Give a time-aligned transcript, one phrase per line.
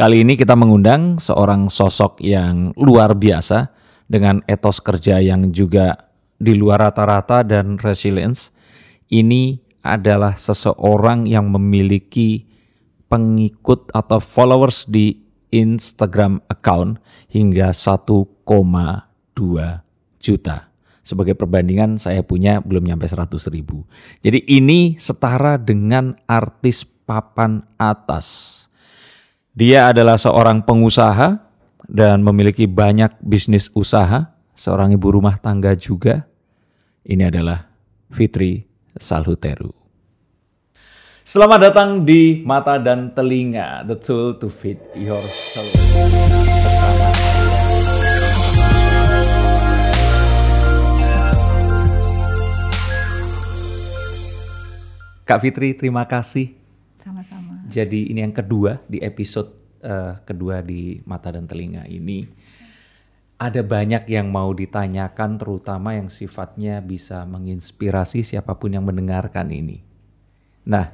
[0.00, 3.68] Kali ini kita mengundang seorang sosok yang luar biasa
[4.08, 6.08] dengan etos kerja yang juga
[6.40, 8.48] di luar rata-rata dan resilience.
[9.12, 12.48] Ini adalah seseorang yang memiliki
[13.12, 15.20] pengikut atau followers di
[15.52, 16.96] Instagram account
[17.28, 18.16] hingga 1,2
[20.16, 20.56] juta.
[21.04, 23.84] Sebagai perbandingan saya punya belum nyampe 100 ribu.
[24.24, 28.59] Jadi ini setara dengan artis papan atas
[29.60, 31.36] dia adalah seorang pengusaha
[31.84, 36.24] dan memiliki banyak bisnis usaha, seorang ibu rumah tangga juga.
[37.04, 37.68] Ini adalah
[38.08, 38.64] Fitri
[38.96, 39.68] Salhuteru.
[41.20, 45.68] Selamat datang di Mata dan Telinga, the tool to fit your soul.
[55.28, 56.56] Kak Fitri, terima kasih
[56.96, 57.39] sama-sama.
[57.70, 62.26] Jadi ini yang kedua di episode uh, kedua di mata dan telinga ini
[63.40, 69.80] ada banyak yang mau ditanyakan terutama yang sifatnya bisa menginspirasi siapa pun yang mendengarkan ini.
[70.68, 70.92] Nah,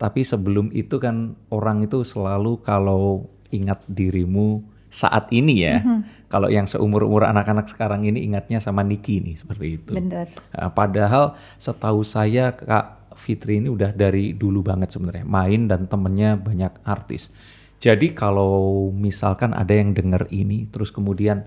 [0.00, 5.84] tapi sebelum itu kan orang itu selalu kalau ingat dirimu saat ini ya.
[5.84, 6.00] Mm-hmm.
[6.32, 9.92] Kalau yang seumur-umur anak-anak sekarang ini ingatnya sama Niki nih seperti itu.
[9.92, 10.32] Benar.
[10.32, 16.34] Nah, padahal setahu saya Kak Fitri ini udah dari dulu banget sebenarnya main dan temennya
[16.34, 17.30] banyak artis.
[17.78, 21.46] Jadi kalau misalkan ada yang denger ini terus kemudian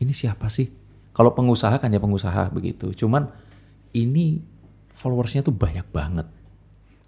[0.00, 0.72] ini siapa sih?
[1.12, 2.96] Kalau pengusaha kan ya pengusaha begitu.
[2.96, 3.28] Cuman
[3.92, 4.40] ini
[4.90, 6.26] followersnya tuh banyak banget.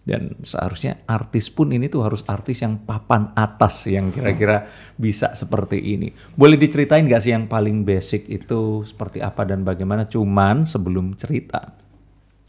[0.07, 5.83] Dan seharusnya artis pun ini tuh harus artis yang papan atas yang kira-kira bisa seperti
[5.83, 6.15] ini.
[6.39, 10.07] Boleh diceritain gak sih yang paling basic itu seperti apa dan bagaimana?
[10.07, 11.75] Cuman sebelum cerita,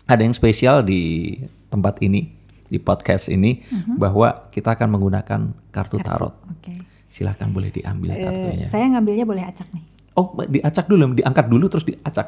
[0.07, 1.35] ada yang spesial di
[1.67, 2.31] tempat ini,
[2.71, 3.99] di podcast ini, uh-huh.
[3.99, 6.33] bahwa kita akan menggunakan kartu, tarot.
[6.59, 6.79] Okay.
[7.11, 8.67] Silahkan boleh diambil uh, kartunya.
[8.71, 9.83] Saya ngambilnya boleh acak nih.
[10.17, 12.27] Oh, diacak dulu, diangkat dulu terus diacak.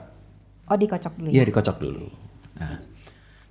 [0.70, 1.30] Oh, dikocok dulu.
[1.32, 1.48] Iya, ya?
[1.50, 2.06] dikocok dulu.
[2.60, 2.78] Nah,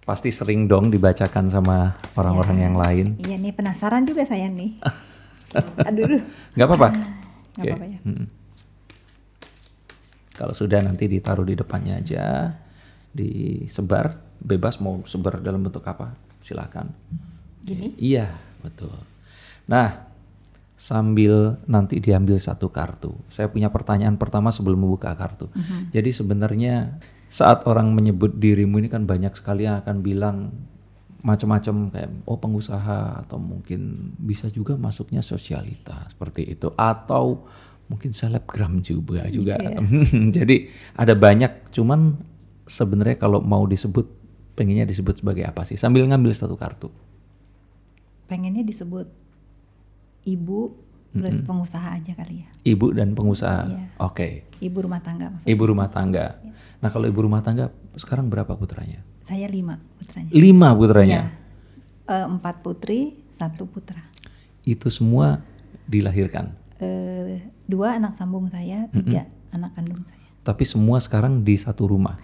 [0.04, 2.64] pasti sering dong dibacakan sama orang-orang ya.
[2.70, 3.06] yang lain.
[3.18, 4.78] Iya nih, penasaran juga saya nih.
[5.88, 6.20] Aduh.
[6.54, 6.88] Gak apa-apa.
[7.58, 7.72] Gak okay.
[7.74, 7.98] apa-apa ya.
[8.04, 8.26] Hmm.
[10.38, 12.54] Kalau sudah nanti ditaruh di depannya aja
[13.18, 16.94] disebar bebas mau sebar dalam bentuk apa silakan.
[17.66, 17.98] Gini?
[17.98, 18.94] Iya betul.
[19.66, 20.06] Nah
[20.78, 23.10] sambil nanti diambil satu kartu.
[23.26, 25.50] Saya punya pertanyaan pertama sebelum membuka kartu.
[25.50, 25.80] Uh -huh.
[25.90, 30.36] jadi sebenarnya saat orang menyebut dirimu ini kan banyak sekali yang akan bilang
[31.18, 36.70] macam-macam kayak oh pengusaha atau mungkin bisa juga masuknya sosialita seperti itu.
[36.78, 37.44] Atau
[37.90, 39.58] mungkin selebgram juga juga.
[39.58, 39.82] Yeah.
[40.36, 42.20] jadi ada banyak cuman
[42.68, 44.06] sebenarnya kalau mau disebut
[44.52, 45.80] pengennya disebut sebagai apa sih?
[45.80, 46.92] Sambil ngambil satu kartu.
[48.28, 49.08] Pengennya disebut
[50.28, 50.76] ibu
[51.08, 51.48] plus mm -hmm.
[51.48, 52.48] pengusaha aja kali ya.
[52.68, 53.64] Ibu dan pengusaha.
[53.64, 53.86] Iya.
[54.04, 54.12] Oke.
[54.12, 54.32] Okay.
[54.60, 55.48] Ibu rumah tangga maksudnya.
[55.48, 56.26] Ibu rumah tangga.
[56.44, 56.52] Iya.
[56.84, 59.00] Nah kalau ibu rumah tangga sekarang berapa putranya?
[59.24, 60.30] Saya lima putranya.
[60.30, 61.20] Lima putranya.
[61.32, 61.36] Iya.
[62.08, 64.00] Uh, empat putri, satu putra.
[64.64, 65.44] Itu semua
[65.88, 66.56] dilahirkan.
[66.80, 69.56] Uh, dua anak sambung saya, tiga mm -hmm.
[69.56, 70.28] anak kandung saya.
[70.44, 72.16] Tapi semua sekarang di satu rumah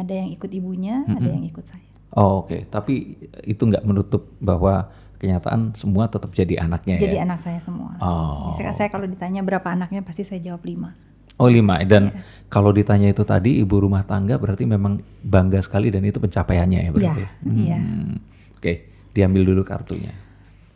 [0.00, 1.18] ada yang ikut ibunya, mm -hmm.
[1.20, 1.86] ada yang ikut saya.
[2.10, 2.60] Oh oke, okay.
[2.66, 4.90] tapi itu nggak menutup bahwa
[5.20, 7.10] kenyataan semua tetap jadi anaknya jadi ya?
[7.12, 7.92] Jadi anak saya semua.
[8.00, 8.56] Oh.
[8.56, 10.96] Saya, saya kalau ditanya berapa anaknya pasti saya jawab lima.
[11.40, 12.20] Oh lima, dan yeah.
[12.52, 16.90] kalau ditanya itu tadi ibu rumah tangga berarti memang bangga sekali dan itu pencapaiannya ya
[16.92, 17.24] berarti.
[17.24, 17.30] Iya.
[17.46, 17.64] Hmm.
[17.64, 17.80] Yeah.
[17.80, 18.76] Oke, okay.
[19.16, 20.12] diambil dulu kartunya.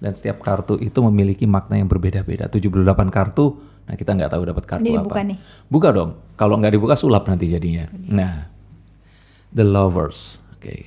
[0.00, 2.48] Dan setiap kartu itu memiliki makna yang berbeda-beda.
[2.48, 2.80] 78
[3.12, 5.08] kartu, nah kita nggak tahu dapat kartu Ini apa.
[5.08, 5.38] Buka nih.
[5.68, 6.10] Buka dong.
[6.36, 7.88] Kalau nggak dibuka sulap nanti jadinya.
[7.92, 8.53] Nah,
[9.54, 10.42] The Lovers.
[10.52, 10.60] Oke.
[10.60, 10.80] Okay.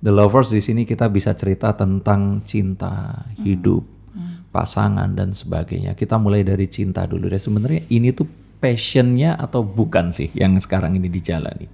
[0.00, 3.84] The Lovers di sini kita bisa cerita tentang cinta, hidup,
[4.16, 4.48] hmm.
[4.48, 5.92] pasangan dan sebagainya.
[5.92, 7.36] Kita mulai dari cinta dulu deh.
[7.36, 8.24] Sebenarnya ini tuh
[8.62, 11.66] passionnya atau bukan sih yang sekarang ini dijalani?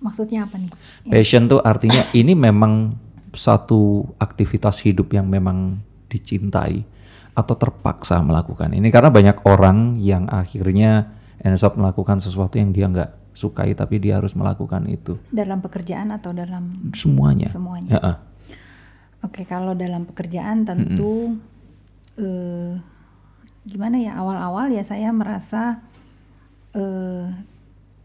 [0.00, 0.68] Maksudnya apa nih?
[1.08, 2.96] Passion tuh artinya ini memang
[3.30, 5.78] satu aktivitas hidup yang memang
[6.10, 6.82] dicintai
[7.30, 12.90] atau terpaksa melakukan ini karena banyak orang yang akhirnya ends up melakukan sesuatu yang dia
[12.90, 15.16] nggak sukai tapi dia harus melakukan itu.
[15.32, 17.48] Dalam pekerjaan atau dalam semuanya?
[17.48, 17.90] Semuanya.
[17.96, 18.16] Ya, uh.
[19.24, 21.40] Oke, kalau dalam pekerjaan tentu mm
[22.20, 22.24] -hmm.
[22.24, 22.72] uh,
[23.64, 25.80] gimana ya awal-awal ya saya merasa
[26.76, 27.28] uh,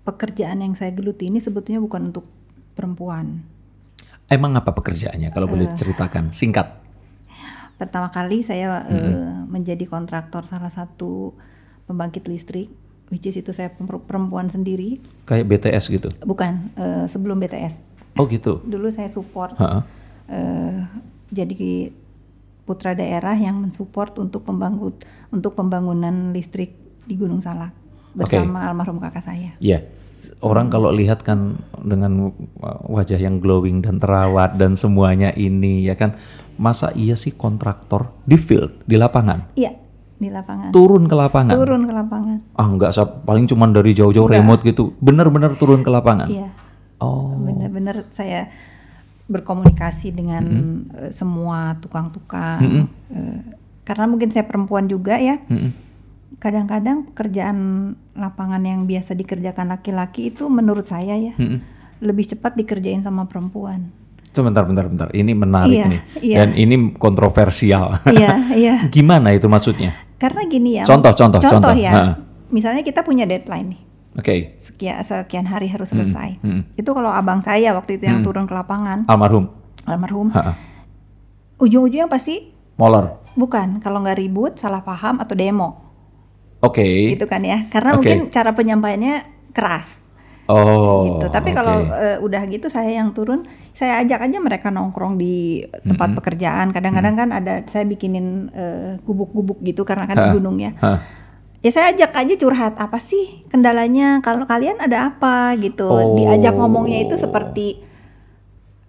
[0.08, 2.28] pekerjaan yang saya geluti ini sebetulnya bukan untuk
[2.76, 3.44] perempuan.
[4.32, 5.76] Emang apa pekerjaannya kalau uh, boleh eh.
[5.76, 6.84] ceritakan singkat?
[7.76, 8.96] Pertama kali saya mm -hmm.
[8.96, 11.36] uh, menjadi kontraktor salah satu
[11.88, 12.72] pembangkit listrik
[13.10, 15.02] which is itu saya perempuan sendiri.
[15.30, 16.10] Kayak BTS gitu?
[16.26, 17.82] Bukan, uh, sebelum BTS.
[18.16, 18.64] Oh gitu.
[18.64, 19.58] Dulu saya support.
[19.60, 20.88] Uh,
[21.30, 21.92] jadi
[22.66, 24.98] putra daerah yang mensupport untuk pembangun
[25.30, 26.74] untuk pembangunan listrik
[27.06, 27.72] di Gunung Salak
[28.18, 29.54] bersama almarhum kakak saya.
[29.62, 29.86] Iya.
[30.42, 32.34] Orang kalau lihat kan dengan
[32.90, 36.18] wajah yang glowing dan terawat dan semuanya ini ya kan
[36.58, 39.76] masa iya sih kontraktor di field di lapangan Iya,
[40.16, 40.72] di lapangan.
[40.72, 42.38] turun ke lapangan Turun ke lapangan.
[42.54, 42.92] ah nggak
[43.22, 46.48] paling cuman dari jauh-jauh remote gitu bener-bener turun ke lapangan Iya.
[47.00, 48.48] oh Benar-benar saya
[49.26, 50.44] berkomunikasi dengan
[50.94, 52.86] eh, semua tukang-tukang.
[53.10, 53.40] Eh,
[53.82, 55.42] karena mungkin saya perempuan juga ya.
[55.44, 55.74] Mm-mm.
[56.38, 57.58] Kadang-kadang pekerjaan
[58.14, 61.60] lapangan yang biasa dikerjakan laki-laki itu menurut saya ya Mm-mm.
[62.00, 63.90] lebih cepat dikerjain sama perempuan.
[64.30, 65.10] Sebentar, bentar, bentar.
[65.10, 66.02] Ini menarik Iya, nih.
[66.22, 66.36] iya.
[66.38, 68.04] Dan ini kontroversial.
[68.12, 68.76] iya, iya.
[68.94, 69.96] Gimana itu maksudnya?
[70.16, 70.84] Karena gini ya.
[70.88, 71.76] Contoh, contoh, contoh.
[71.76, 71.92] ya.
[71.92, 72.04] Ha.
[72.52, 73.82] Misalnya kita punya deadline nih.
[74.16, 76.40] Oke, Sekian sekian hari harus selesai.
[76.40, 76.80] mm.
[76.80, 79.52] Itu kalau abang saya waktu itu yang turun ke lapangan, almarhum.
[79.84, 80.32] almarhum,
[81.60, 83.20] ujung-ujungnya pasti Molor.
[83.36, 85.84] bukan kalau nggak ribut, salah paham atau demo.
[86.64, 87.12] Oke.
[87.12, 88.08] gitu kan ya karena Oke.
[88.08, 89.16] mungkin cara penyampaiannya
[89.52, 90.00] keras
[90.46, 91.20] Oh.
[91.20, 91.26] gitu.
[91.34, 91.58] Tapi oke.
[91.58, 96.70] kalau eh, udah gitu saya yang turun saya ajak aja mereka nongkrong di tempat pekerjaan.
[96.70, 100.74] Kadang-kadang kan ada saya bikinin eh, gubuk-gubuk gitu karena kan di gunung ya
[101.66, 104.22] ya saya ajak aja curhat apa sih kendalanya?
[104.22, 105.58] Kalau kalian ada apa?
[105.58, 105.90] Gitu.
[105.90, 106.14] Oh.
[106.14, 107.82] diajak ngomongnya itu seperti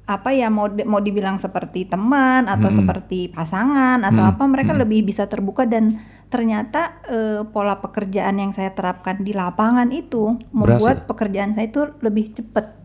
[0.07, 5.03] apa ya mau di- mau dibilang seperti teman atau seperti pasangan atau apa mereka lebih
[5.03, 11.55] bisa terbuka dan ternyata eh, pola pekerjaan yang saya terapkan di lapangan itu membuat pekerjaan
[11.55, 12.77] saya itu lebih cepat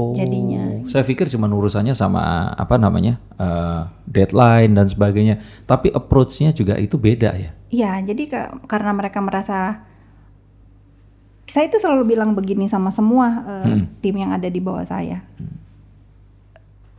[0.00, 0.80] Oh, jadinya.
[0.88, 5.44] Saya pikir cuma urusannya sama apa namanya eh, deadline dan sebagainya.
[5.68, 7.52] Tapi approach-nya juga itu beda ya.
[7.68, 9.84] Iya, jadi ke- karena mereka merasa
[11.44, 15.20] saya itu selalu bilang begini sama semua eh, tim yang ada di bawah saya.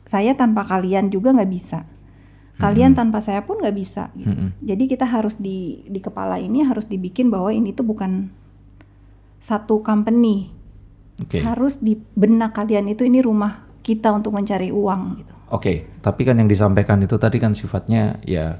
[0.05, 1.87] Saya tanpa kalian juga nggak bisa.
[2.61, 4.13] Kalian tanpa saya pun nggak bisa.
[4.13, 4.53] Gitu.
[4.61, 8.29] Jadi kita harus di di kepala ini harus dibikin bahwa ini tuh bukan
[9.41, 10.53] satu company.
[11.17, 11.41] Oke.
[11.41, 15.01] Harus di benak kalian itu ini rumah kita untuk mencari uang.
[15.17, 15.33] Gitu.
[15.51, 18.55] Oke, tapi kan yang disampaikan itu tadi kan sifatnya ya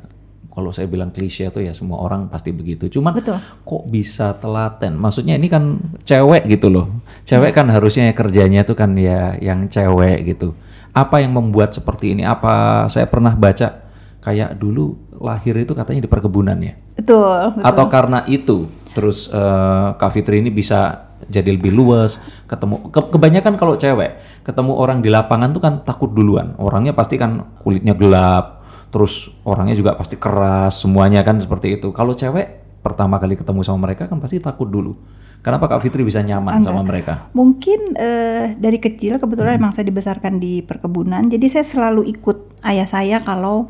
[0.51, 2.91] kalau saya bilang klise itu ya semua orang pasti begitu.
[2.91, 3.39] Cuman Betul.
[3.39, 4.99] kok bisa telaten?
[4.99, 6.91] Maksudnya ini kan cewek gitu loh.
[7.23, 10.51] Cewek kan harusnya kerjanya itu kan ya yang cewek gitu.
[10.91, 12.27] Apa yang membuat seperti ini?
[12.27, 13.90] Apa saya pernah baca
[14.21, 16.73] kayak dulu lahir itu katanya di perkebunan ya?
[16.95, 17.57] Betul.
[17.57, 17.65] betul.
[17.65, 18.57] Atau karena itu
[18.91, 22.17] terus eh, Kak Fitri ini bisa jadi lebih luas,
[22.49, 26.57] ketemu ke- kebanyakan kalau cewek ketemu orang di lapangan tuh kan takut duluan.
[26.57, 31.93] Orangnya pasti kan kulitnya gelap, terus orangnya juga pasti keras, semuanya kan seperti itu.
[31.93, 34.97] Kalau cewek pertama kali ketemu sama mereka kan pasti takut dulu.
[35.41, 37.33] Kenapa Kak Fitri bisa nyaman sama mereka?
[37.33, 42.85] Mungkin eh, dari kecil kebetulan emang saya dibesarkan di perkebunan, jadi saya selalu ikut ayah
[42.85, 43.69] saya kalau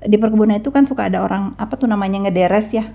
[0.00, 2.88] di perkebunan itu kan suka ada orang apa tuh namanya ngederes ya,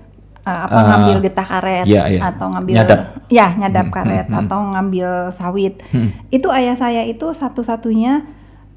[0.46, 2.30] Eh, apa ngambil getah karet iya, iya.
[2.30, 3.00] atau ngambil Nyadap.
[3.26, 5.82] ya nyadap karet atau ngambil sawit.
[6.30, 8.22] Itu ayah saya itu satu-satunya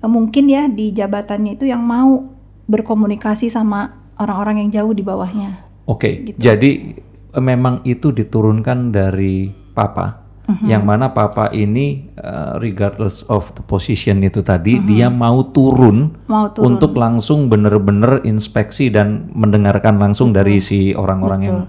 [0.01, 2.25] eh, mungkin ya di jabatannya itu yang mau
[2.65, 5.61] berkomunikasi sama orang-orang yang jauh di bawahnya.
[5.85, 10.28] Oke, jadi eh, memang itu diturunkan dari papa,
[10.65, 16.49] yang mana papa ini eh, regardless of the position itu tadi dia mau turun, Mau
[16.49, 16.75] turun.
[16.75, 21.59] untuk langsung bener-bener inspeksi dan mendengarkan langsung dari si orang-orang yang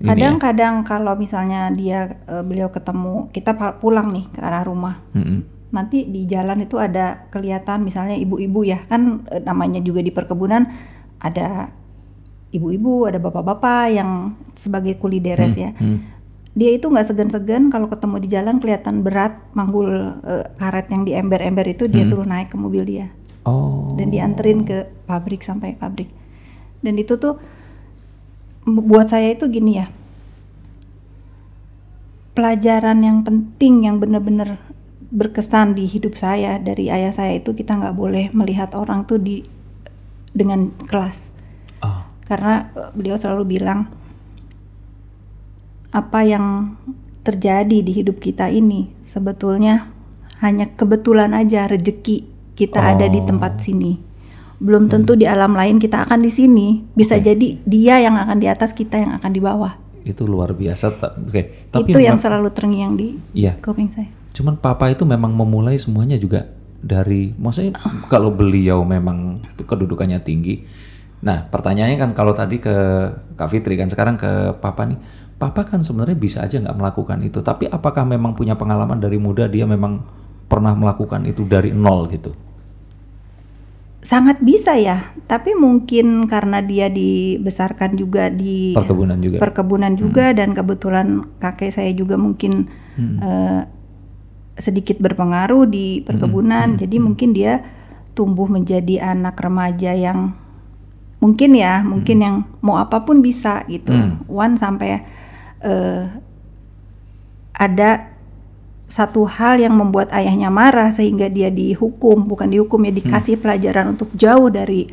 [0.00, 0.14] ini ya.
[0.16, 3.52] Kadang-kadang kalau misalnya dia eh, beliau ketemu kita
[3.82, 5.02] pulang nih ke arah rumah.
[5.12, 5.44] Mm-mm.
[5.70, 10.64] Nanti di jalan itu ada kelihatan misalnya ibu-ibu ya kan eh, namanya juga di perkebunan
[11.20, 11.68] ada
[12.50, 15.70] ibu-ibu, ada bapak-bapak yang sebagai kuli deres ya.
[16.60, 19.88] Dia itu nggak segan-segan kalau ketemu di jalan kelihatan berat manggul
[20.20, 23.08] eh, karet yang di ember-ember itu dia suruh naik ke mobil dia
[23.48, 26.12] Oh, dan dianterin ke pabrik sampai pabrik.
[26.84, 27.40] Dan itu tuh
[28.68, 29.88] buat saya itu gini ya.
[32.36, 34.60] Pelajaran yang penting yang benar-benar
[35.08, 39.40] berkesan di hidup saya dari ayah saya itu kita nggak boleh melihat orang tuh di
[40.36, 41.32] dengan kelas.
[41.80, 43.88] ah, Karena eh, beliau selalu bilang
[45.90, 46.76] apa yang
[47.20, 49.90] terjadi di hidup kita ini sebetulnya
[50.40, 52.24] hanya kebetulan aja rezeki
[52.56, 53.96] kita ada di tempat sini.
[54.60, 56.84] Belum tentu di alam lain kita akan di sini.
[56.92, 59.74] Bisa jadi dia yang akan di atas, kita yang akan di bawah.
[60.00, 60.96] itu luar biasa.
[61.20, 63.60] Oke, tapi Itu yang memang- selalu terngiang di Iya.
[63.60, 64.08] kuping saya.
[64.32, 66.48] Cuman papa itu memang memulai semuanya juga
[66.80, 67.76] dari, maksudnya
[68.08, 70.64] kalau beliau memang kedudukannya tinggi.
[71.20, 72.72] Nah pertanyaannya kan kalau tadi ke
[73.36, 74.96] Kak Fitri kan sekarang ke papa nih,
[75.40, 77.40] papa kan sebenarnya bisa aja nggak melakukan itu.
[77.40, 80.04] Tapi apakah memang punya pengalaman dari muda dia memang
[80.46, 82.30] pernah melakukan itu dari nol gitu?
[84.00, 89.38] sangat bisa ya, tapi mungkin karena dia dibesarkan juga di Perkebunan juga.
[89.38, 92.66] perkebunan juga dan kebetulan kakek saya juga mungkin
[92.98, 93.62] eh,
[94.58, 97.62] sedikit berpengaruh di perkebunan, jadi mungkin dia
[98.18, 100.34] tumbuh menjadi anak remaja yang
[101.22, 103.94] mungkin ya, mungkin yang mau apa pun bisa gitu.
[104.26, 105.06] One sampai
[105.60, 106.02] eh,
[107.54, 108.10] ada
[108.90, 114.10] satu hal yang membuat ayahnya marah sehingga dia dihukum, bukan dihukum ya dikasih pelajaran untuk
[114.18, 114.90] jauh dari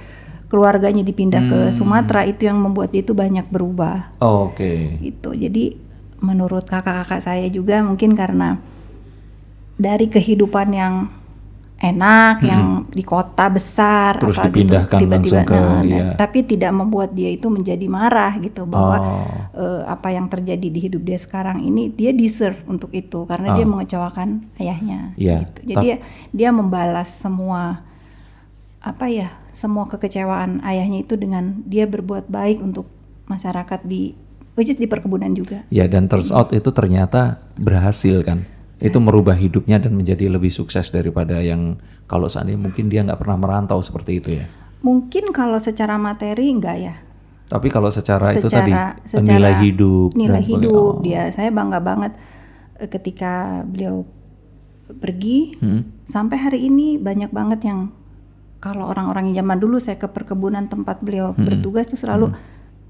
[0.47, 4.95] keluarganya dipindah ke Sumatera itu yang membuat dia itu banyak berubah Oh, Oke.
[5.03, 5.35] gitu.
[5.35, 5.75] Jadi
[6.23, 8.61] menurut kakak-kakak saya juga mungkin karena
[9.77, 10.93] dari kehidupan yang
[11.77, 16.05] enak, yang di kota besar, Terus apa gitu, dipindahkan langsung ke- nah, iya.
[16.17, 19.29] tapi tidak membuat dia itu menjadi marah gitu bahwa Oh.
[19.53, 23.65] eh, apa yang terjadi di hidup dia sekarang ini dia deserve untuk itu karena dia
[23.65, 25.13] mengecewakan ayahnya.
[25.13, 25.21] Oh.
[25.21, 25.59] Iya, Gitu.
[25.69, 25.95] Jadi dia,
[26.33, 27.85] dia membalas semua
[28.79, 32.89] apa ya semua kekecewaan ayahnya itu dengan dia berbuat baik untuk
[33.25, 34.13] masyarakat di
[34.53, 35.61] which is di perkebunan juga.
[35.69, 38.45] Ya dan turns out itu ternyata berhasil kan.
[38.77, 43.35] Itu merubah hidupnya dan menjadi lebih sukses daripada yang kalau seandainya mungkin dia nggak pernah
[43.35, 44.45] merantau seperti itu ya.
[44.79, 46.95] Mungkin kalau secara materi enggak ya.
[47.47, 50.99] Tapi kalau secara, itu tadi Secara- secara nilai hidup nilai hidup Oh.
[50.99, 52.11] dia saya bangga banget
[52.75, 54.03] eh, ketika beliau
[54.93, 55.81] pergi Hmm.
[56.03, 57.91] sampai hari ini banyak banget yang
[58.57, 61.43] kalau orang-orang yang zaman dulu saya ke perkebunan tempat beliau Hmm.
[61.43, 62.31] bertugas itu selalu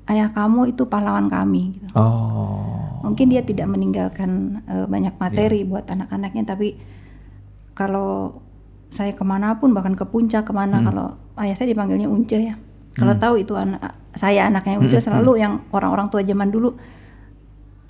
[0.06, 1.94] ayah kamu itu pahlawan kami gitu.
[1.94, 2.87] Oh.
[3.02, 6.78] Mungkin dia tidak meninggalkan eh, banyak materi buat anak-anaknya tapi
[7.74, 8.42] kalau
[8.88, 10.50] saya ke mana pun bahkan ke puncak Hmm.
[10.50, 11.06] ke mana kalau
[11.38, 12.56] ayah saya dipanggilnya Unce ya
[12.94, 16.74] kalau tahu itu anak saya anaknya Unce Hmm, selalu yang orang-orang tua zaman dulu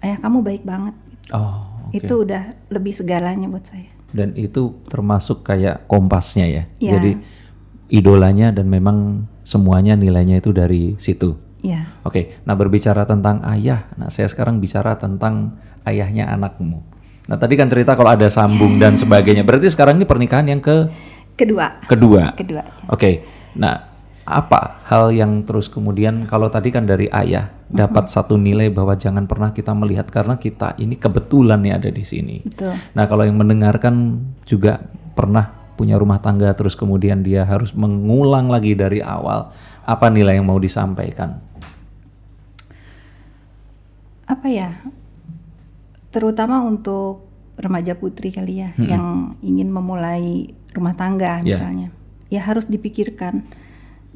[0.02, 0.96] ayah kamu baik banget
[1.28, 1.88] Oh.
[1.88, 1.96] oke.
[1.96, 6.64] itu udah lebih segalanya buat saya Dan itu termasuk kayak kompasnya ya.
[6.80, 6.92] Iya.
[6.96, 7.12] Jadi
[7.92, 11.36] idolanya dan memang semuanya nilainya itu dari situ.
[11.62, 16.80] Ya Oke, nah berbicara tentang ayah, nah saya sekarang bicara tentang ayahnya anakmu.
[17.28, 20.88] Nah tadi kan cerita kalau ada sambung dan sebagainya, berarti sekarang ini pernikahan yang ke
[21.38, 22.34] kedua kedua.
[22.34, 23.26] kedua Oke,
[23.60, 23.98] nah
[24.28, 29.24] apa hal yang terus kemudian kalau tadi kan dari ayah dapat satu nilai bahwa jangan
[29.24, 32.44] pernah kita melihat karena kita ini kebetulan nih ada di sini.
[32.44, 34.84] betul Nah kalau yang mendengarkan juga
[35.16, 39.54] pernah punya rumah tangga terus kemudian dia harus mengulang lagi dari awal,
[39.86, 41.46] apa nilai yang mau disampaikan?
[44.28, 44.84] apa ya?
[46.12, 47.24] Terutama untuk
[47.56, 51.58] remaja putri kali ya yang ingin memulai rumah tangga Ya.
[51.58, 51.88] misalnya.
[52.28, 53.48] Ya harus dipikirkan.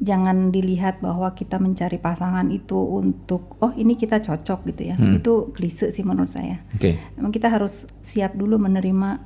[0.02, 4.96] Jangan dilihat bahwa kita mencari pasangan itu untuk oh ini kita cocok gitu ya.
[4.98, 6.60] Itu klise sih menurut saya.
[6.76, 7.00] Oke.
[7.16, 9.16] emang kita harus siap dulu menerima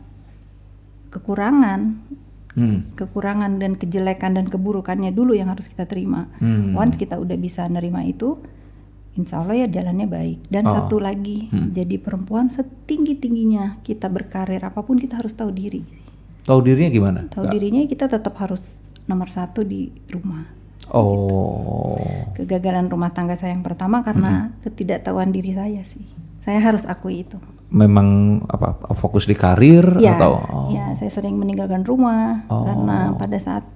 [1.11, 1.81] kekurangan
[2.57, 2.89] Hmm.
[2.97, 6.33] kekurangan dan kejelekan dan keburukannya dulu yang harus kita terima.
[6.41, 6.73] Hmm.
[6.73, 8.41] Once kita udah bisa nerima itu,
[9.13, 10.49] insya Allah ya jalannya baik.
[10.49, 10.73] Dan Oh.
[10.73, 11.77] satu lagi, Hmm.
[11.77, 15.85] jadi perempuan setinggi tingginya kita berkarir apa pun kita harus tahu diri.
[16.49, 17.21] Tahu dirinya gimana?
[17.29, 20.49] Tahu dirinya kita tetap harus nomor satu di rumah.
[20.89, 21.99] Oh.
[22.39, 24.65] Kegagalan rumah tangga saya yang pertama karena Hmm.
[24.65, 26.07] ketidaktahuan diri saya sih.
[26.41, 27.37] Saya harus akui itu.
[27.66, 28.08] Memang
[28.46, 30.70] apa fokus di karir Ya, atau oh.
[30.70, 32.62] ya saya sering meninggalkan rumah Oh.
[32.62, 33.66] karena pada saat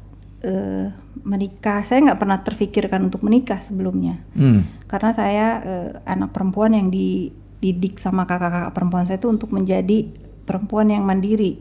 [0.40, 0.88] eh,
[1.20, 4.64] menikah saya nggak pernah terfikirkan untuk menikah sebelumnya Hmm.
[4.87, 10.06] karena saya eh, anak perempuan yang dididik sama kakak-kakak perempuan saya itu untuk menjadi
[10.42, 11.61] perempuan yang mandiri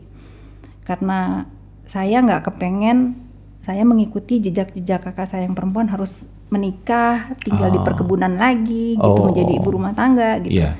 [0.82, 1.44] karena
[1.84, 3.18] saya nggak kepengen
[3.60, 7.84] saya mengikuti jejak-jejak kakak saya yang perempuan harus menikah tinggal di Oh.
[7.84, 9.28] perkebunan lagi gitu Oh.
[9.28, 10.78] menjadi ibu rumah tangga gitu Iya.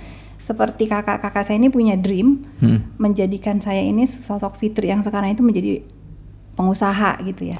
[0.50, 2.90] Seperti kakak-kakak saya ini punya dream Hmm.
[2.98, 5.78] menjadikan saya ini sosok Fitri yang sekarang itu menjadi
[6.58, 7.58] pengusaha gitu ya.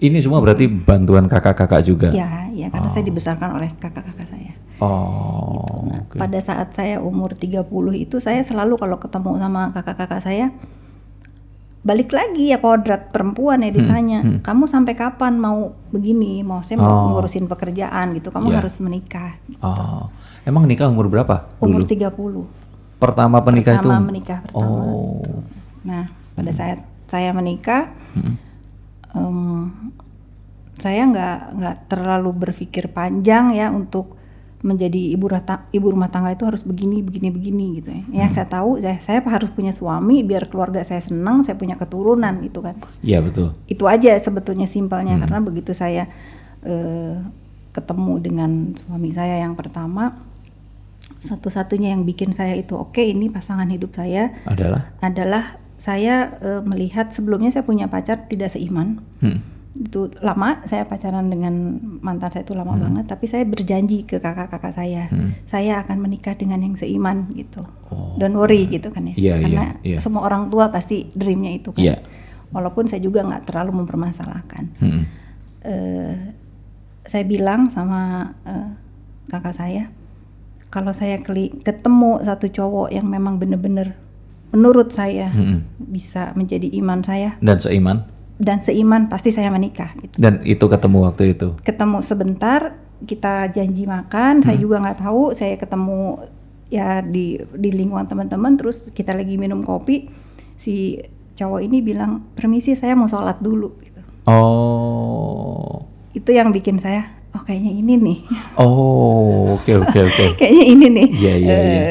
[0.00, 2.08] Ini semua berarti bantuan kakak-kakak juga.
[2.08, 4.56] Ya, ya karena saya dibesarkan oleh kakak-kakak saya.
[4.80, 5.84] Oh.
[5.92, 6.16] Nah, oke.
[6.16, 10.48] pada saat saya umur 30 itu saya selalu kalau ketemu sama kakak-kakak saya
[11.80, 16.44] balik lagi ya kodrat perempuan ya ditanya, "Kamu sampai kapan mau begini?
[16.44, 17.04] Mau saya mau Oh.
[17.16, 18.28] ngurusin pekerjaan gitu.
[18.28, 18.60] Kamu Ya.
[18.60, 20.08] harus menikah." Oh.
[20.50, 21.86] Emang nikah umur berapa Umur dulu?
[21.86, 22.98] 30.
[22.98, 24.08] Pertama penikah Pertama itu?
[24.10, 24.82] menikah pertama.
[24.82, 25.22] Oh.
[25.86, 28.34] Nah, pada saat saya menikah, Hmm.
[29.14, 29.70] em,
[30.74, 34.18] saya nggak nggak terlalu berpikir panjang ya untuk
[34.60, 38.02] menjadi ibu rata, ibu rumah tangga itu harus begini begini begini gitu ya.
[38.02, 38.12] Hmm.
[38.12, 42.42] Yang saya tahu saya, saya harus punya suami biar keluarga saya senang, saya punya keturunan
[42.42, 42.76] gitu kan.
[43.00, 43.56] Iya betul.
[43.64, 45.22] Itu aja sebetulnya simpelnya Hmm.
[45.24, 46.10] karena begitu saya
[46.60, 47.16] eh,
[47.72, 50.12] ketemu dengan suami saya yang pertama,
[51.20, 54.96] satu-satunya yang bikin saya itu oke ini pasangan hidup saya Adalah?
[54.98, 55.44] adalah
[55.76, 59.44] saya eh, melihat sebelumnya saya punya pacar tidak seiman Hmm.
[59.70, 61.54] itu lama saya pacaran dengan
[62.00, 65.06] mantan saya itu lama banget tapi saya berjanji ke kakak-kakak saya
[65.46, 67.62] saya akan menikah dengan yang seiman gitu
[68.16, 69.98] don't worry gitu kan ya Iya, karena iya, iya.
[70.00, 71.96] semua orang tua pasti dreamnya itu kan Iya.
[72.48, 75.04] walaupun saya juga nggak terlalu mempermasalahkan Mm-mm.
[75.62, 76.14] eh,
[77.02, 78.68] saya bilang sama eh,
[79.28, 79.84] kakak saya
[80.70, 83.98] kalau saya ketemu satu cowok yang memang bener-bener
[84.48, 85.30] menurut saya
[85.78, 88.06] bisa menjadi iman saya Dan seiman.
[88.36, 90.14] dan seiman pasti saya menikah gitu.
[90.16, 91.54] Dan itu ketemu waktu itu.
[91.60, 94.62] ketemu sebentar kita janji makan saya Hmm.
[94.62, 96.20] juga nggak tahu saya ketemu
[96.68, 100.06] ya di di lingkungan teman-teman terus kita lagi minum kopi
[100.54, 101.00] si
[101.34, 104.00] cowok ini bilang permisi saya mau sholat dulu gitu.
[104.24, 105.84] Oh.
[106.10, 108.18] itu yang bikin saya oh kayaknya ini nih
[108.56, 110.24] Oh, oke oke oke.
[110.36, 111.84] kayaknya ini nih Iya, iya, eh, iya.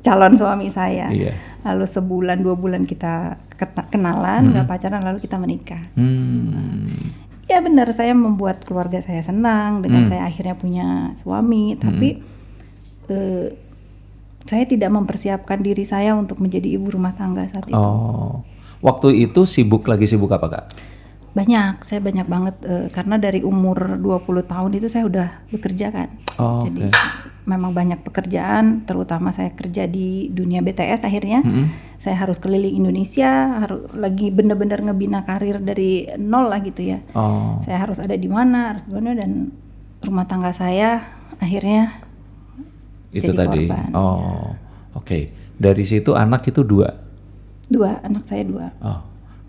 [0.00, 1.34] calon suami saya Iya.
[1.62, 3.42] lalu sebulan dua bulan kita
[3.88, 7.10] kenalan nggak pacaran lalu kita menikah Hmm.
[7.44, 12.22] ya benar saya membuat keluarga saya senang dengan saya akhirnya punya suami tapi
[13.06, 13.46] eh,
[14.42, 18.46] saya tidak mempersiapkan diri saya untuk menjadi ibu rumah tangga saat itu Oh.
[18.76, 20.64] Waktu itu sibuk lagi sibuk apa, Kak?
[21.36, 26.08] Banyak saya banyak banget eh, karena dari umur 20 tahun itu saya udah bekerja kan
[26.36, 26.88] Oh, jadi
[27.44, 31.40] memang banyak pekerjaan terutama saya kerja di dunia BTS akhirnya
[31.96, 37.60] saya harus keliling Indonesia harus lagi bener-bener ngebina karir dari nol lah gitu ya Oh.
[37.62, 39.52] saya harus ada di mana harus di mana dan
[40.02, 41.04] rumah tangga saya
[41.36, 42.00] akhirnya
[43.10, 43.64] Itu jadi tadi.
[43.64, 43.90] korban.
[43.94, 44.52] Oh.
[44.92, 45.32] Oke.
[45.56, 46.92] Dari situ anak itu dua.
[47.66, 49.00] dua anak saya dua Oh.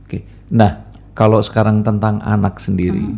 [0.01, 0.23] Oke.
[0.49, 0.86] Nah,
[1.17, 3.09] kalau sekarang tentang anak sendiri.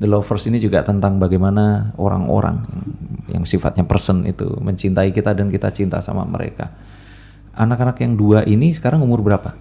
[0.00, 2.82] The Lovers ini juga tentang bagaimana orang-orang yang,
[3.30, 6.72] yang sifatnya person itu mencintai kita dan kita cinta sama mereka.
[7.52, 9.52] Anak-anak yang dua ini sekarang umur berapa?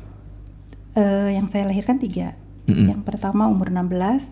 [0.91, 2.36] Eh, yang saya lahirkan tiga
[2.68, 4.32] yang pertama umur 16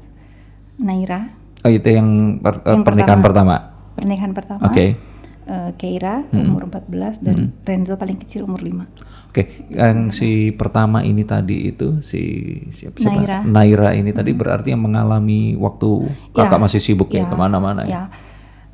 [0.78, 3.56] Naira Oh, itu yang, per- eh, Yang pernikahan pertama.
[3.94, 4.96] pernikahan pertama Oke.
[5.44, 8.88] Eh, Keira umur 14 dan Renzo paling kecil umur 5
[9.30, 13.22] Oke, yang si pertama ini tadi itu si siapa, siapa?
[13.22, 13.38] Naira.
[13.46, 17.86] Naira ini tadi berarti yang mengalami waktu kakak Ya, masih sibuk ya, ya, ke mana-mana
[17.86, 17.90] ya.
[17.94, 18.04] ya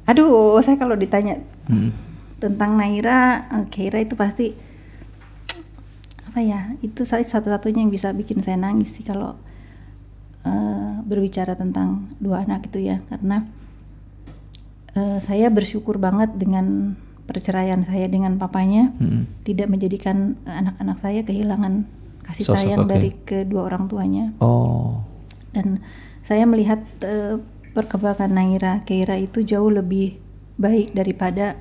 [0.05, 1.41] aduh saya kalau ditanya
[2.37, 4.53] tentang Naira Keira itu pasti
[6.29, 9.33] apa ya itu saya satu-satunya yang bisa bikin saya nangis sih kalau
[10.45, 13.49] eh, berbicara tentang dua anak itu ya karena
[14.93, 16.93] eh, saya bersyukur banget dengan
[17.25, 18.93] perceraian saya dengan papanya
[19.41, 21.89] tidak menjadikan anak-anak saya kehilangan
[22.25, 22.89] kasih Sosok, sayang oke.
[22.89, 24.33] dari kedua orang tuanya.
[24.41, 25.05] Oh,
[25.53, 25.81] dan
[26.25, 27.37] saya melihat eh,
[27.77, 30.17] perkembangan Naira Keira itu jauh lebih
[30.57, 31.59] baik daripada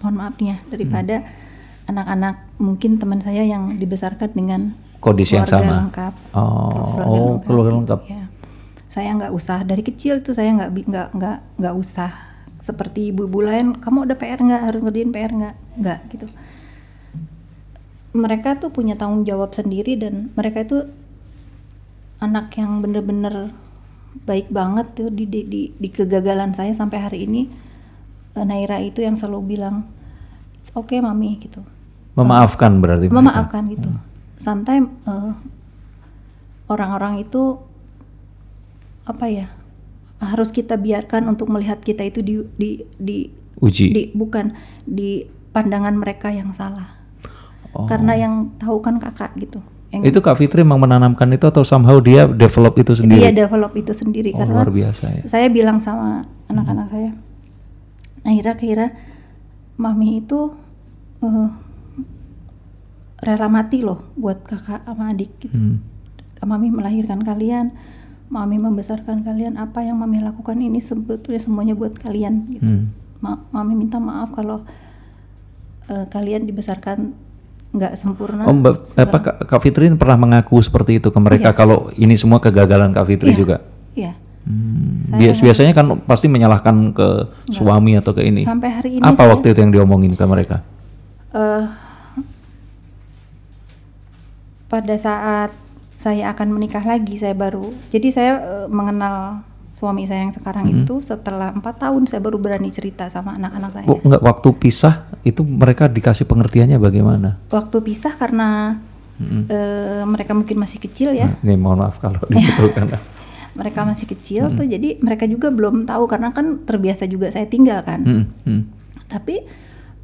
[0.00, 1.16] mohon maaf nih ya daripada
[1.90, 4.60] anak-anak mungkin teman saya yang dibesarkan dengan
[4.98, 5.78] Kondisi yang keluarga sama.
[5.86, 6.14] lengkap.
[6.34, 8.00] Oh, oh, keluarga lengkap.
[8.08, 8.28] ya
[8.88, 9.62] saya nggak usah.
[9.62, 12.10] Dari kecil tuh saya nggak nggak nggak nggak usah
[12.58, 14.62] seperti ibu-ibu lain kamu ada PR nggak?
[14.66, 15.56] Harus ngerjain PR nggak?
[15.78, 16.26] Nggak gitu.
[18.18, 20.88] Mereka tuh punya tanggung jawab sendiri dan mereka itu
[22.18, 23.54] anak yang bener-bener
[24.26, 27.46] baik banget tuh di, di, di, di kegagalan saya sampai hari ini.
[28.34, 29.86] Eh, Naira itu yang selalu bilang
[30.58, 31.62] it's okay mami gitu.
[32.18, 33.06] Memaafkan berarti.
[33.06, 33.18] mereka.
[33.22, 33.90] memaafkan gitu.
[34.42, 35.32] Sometimes eh,
[36.66, 37.62] orang-orang itu
[39.08, 39.48] apa ya
[40.18, 43.18] harus kita biarkan untuk melihat kita itu di di di,
[43.58, 43.86] Uji.
[43.90, 46.98] di bukan di pandangan mereka yang salah
[47.68, 47.84] Oh.
[47.84, 49.60] karena yang tahu kan kakak gitu
[49.92, 53.22] yang Itu Kak Fitri memang menanamkan itu atau somehow dia develop itu dia sendiri?
[53.28, 55.22] develop itu sendiri Oh, karena luar biasa ya.
[55.28, 57.10] saya bilang sama anak-anak saya
[58.24, 58.96] Naira kira
[59.76, 60.56] mami itu
[61.20, 61.48] eh,
[63.20, 65.52] rela mati loh buat kakak sama adik gitu.
[65.54, 65.76] Hmm.
[66.40, 67.76] mami melahirkan kalian
[68.28, 72.62] mami membesarkan kalian apa yang mami lakukan ini sebetulnya semuanya buat kalian gitu.
[72.62, 72.84] Hmm.
[73.18, 74.62] Ma- mami minta maaf kalau
[75.86, 77.16] eh, kalian dibesarkan
[77.68, 82.14] nggak sempurna Oh, Mbak, apa Kak, Fitri pernah mengaku seperti itu ke mereka kalau ini
[82.14, 83.36] semua kegagalan Kak Fitri Iya.
[83.36, 83.56] juga?
[83.92, 84.12] Iya.
[84.44, 87.08] Hmm, bias- biasanya kan pasti menyalahkan ke
[87.50, 88.40] suami atau ke ini.
[88.42, 90.64] sampai hari ini Apa saya- waktu itu yang diomongin ke mereka?
[91.30, 91.64] eh
[94.66, 95.50] pada saat
[95.98, 99.42] saya akan menikah lagi saya baru jadi saya eh, mengenal
[99.74, 103.86] suami saya yang sekarang itu setelah empat tahun saya baru berani cerita sama anak-anak saya
[103.86, 107.38] Bu, enggak waktu pisah itu mereka dikasih pengertiannya bagaimana?
[107.46, 108.78] waktu pisah karena
[109.46, 112.90] eh, mereka mungkin masih kecil ya Ini mohon maaf kalau dibetulkan.
[113.58, 117.82] mereka masih kecil tuh jadi mereka juga belum tahu karena kan terbiasa juga saya tinggal
[117.82, 118.62] kan Hmm, hmm.
[119.10, 119.42] tapi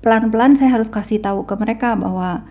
[0.03, 2.43] pelan-pelan saya harus kasih tahu ke mereka bahwa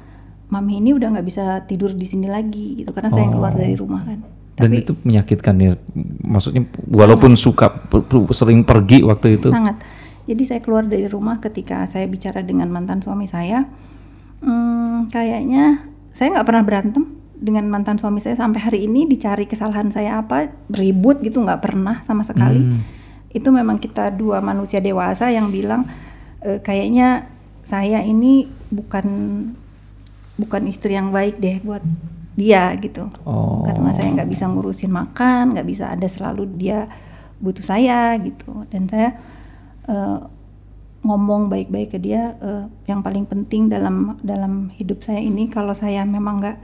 [0.48, 3.76] mami ini udah nggak bisa tidur di sini lagi gitu karena saya yang keluar dari
[3.76, 4.20] rumah kan
[4.54, 5.74] Dan Tapi- itu menyakitkan ya.
[6.22, 9.50] Maksudnya walaupun suka pu- pu- sering pergi waktu itu.
[9.50, 9.82] Sangat.
[10.30, 13.66] Jadi saya keluar dari rumah ketika saya bicara dengan mantan suami saya,
[14.46, 17.04] hmm, kayaknya saya nggak pernah berantem
[17.34, 22.06] dengan mantan suami saya sampai hari ini dicari kesalahan saya apa ribut gitu nggak pernah
[22.06, 22.62] sama sekali.
[23.34, 25.90] Itu memang kita dua manusia dewasa yang bilang
[26.40, 27.26] "E, kayaknya
[27.66, 29.06] saya ini bukan
[30.38, 31.84] bukan istri yang baik deh buat
[32.34, 33.10] dia gitu.
[33.26, 33.62] Oh.
[33.62, 36.90] Karena saya nggak bisa ngurusin makan, nggak bisa ada selalu dia
[37.38, 38.66] butuh saya gitu.
[38.74, 39.14] Dan saya
[39.86, 40.20] eh,
[41.06, 42.34] ngomong baik-baik ke dia.
[42.42, 46.58] eh, yang paling penting dalam dalam hidup saya ini, kalau saya memang nggak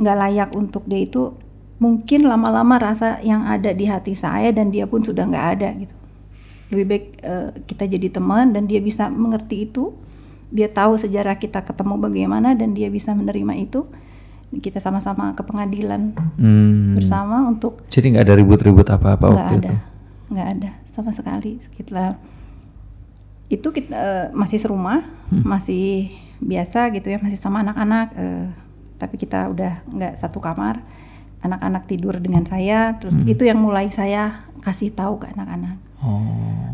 [0.00, 1.36] nggak layak untuk dia itu,
[1.78, 5.94] mungkin lama-lama rasa yang ada di hati saya dan dia pun sudah nggak ada gitu.
[6.72, 9.92] Lebih baik eh, kita jadi teman dan dia bisa mengerti itu.
[10.54, 13.90] Dia tahu sejarah kita ketemu bagaimana dan dia bisa menerima itu
[14.54, 16.94] kita sama-sama ke pengadilan Hmm.
[16.94, 19.74] bersama untuk Jadi nggak ada ribut-ribut apa-apa waktu ada itu.
[20.30, 22.14] nggak ada sama sekali kita
[23.48, 25.42] itu kita eh, masih serumah Hmm.
[25.42, 28.46] masih biasa gitu ya masih sama anak-anak eh,
[28.94, 30.86] tapi kita udah nggak satu kamar
[31.40, 33.26] anak-anak tidur dengan saya terus Hmm.
[33.26, 36.22] itu yang mulai saya kasih tahu ke anak-anak Oh.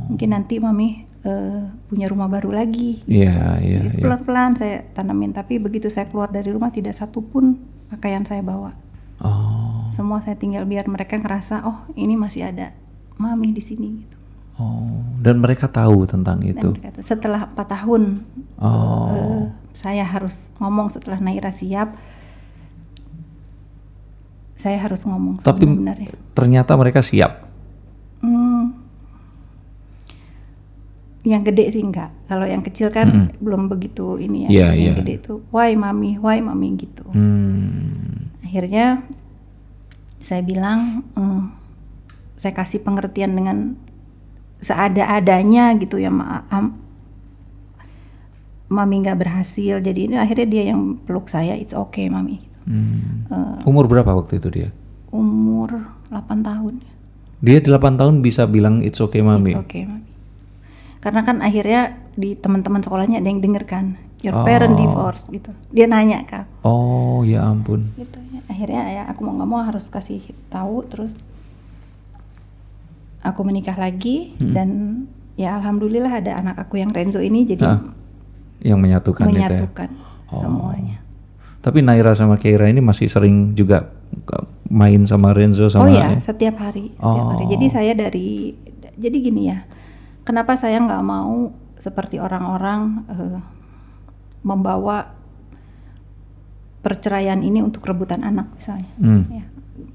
[0.07, 4.03] mungkin nanti mami eh, punya rumah baru lagi Iya, iya, Jadi iya.
[4.03, 7.57] pelan-pelan saya tanamin tapi begitu saya keluar dari rumah tidak satu pun
[7.89, 8.73] pakaian saya bawa
[9.19, 9.93] Oh.
[9.93, 12.73] semua saya tinggal biar mereka ngerasa oh ini masih ada
[13.15, 14.17] mami di sini gitu.
[14.57, 14.97] Oh.
[15.17, 16.69] Dan mereka tahu tentang Dan itu.
[16.73, 18.25] mereka setelah empat tahun
[18.57, 19.09] Oh.
[19.11, 21.93] eh, saya harus ngomong setelah Naira siap
[24.55, 27.49] saya harus ngomong Tapi sebenarnya ternyata mereka siap.
[28.21, 28.70] Hmm,
[31.21, 32.09] yang gede sih enggak.
[32.27, 34.49] Kalau yang kecil kan belum begitu ini ya.
[34.49, 34.93] Iya, yang iya.
[35.05, 36.17] gede itu why mami?
[36.17, 36.77] Why mami?
[36.77, 37.05] gitu.
[37.13, 38.33] Hmm.
[38.41, 39.07] akhirnya
[40.19, 41.43] saya bilang eh,
[42.35, 43.79] saya kasih pengertian dengan
[44.59, 46.77] seada-adanya gitu ya ma am-
[48.69, 49.79] mami nggak berhasil.
[49.79, 52.41] Jadi ini akhirnya dia yang peluk saya it's okay mami.
[52.65, 53.29] Hmm.
[53.29, 54.71] Eh, Umur berapa waktu itu dia?
[55.11, 55.75] umur
[56.07, 56.87] 8 tahun.
[57.43, 59.53] Dia 8 tahun bisa bilang it's okay mami.
[59.53, 60.07] it's okay mami
[61.01, 61.83] karena kan akhirnya
[62.13, 63.87] di teman-teman sekolahnya ada yang denger kan
[64.21, 64.45] your Oh.
[64.45, 65.49] parent divorce gitu.
[65.71, 66.45] Dia nanya kak.
[66.61, 67.89] Oh, ya ampun.
[67.95, 68.41] gitu ya.
[68.47, 71.13] Akhirnya ya aku mau nggak mau harus kasih tahu terus
[73.21, 74.69] aku menikah lagi dan
[75.37, 77.81] ya alhamdulillah ada anak aku yang Renzo ini jadi Ah,
[78.61, 79.49] Yang menyatukan, ya.
[79.49, 79.89] menyatukan
[80.31, 81.01] semuanya.
[81.61, 83.89] Tapi Naira sama Keira ini masih sering juga
[84.67, 87.41] main sama Renzo oh sama ya setiap hari setiap hari.
[87.41, 87.49] Oh.
[87.49, 88.53] jadi saya dari
[88.97, 89.65] jadi gini ya
[90.31, 91.51] kenapa saya nggak mau
[91.83, 93.39] seperti orang-orang eh,
[94.47, 95.11] membawa
[96.87, 98.93] perceraian ini untuk rebutan anak misalnya.
[99.03, 99.45] Hmm, ya.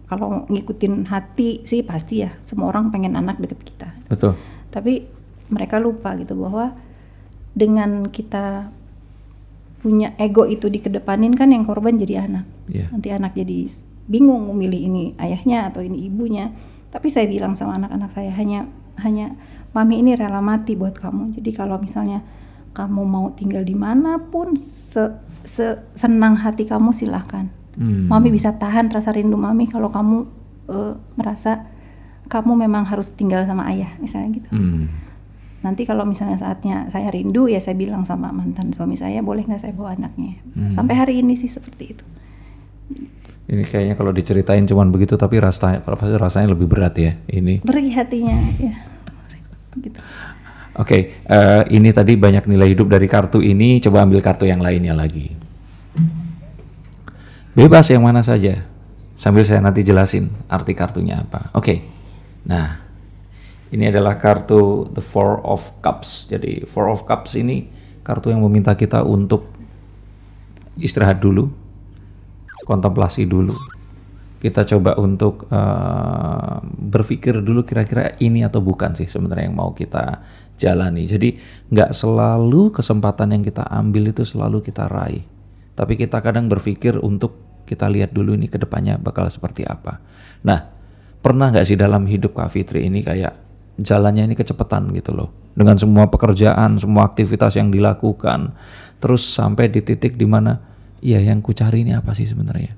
[0.06, 3.90] Kalau ngikutin hati sih pasti ya semua orang pengen anak deket kita.
[4.12, 4.36] Betul.
[4.76, 5.08] tapi
[5.48, 6.76] mereka lupa gitu bahwa
[7.56, 8.68] dengan kita
[9.80, 12.44] punya ego itu dikedepanin kan yang korban jadi anak.
[12.68, 12.92] Iya.
[12.92, 13.72] nanti anak jadi
[14.12, 16.52] bingung memilih ini ayahnya atau ini ibunya.
[16.92, 18.68] Tapi saya bilang sama anak-anak saya hanya
[19.00, 19.40] hanya
[19.76, 21.36] mami ini rela mati buat kamu.
[21.36, 22.24] Jadi kalau misalnya
[22.72, 25.04] kamu mau tinggal di mana pun se,
[25.44, 27.52] se- senang hati kamu silahkan.
[27.76, 28.08] Hmm.
[28.08, 30.24] mami bisa tahan rasa rindu mami kalau kamu
[30.72, 31.68] eh, merasa
[32.32, 34.48] kamu memang harus tinggal sama ayah misalnya gitu.
[34.56, 34.88] Hmm.
[35.60, 39.60] nanti kalau misalnya saatnya saya rindu ya saya bilang sama mantan suami saya boleh nggak
[39.60, 40.40] saya bawa anaknya?
[40.72, 42.06] Sampai hari ini sih seperti itu.
[43.52, 47.60] Ini kayaknya kalau diceritain cuman begitu tapi rasanya pasti rasanya lebih berat ya ini.
[47.60, 48.95] pergi hatinya ya
[49.80, 50.00] gitu
[50.76, 53.80] Oke, eh, ini tadi banyak nilai hidup dari kartu ini.
[53.80, 55.32] Coba ambil kartu yang lainnya lagi.
[57.56, 58.68] Bebas yang mana saja.
[59.16, 61.48] Sambil saya nanti jelasin arti kartunya apa.
[61.56, 61.80] Oke.
[62.44, 62.84] Nah,
[63.72, 66.28] ini adalah kartu The Four of Cups.
[66.28, 67.72] Jadi Four of Cups ini
[68.04, 69.48] kartu yang meminta kita untuk
[70.76, 71.48] istirahat dulu,
[72.68, 73.56] kontemplasi dulu.
[74.46, 80.22] Kita coba untuk eh, berpikir dulu kira-kira ini atau bukan sih sebenarnya yang mau kita
[80.54, 81.10] jalani.
[81.10, 81.34] Jadi
[81.74, 85.26] nggak selalu kesempatan yang kita ambil itu selalu kita raih.
[85.74, 89.98] Tapi kita kadang berpikir untuk kita lihat dulu ini ke depannya bakal seperti apa.
[90.46, 90.62] Nah,
[91.26, 93.34] pernah nggak sih dalam hidup Kak Fitri ini kayak
[93.82, 95.34] jalannya ini kecepatan gitu loh.
[95.58, 98.54] Dengan semua pekerjaan, semua aktivitas yang dilakukan.
[99.02, 100.62] Terus sampai di titik di mana,
[101.02, 102.78] iya yang ku cari ini apa sih sebenarnya?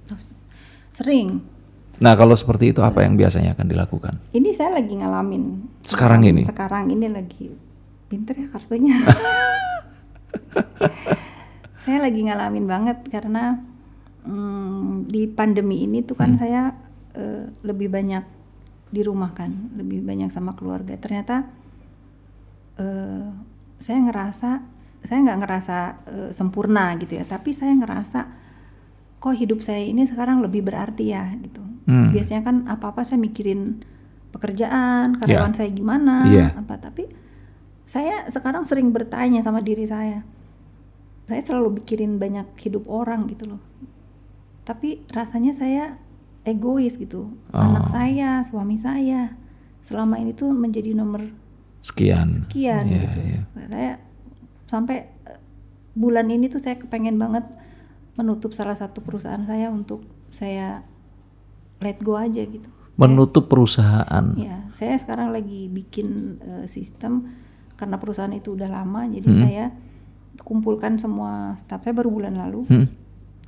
[0.97, 1.56] Sering
[1.97, 4.13] Nah kalau seperti itu apa yang biasanya akan dilakukan?
[4.33, 6.45] ini saya lagi ngalamin Sekarang ini?
[6.45, 7.49] sekarang ini lagi
[8.07, 8.95] pinter ya kartunya
[11.83, 13.59] saya lagi ngalamin banget karena
[14.27, 16.75] mm, di pandemi ini tuh kan saya
[17.15, 18.23] eh, lebih banyak
[18.87, 20.95] di rumah kan, lebih banyak sama keluarga.
[20.95, 21.47] Ternyata
[22.79, 23.27] eh,
[23.79, 24.49] saya ngerasa
[25.03, 25.77] saya nggak ngerasa
[26.11, 28.19] eh, sempurna gitu ya, tapi saya ngerasa
[29.17, 31.61] kok hidup saya ini sekarang lebih berarti ya gitu.
[31.87, 32.11] Hmm.
[32.13, 33.81] Biasanya kan apa-apa saya mikirin
[34.29, 36.53] pekerjaan, karyawan saya gimana, Iya.
[36.59, 37.07] apa tapi
[37.87, 40.21] saya sekarang sering bertanya sama diri saya.
[41.27, 43.61] Saya selalu mikirin banyak hidup orang gitu loh.
[44.63, 45.83] Tapi rasanya saya
[46.43, 47.31] egois gitu.
[47.51, 47.59] Oh.
[47.59, 49.35] Anak saya, suami saya
[49.83, 51.31] selama ini tuh menjadi nomor
[51.79, 52.43] Sekian.
[52.51, 53.19] sekian Iya, gitu.
[53.23, 53.41] iya.
[53.71, 53.91] Saya
[54.67, 55.39] sampai eh,
[55.95, 57.47] bulan ini tuh saya kepengen banget
[58.17, 60.01] menutup salah satu perusahaan saya untuk
[60.33, 60.81] saya
[61.79, 62.67] let go aja gitu.
[62.97, 64.25] Menutup perusahaan.
[64.33, 67.29] Ya, saya sekarang lagi bikin eh, sistem
[67.77, 69.41] karena perusahaan itu udah lama, jadi Hmm.
[69.45, 69.65] saya
[70.41, 72.65] kumpulkan semua staff saya baru bulan lalu.
[72.65, 72.89] Hmm.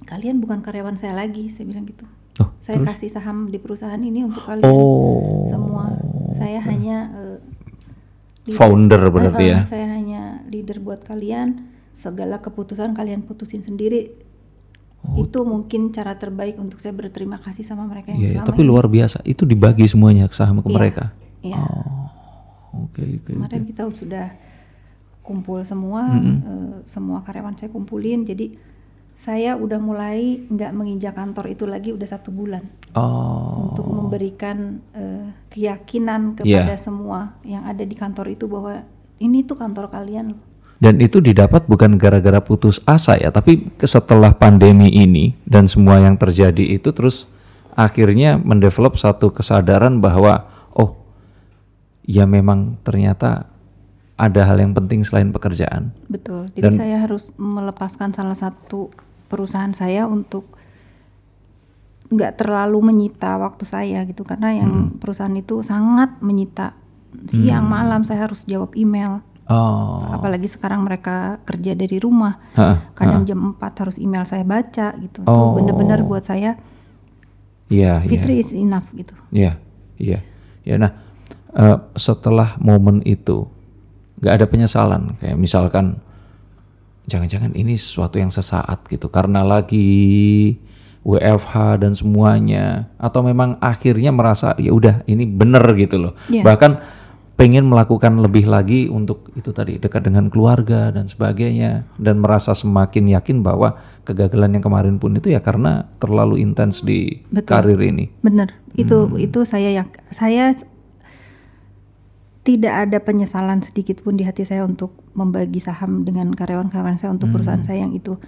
[0.06, 2.06] Kalian bukan karyawan saya lagi, saya bilang gitu.
[2.40, 5.50] Oh, saya kasih saham di perusahaan ini untuk kalian Oh.
[5.50, 5.98] semua.
[6.38, 7.38] Saya hanya eh,
[8.46, 8.56] leader.
[8.56, 9.60] Founder berarti Eh, ya.
[9.66, 11.68] Saya hanya leader buat kalian.
[11.92, 14.14] Segala keputusan kalian putusin sendiri.
[15.18, 18.24] Itu mungkin cara terbaik untuk saya berterima kasih sama mereka yang Oh.
[18.24, 18.70] Iya, selama tapi ini.
[18.70, 19.18] luar biasa.
[19.24, 21.06] Itu dibagi semuanya saham ke Iya, mereka.
[21.40, 21.60] Iya.
[22.72, 23.32] Oke, oke.
[23.34, 24.28] Kemarin kita sudah
[25.22, 28.24] kumpul semua, eh, semua karyawan saya kumpulin.
[28.24, 28.58] Jadi
[29.16, 32.64] saya udah mulai nggak menginjak kantor itu lagi udah satu bulan
[32.96, 33.68] Oh.
[33.70, 36.64] untuk memberikan eh, keyakinan Iya.
[36.64, 38.88] kepada semua yang ada di kantor itu bahwa
[39.20, 40.42] ini tuh kantor kalian loh.
[40.80, 46.16] Dan itu didapat bukan gara-gara putus asa ya, tapi setelah pandemi ini dan semua yang
[46.16, 47.28] terjadi itu terus
[47.76, 51.04] akhirnya mendevelop satu kesadaran bahwa oh
[52.08, 53.52] ya memang ternyata
[54.20, 55.96] ada hal yang penting selain pekerjaan.
[56.12, 56.52] Betul.
[56.56, 58.92] Jadi saya harus melepaskan salah satu
[59.32, 60.60] perusahaan saya untuk
[62.12, 64.28] nggak terlalu menyita waktu saya gitu.
[64.28, 66.76] Karena yang perusahaan itu sangat menyita
[67.32, 68.04] siang malam.
[68.04, 73.82] Saya harus jawab email Oh, apalagi sekarang mereka kerja dari rumah Ha-ha, kadang jam 4
[73.82, 75.58] harus email saya baca gitu itu Oh.
[75.58, 76.54] bener-bener buat saya
[77.66, 78.10] iya, iya.
[78.10, 79.58] Fitri is enough gitu Iya,
[79.98, 80.22] iya,
[80.62, 80.78] ya.
[80.78, 80.94] Nah,
[81.54, 83.50] eh, setelah momen itu,
[84.22, 85.18] nggak ada penyesalan.
[85.18, 85.98] Kayak misalkan,
[87.06, 90.58] jangan-jangan ini sesuatu yang sesaat gitu, karena lagi
[91.02, 96.14] WFH dan semuanya, atau memang akhirnya merasa ya udah ini bener gitu loh.
[96.30, 96.42] Iya.
[96.46, 96.72] Bahkan
[97.40, 103.16] pengen melakukan lebih lagi untuk itu tadi dekat dengan keluarga dan sebagainya, dan merasa semakin
[103.16, 108.12] yakin bahwa kegagalan yang kemarin pun itu ya karena terlalu intens di karir ini.
[108.20, 109.16] bener itu Hmm.
[109.16, 110.52] itu saya yang saya
[112.44, 117.32] tidak ada penyesalan sedikit pun di hati saya untuk membagi saham dengan karyawan-karyawan saya untuk
[117.32, 117.70] perusahaan Hmm.
[117.72, 118.20] saya yang itu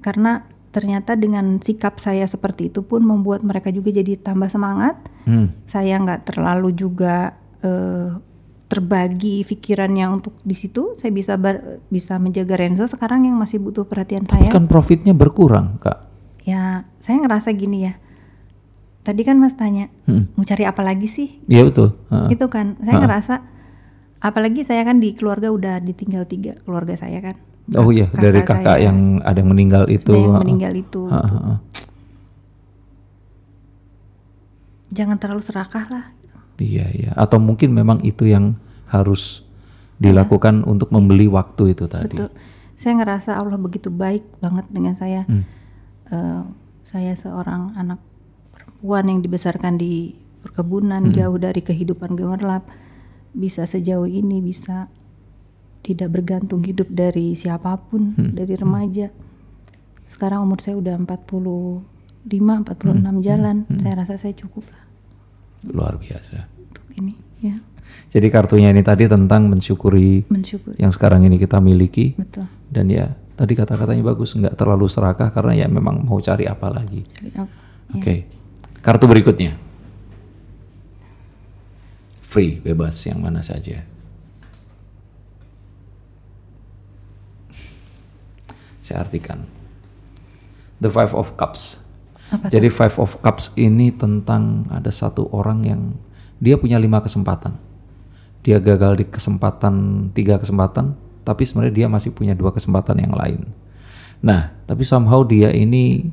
[0.00, 4.96] karena ternyata dengan sikap saya seperti itu pun membuat mereka juga jadi tambah semangat
[5.28, 5.52] Hmm.
[5.68, 8.08] saya nggak terlalu juga eh,
[8.66, 13.84] terbagi pikirannya untuk di situ saya bisa bar- bisa menjaga Renzo sekarang yang masih butuh
[13.84, 15.98] perhatian Tapi saya kan profitnya berkurang, Kak.
[16.42, 17.94] ya saya ngerasa gini ya
[19.02, 20.26] tadi kan mas tanya Hmm.
[20.32, 21.94] mau cari apa lagi sih Iya betul.
[22.08, 22.26] Heeh.
[22.28, 23.34] gitu kan saya ngerasa
[24.18, 27.36] apalagi saya kan di keluarga udah ditinggal tiga keluarga saya kan
[27.72, 28.86] Oh iya, kakak dari kakak saya.
[28.86, 30.10] yang ada yang meninggal itu.
[30.10, 31.58] ada yang meninggal itu Heeh, heeh.
[34.88, 36.04] jangan terlalu serakah lah
[36.58, 37.10] Iya, iya.
[37.14, 39.44] Atau mungkin memang itu yang harus
[39.96, 42.12] dilakukan untuk membeli waktu itu tadi.
[42.14, 42.30] betul
[42.76, 45.44] saya ngerasa Allah begitu baik banget dengan saya Hmm.
[46.06, 46.42] Eh,
[46.84, 47.98] saya seorang anak
[48.52, 51.12] perempuan yang dibesarkan di perkebunan Hmm.
[51.12, 52.68] jauh dari kehidupan gemerlap
[53.32, 54.86] bisa sejauh ini bisa
[55.80, 58.32] tidak bergantung hidup dari siapa pun Hmm.
[58.32, 59.10] dari remaja
[60.08, 61.82] sekarang umur saya udah 45
[62.62, 63.24] 46 Hmm.
[63.24, 64.85] jalan saya rasa saya cukup lah
[65.64, 66.52] Luar biasa.
[66.96, 67.56] ini ya
[68.12, 73.14] Jadi kartunya ini tadi tentang mensyukuri mensyukur yang sekarang ini kita miliki betul dan ya
[73.36, 77.04] tadi kata-katanya bagus, nggak terlalu serakah karena ya memang mau cari apa lagi.
[77.04, 77.56] Cari apa?
[77.94, 78.14] Oke.
[78.80, 79.52] Kartu berikutnya.
[82.24, 83.84] Free, bebas yang mana saja.
[88.82, 89.46] Saya artikan.
[90.80, 91.85] The Five of Cups.
[92.32, 95.80] Apa Jadi Five of Cups ini tentang ada satu orang yang
[96.42, 97.54] dia punya lima kesempatan.
[98.42, 100.94] Dia gagal di kesempatan tiga kesempatan,
[101.26, 103.46] tapi sebenarnya dia masih punya dua kesempatan yang lain.
[104.22, 106.10] Nah, tapi somehow dia ini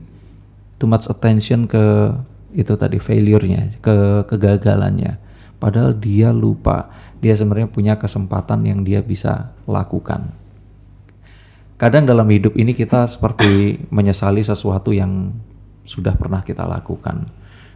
[0.77, 2.13] too much attention ke
[2.53, 5.17] itu tadi failure-nya, ke kegagalannya.
[5.57, 6.91] Padahal dia lupa
[7.23, 10.35] dia sebenarnya punya kesempatan yang dia bisa lakukan.
[11.79, 15.31] Kadang dalam hidup ini kita seperti menyesali sesuatu yang
[15.83, 17.27] sudah pernah kita lakukan.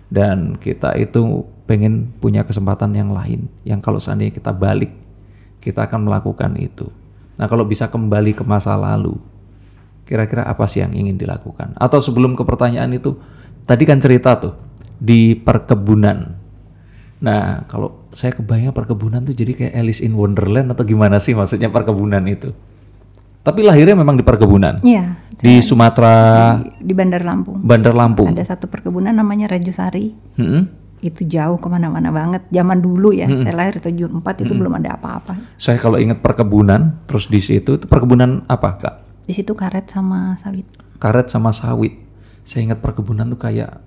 [0.08, 4.96] dan kita itu pengen punya kesempatan yang lain yang kalau seandainya kita balik
[5.60, 6.88] kita akan melakukan itu.
[7.36, 9.20] Nah kalau bisa kembali ke masa lalu,
[10.08, 11.76] kira-kira apa sih yang ingin dilakukan?
[11.76, 13.20] Atau sebelum ke pertanyaan itu,
[13.68, 14.56] tadi kan cerita tuh
[14.96, 16.40] di perkebunan.
[17.20, 21.68] Nah kalau saya kebayang perkebunan tuh jadi kayak Alice in Wonderland atau gimana sih maksudnya
[21.68, 22.56] perkebunan itu?
[23.48, 24.84] Tapi lahirnya memang di perkebunan.
[24.84, 25.16] Iya.
[25.40, 27.64] Di Sumatera, Di Bandar Lampung.
[27.64, 28.36] Bandar Lampung.
[28.36, 30.12] Ada satu perkebunan namanya Rajusari.
[30.36, 30.68] Mm-mm.
[31.00, 32.44] Itu jauh ke mana-mana banget.
[32.52, 35.56] Zaman dulu ya, saya lahir 74 itu belum ada apa-apa.
[35.56, 38.96] Saya kalau ingat perkebunan, terus di situ itu perkebunan apa kak?
[39.24, 40.68] Di situ karet sama sawit.
[41.00, 41.96] Karet sama sawit.
[42.44, 43.87] Saya ingat perkebunan tuh kayak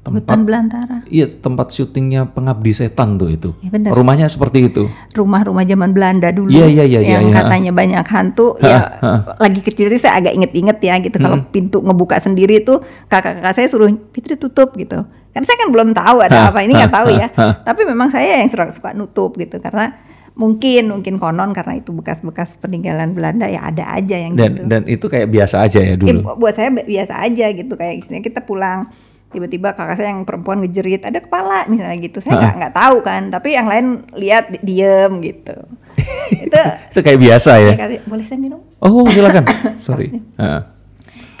[0.00, 0.96] tempat Hutan belantara.
[1.06, 3.52] Iya tempat syutingnya pengabdi setan tuh itu.
[3.60, 3.92] Ya, benar.
[3.92, 4.88] Rumahnya seperti itu.
[5.12, 6.48] Rumah-rumah zaman Belanda dulu.
[6.48, 7.36] Iya, iya, iya, Yang iya, iya.
[7.36, 8.56] katanya banyak hantu.
[8.58, 8.96] ya
[9.36, 11.16] lagi kecil sih saya agak inget-inget ya gitu.
[11.16, 15.04] Kalau pintu ngebuka sendiri tuh kakak-kakak saya suruh Fitri tutup gitu.
[15.30, 17.28] Kan saya kan belum tahu ada apa ini nggak tahu ya.
[17.60, 19.94] Tapi memang saya yang suka, suka nutup gitu karena
[20.32, 24.62] mungkin mungkin konon karena itu bekas-bekas peninggalan Belanda ya ada aja yang Dan gitu.
[24.64, 26.24] dan itu kayak biasa aja ya dulu.
[26.24, 28.88] bu- buat saya bi- biasa aja gitu kayak misalnya kita pulang
[29.30, 33.22] tiba-tiba kakak saya yang perempuan ngejerit ada kepala misalnya gitu saya nggak nggak tahu kan
[33.28, 35.54] tapi yang lain lihat di- diem gitu
[36.44, 37.72] itu itu kayak biasa ya.
[37.76, 39.44] kasih, boleh saya minum Oh silakan.
[39.76, 40.08] Sorry.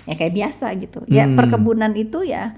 [0.00, 1.34] Ya kayak biasa gitu ya Hmm.
[1.34, 2.52] perkebunan itu ya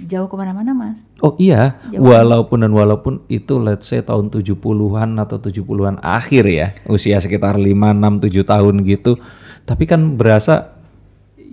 [0.00, 5.36] jauh ke mana-mana mas Oh iya, walaupun dan walaupun itu let's say tahun 70-an atau
[5.38, 9.16] 70-an akhir ya, usia sekitar 5 6 7 tahun gitu.
[9.62, 10.73] Tapi kan berasa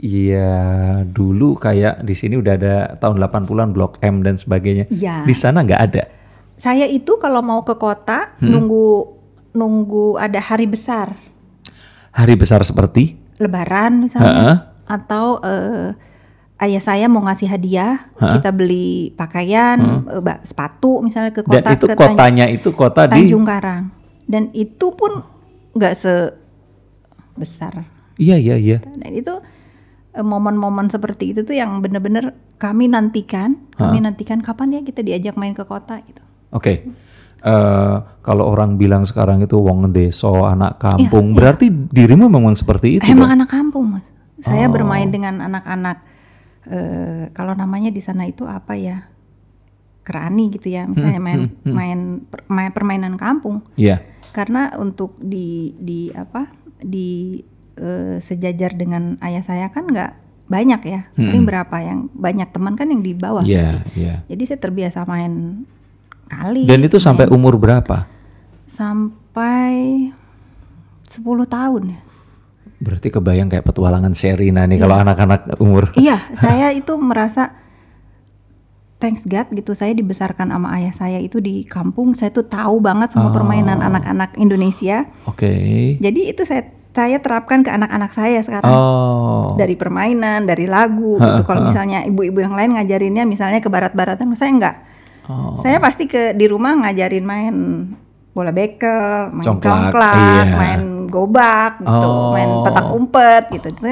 [0.02, 0.52] ya
[1.04, 4.90] dulu kayak di sini udah ada tahun 80-an Blok M dan sebagainya.
[4.90, 5.22] Iya.
[5.22, 6.04] Di sana nggak ada.
[6.56, 8.50] saya itu kalau mau ke kota Hmm.
[8.52, 8.86] nunggu
[9.52, 11.18] nunggu ada hari besar
[12.12, 15.98] Hari besar seperti lebaran misalnya atau eh,
[16.60, 21.70] ayah saya mau ngasih hadiah kita beli pakaian eh, ba- sepatu misalnya ke dan kota
[21.72, 23.90] itu ke Tan- kotanya itu kota di Tanjung Karang
[24.24, 25.26] dan itu pun
[25.74, 28.78] nggak sebesar Iya iya iya.
[28.86, 29.42] dan itu eh,
[30.14, 35.52] momen-momen seperti itu tuh yang bener-bener kami nantikan kami nantikan kapan ya kita diajak main
[35.52, 36.20] ke kota gitu
[36.52, 36.84] Oke.
[37.42, 43.08] Eh, kalau orang bilang sekarang itu wong deso, anak kampung, berarti dirimu memang seperti itu.
[43.08, 44.06] Emang anak kampung mas.
[44.38, 44.72] Saya Oh.
[44.72, 46.12] bermain dengan anak-anak.
[46.62, 49.10] eh kalau namanya di sana itu apa ya?
[50.04, 50.86] Kerani gitu ya.
[50.86, 53.66] Misalnya Hmm, main main per- main permainan kampung.
[53.74, 54.06] Iya.
[54.30, 56.46] Karena untuk di di apa
[56.78, 57.42] di
[57.78, 60.12] eh, sejajar dengan ayah saya kan nggak
[60.52, 61.02] banyak ya.
[61.16, 63.44] Paling berapa yang banyak teman kan yang di bawah.
[63.44, 63.52] Hmm.
[63.52, 64.16] Iya iya.
[64.28, 65.64] Jadi saya terbiasa main
[66.28, 66.68] kali.
[66.68, 68.12] Dan itu sampai umur berapa?
[68.72, 70.08] sampai
[71.12, 72.00] 10 tahun ya.
[72.82, 75.92] Berarti kebayang kayak petualangan Sherina nih kalau anak-anak umur.
[76.00, 77.52] Iya, saya itu merasa
[78.98, 79.76] thanks God gitu.
[79.76, 82.16] Saya dibesarkan sama ayah saya itu di kampung.
[82.16, 85.06] Saya tuh tahu banget semua permainan anak-anak Indonesia.
[85.28, 85.52] Oke.
[86.00, 88.68] Jadi itu saya saya terapkan ke anak-anak saya sekarang.
[88.68, 89.56] Oh.
[89.56, 91.42] Dari permainan, dari lagu gitu.
[91.48, 94.76] Kalau misalnya ibu-ibu yang lain ngajarinnya misalnya ke barat-baratan, saya enggak.
[95.32, 95.60] Oh.
[95.64, 97.56] Saya pasti ke di rumah ngajarin main
[98.32, 100.16] bola bekel, main Congklak, congklak,
[100.48, 100.56] iya.
[100.56, 102.32] main gobak gitu, Oh.
[102.32, 103.68] main petak umpet gitu.
[103.72, 103.88] Itu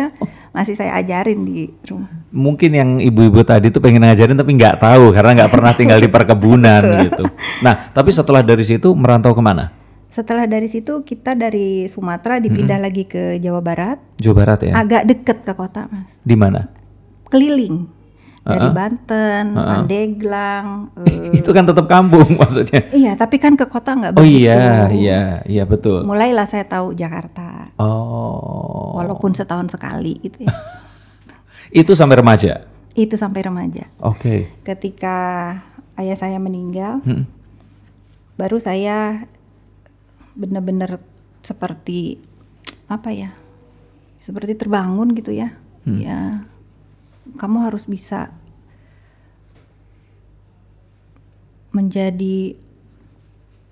[0.55, 2.11] masih saya ajarin di rumah.
[2.35, 6.07] Mungkin yang ibu-ibu tadi tuh pengen ngajarin tapi nggak tahu karena nggak pernah tinggal di
[6.11, 7.23] perkebunan gitu.
[7.63, 9.78] Nah, tapi setelah dari situ merantau ke mana?
[10.09, 14.73] Setelah dari situ kita dari Sumatera dipindah lagi ke Jawa Barat, Jawa Barat ya.
[14.75, 16.65] agak deket ke kota mas, Di mana?
[17.29, 17.85] keliling
[18.41, 20.67] dari Banten, Pandeglang.
[21.05, 22.89] eh, Itu kan tetap kampung maksudnya.
[22.89, 24.49] iya, tapi kan ke kota nggak Oh begitu.
[24.49, 26.01] iya, iya, iya betul.
[26.01, 28.97] Mulailah saya tahu Jakarta, Oh.
[28.97, 30.53] walaupun setahun sekali gitu ya.
[31.75, 32.65] Itu sampai remaja.
[32.91, 33.85] Itu sampai remaja.
[34.01, 34.49] Oke.
[34.65, 35.17] Ketika
[35.95, 37.29] ayah saya meninggal, Hmm.
[38.33, 39.29] baru saya
[40.33, 40.99] benar-benar
[41.41, 42.19] seperti
[42.89, 43.33] apa ya?
[44.19, 45.55] Seperti terbangun gitu ya.
[45.87, 45.97] Hmm.
[45.97, 46.19] Ya,
[47.39, 48.33] kamu harus bisa
[51.69, 52.57] menjadi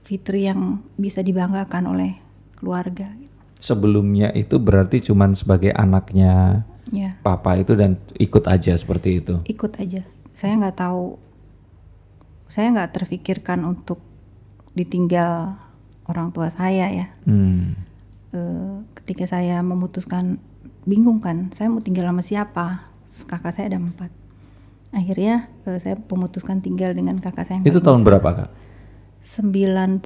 [0.08, 2.16] Fitri yang bisa dibanggakan oleh
[2.56, 3.12] keluarga.
[3.60, 9.44] Sebelumnya itu berarti cuman sebagai anaknya Ya, papa itu dan ikut aja seperti itu.
[9.44, 10.08] ikut aja.
[10.32, 11.20] Saya nggak tahu,
[12.48, 14.00] saya nggak terfikirkan untuk
[14.72, 15.60] ditinggal
[16.08, 17.08] orang tua saya ya.
[17.24, 17.76] Hmm.
[18.32, 20.40] Eh, ketika saya memutuskan
[20.84, 22.66] bingung kan, saya mau tinggal sama siapa?
[23.28, 24.12] Kakak saya ada empat.
[24.92, 28.50] Akhirnya eh, saya memutuskan tinggal dengan kakak saya yang Itu tahun berapa kak?
[29.28, 30.04] 92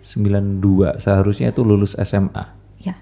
[0.00, 2.44] 92 seharusnya itu lulus SMA
[2.78, 2.96] ya.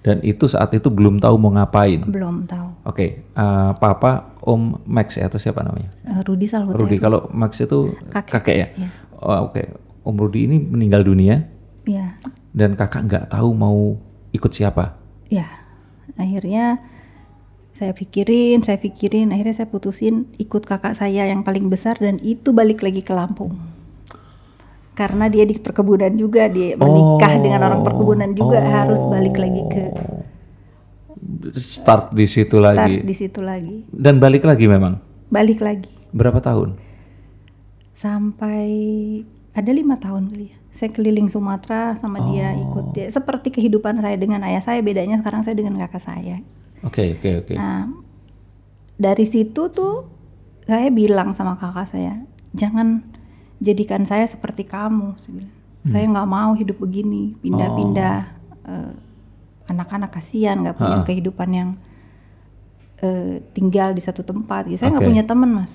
[0.00, 2.04] Dan itu saat itu belum tahu mau ngapain.
[2.04, 2.68] belum tahu.
[2.84, 5.88] Oke, eh, papa Om Max ya atau siapa namanya?
[6.04, 6.76] Eh, Rudi Salhuta.
[6.78, 6.96] Rudi.
[7.00, 8.30] Kalau Max itu Kakek.
[8.30, 8.68] kakek, ya.
[8.76, 8.88] Iya.
[9.16, 9.64] Oh, Oke,
[10.06, 11.42] Om Rudi ini meninggal dunia
[11.82, 12.18] Iya,
[12.50, 13.98] dan kakak nggak tahu mau
[14.30, 14.94] ikut siapa.
[15.26, 15.46] ya.
[16.16, 16.80] Akhirnya
[17.76, 22.50] saya pikirin, saya pikirin, akhirnya saya putusin ikut kakak saya yang paling besar dan itu
[22.50, 23.52] balik lagi ke Lampung.
[24.96, 29.84] Karena dia di perkebunan juga, dia menikah dengan orang perkebunan juga harus balik lagi ke
[31.52, 33.84] Start di situ start lagi di situ lagi.
[33.92, 34.96] dan balik lagi memang.
[35.28, 36.80] Balik lagi Berapa tahun?
[37.96, 38.68] sampai
[39.56, 40.58] ada lima tahun kali ya.
[40.76, 45.40] Saya keliling Sumatera sama dia ikut dia seperti kehidupan saya dengan ayah saya bedanya sekarang
[45.40, 46.44] saya dengan kakak saya.
[46.84, 47.54] Oke, oke, oke.
[47.56, 47.88] Nah,
[49.00, 50.04] dari situ tuh
[50.68, 52.20] saya bilang sama kakak saya,
[52.52, 53.08] jangan
[53.64, 55.16] jadikan saya seperti kamu.
[55.24, 55.54] Saya bilang.
[55.86, 58.18] Saya nggak mau hidup begini, pindah-pindah.
[58.66, 58.92] Eh,
[59.70, 61.70] anak-anak kasihan nggak punya kehidupan yang
[63.00, 64.66] eh, tinggal di satu tempat.
[64.66, 64.82] Gitu.
[64.82, 65.10] Saya nggak Oke.
[65.14, 65.72] punya teman mas.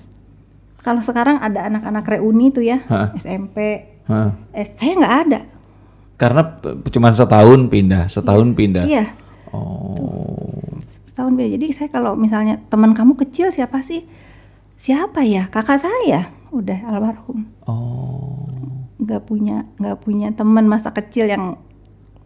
[0.82, 3.14] Kalau sekarang ada anak-anak reuni tuh ya, Ha.
[3.14, 4.34] SMP, Hah.
[4.50, 5.40] eh, saya nggak ada.
[6.18, 6.42] Karena
[6.90, 8.86] cuma setahun pindah, setahun pindah.
[8.86, 9.06] Iya.
[9.54, 10.42] Oh.
[11.12, 11.60] tahun beda.
[11.60, 14.08] Jadi saya kalau misalnya teman kamu kecil siapa sih?
[14.80, 15.46] Siapa ya?
[15.52, 16.32] Kakak saya.
[16.50, 17.46] Udah almarhum.
[17.68, 18.48] Oh.
[18.96, 21.60] Nggak punya nggak punya teman masa kecil yang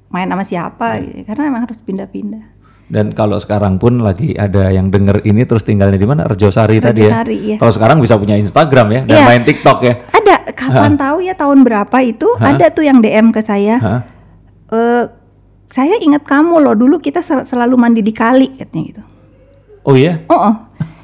[0.09, 1.26] main sama siapa gitu.
[1.26, 2.55] Karena emang harus pindah-pindah.
[2.87, 6.22] Dan kalau sekarang pun lagi ada yang denger ini terus tinggalnya di mana?
[6.22, 7.11] Arjosari tadi ya.
[7.11, 7.57] Rejosari, iya.
[7.59, 9.26] Kalau sekarang bisa punya Instagram ya dan Iya.
[9.26, 9.95] main TikTok ya.
[10.09, 14.07] Ada kapan tahu ya tahun berapa itu ada tuh yang DM ke saya.
[14.66, 15.05] Eh,
[15.66, 19.03] saya ingat kamu loh dulu kita sel- selalu mandi di kali katanya gitu.
[19.82, 20.22] Oh iya.
[20.26, 20.55] Oh, oh.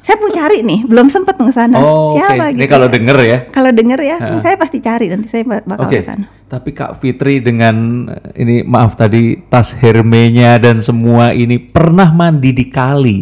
[0.03, 1.79] Saya mau cari nih, belum sempet ke sana.
[1.79, 2.11] Oh.
[2.13, 2.69] Siapa Ini gitu?
[2.69, 2.93] kalau ya.
[2.93, 3.37] denger ya.
[3.47, 6.03] Kalau denger ya, saya pasti cari nanti saya bak- bakal Oke.
[6.03, 6.25] ke sana.
[6.43, 7.75] Tapi Kak Fitri dengan
[8.05, 13.17] eh, ini maaf tadi tas Hermenya dan semua ini pernah mandi di kali.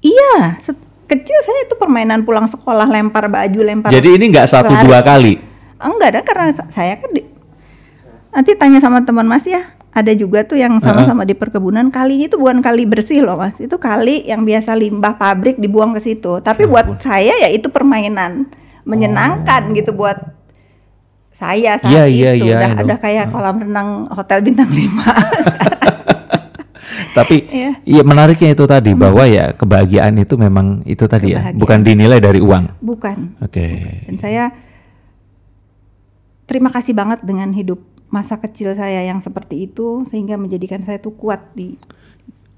[0.00, 0.56] Iya,
[1.06, 3.92] kecil saya itu permainan pulang sekolah lempar baju, lempar.
[3.92, 5.36] Jadi ini nggak satu dua kali.
[5.76, 7.20] Enggak ada karena sa- saya kan di,
[8.32, 9.60] nanti tanya sama teman Mas ya.
[9.90, 11.90] Ada juga tuh yang sama-sama di perkebunan.
[11.90, 13.58] Kalinya itu bukan kali bersih loh Mas.
[13.58, 16.38] Itu kali yang biasa limbah pabrik dibuang ke situ.
[16.38, 18.46] Tapi buat saya ya itu permainan
[18.86, 20.16] menyenangkan gitu buat
[21.34, 22.46] saya saat Iya, iya, itu.
[22.46, 24.78] iya, udah ada kayak kolam renang hotel bintang 5.
[27.10, 27.70] Tapi Iya.
[27.82, 32.38] iya menariknya itu tadi bahwa ya kebahagiaan itu memang itu tadi ya, bukan dinilai dari
[32.38, 32.78] uang.
[32.78, 33.34] bukan.
[33.42, 33.66] Oke.
[34.06, 34.44] Dan saya
[36.46, 41.14] terima kasih banget dengan hidup masa kecil saya yang seperti itu sehingga menjadikan saya tuh
[41.14, 41.78] kuat di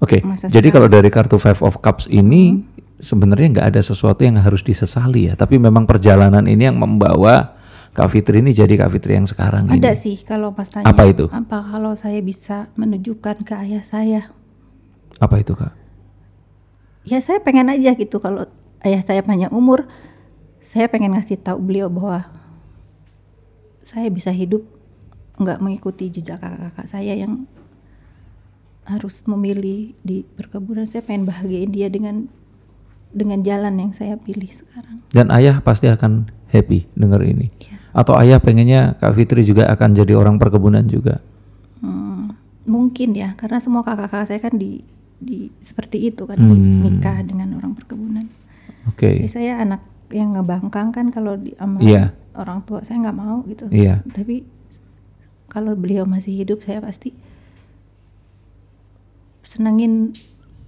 [0.03, 0.19] Oke.
[0.19, 2.59] Masa Jadi kalau dari kartu Five of Cups ini
[2.99, 7.55] sebenarnya nggak ada sesuatu yang harus disesali ya, tapi memang perjalanan ini yang membawa
[7.93, 9.79] Kak Fitri ini jadi Kak Fitri yang sekarang ini.
[9.79, 11.29] ada sih kalau Mas tanya Apa itu?
[11.29, 14.21] apa kalau saya bisa menunjukkan ke ayah saya
[15.21, 15.71] Apa itu Kak?
[17.05, 18.49] ya saya pengen aja gitu kalau
[18.81, 19.85] ayah saya panjang umur
[20.65, 22.25] saya pengen ngasih tahu beliau bahwa
[23.85, 24.65] saya bisa hidup
[25.37, 27.49] nggak mengikuti jejak kakak-kakak saya yang
[28.83, 32.27] harus memilih di perkebunan saya pengen bahagiain dia dengan
[33.13, 37.47] dengan jalan yang saya pilih sekarang Dan ayah pasti akan happy denger ini.
[37.61, 37.77] Iya.
[37.93, 41.21] Atau ayah pengennya Kak Fitri juga akan jadi orang perkebunan juga.
[41.79, 42.33] Hmm,
[42.65, 44.81] mungkin ya karena semua kakak-kakak saya kan di
[45.21, 46.83] di seperti itu kan Hmm.
[46.83, 48.27] nikah dengan orang perkebunan
[48.89, 49.23] Oke.
[49.23, 49.79] Jadi saya anak
[50.11, 52.11] yang ngebangkang kan kalau di sama Iya.
[52.35, 53.71] orang tua saya nggak mau gitu.
[53.71, 54.03] Iya.
[54.11, 54.43] Tapi
[55.53, 57.13] kalau beliau masih hidup saya pasti
[59.43, 60.17] senengin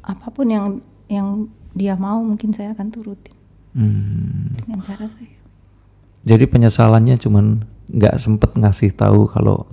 [0.05, 0.65] apa pun yang
[1.09, 3.33] yang dia mau mungkin saya akan turutin
[3.75, 4.55] Hmm.
[4.63, 5.36] dengan cara saya.
[6.23, 9.67] Jadi penyesalannya cuman nggak sempet ngasih tahu kalau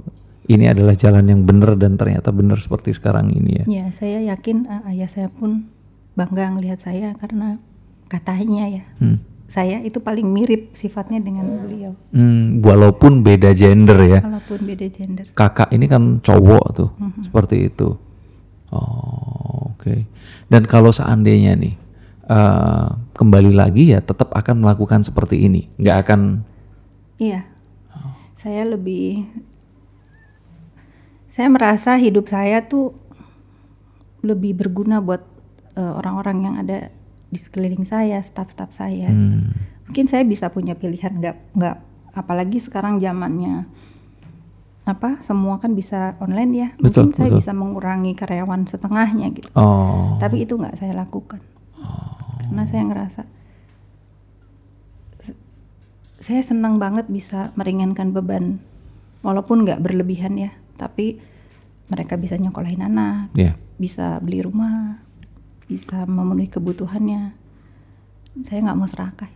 [0.51, 3.65] ini adalah jalan yang benar dan ternyata benar seperti sekarang ini ya.
[3.71, 5.71] Ya saya yakin ah, ayah saya pun
[6.19, 7.63] bangga ngelihat saya karena
[8.11, 9.23] katanya ya Hmm.
[9.53, 14.21] Saya itu paling mirip sifatnya dengan beliau Hmm, walaupun beda gender ya.
[14.25, 15.27] walaupun beda gender.
[15.31, 17.23] Kakak ini kan cowok tuh, Mm-hmm.
[17.23, 17.89] seperti itu.
[18.73, 20.09] Oh, oke.
[20.49, 21.77] Dan kalau seandainya nih
[22.25, 26.21] eh, kembali lagi ya tetap akan melakukan seperti ini, nggak akan.
[27.21, 27.45] Iya.
[28.35, 29.29] Saya lebih
[31.29, 32.93] saya merasa hidup saya tuh
[34.21, 35.23] lebih berguna buat
[35.75, 36.89] eh, orang-orang yang ada
[37.33, 39.09] di sekeliling saya, staf-staf saya.
[39.09, 39.57] Hmm.
[39.89, 41.77] Mungkin saya bisa punya pilihan nggak nggak
[42.13, 43.65] apalagi sekarang zamannya
[44.83, 46.69] apa semua kan bisa online ya.
[46.77, 47.39] Betul, Mungkin saya betul.
[47.41, 49.49] bisa mengurangi karyawan setengahnya gitu.
[49.57, 51.41] Oh, Tapi itu nggak saya lakukan.
[52.43, 53.23] Karena saya ngerasa
[56.23, 58.63] saya senang banget bisa meringankan beban
[59.27, 61.19] walaupun nggak berlebihan ya, tapi
[61.91, 63.59] mereka bisa nyekolahin anak, Ya.
[63.79, 65.03] bisa beli rumah,
[65.67, 67.35] bisa memenuhi kebutuhannya.
[68.43, 69.31] Saya nggak mau serakah.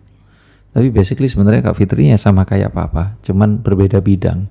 [0.76, 4.44] Tapi basically sebenarnya Kak Fitri ya sama kayak Papa, cuman berbeda bidang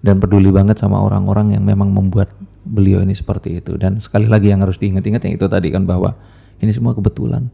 [0.00, 2.32] dan peduli banget sama orang-orang yang memang membuat
[2.64, 3.76] beliau ini seperti itu.
[3.76, 6.16] Dan sekali lagi yang harus diingat-ingat yang itu tadi kan bahwa
[6.60, 7.52] ini semua kebetulan.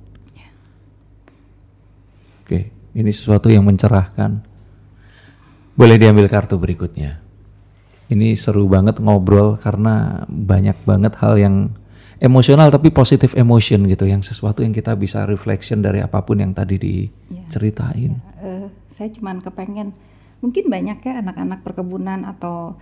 [2.46, 4.38] Oke, ini sesuatu yang mencerahkan.
[5.74, 7.18] Boleh diambil kartu berikutnya.
[8.07, 11.74] Ini seru banget ngobrol karena banyak banget hal yang
[12.19, 16.53] emosional tapi positif emotion gitu, yang sesuatu yang kita bisa reflection dari apa pun yang
[16.53, 18.17] tadi diceritain.
[18.41, 19.93] Eh, saya cuman kepengen,
[20.41, 22.77] mungkin banyak ya anak-anak perkebunan atau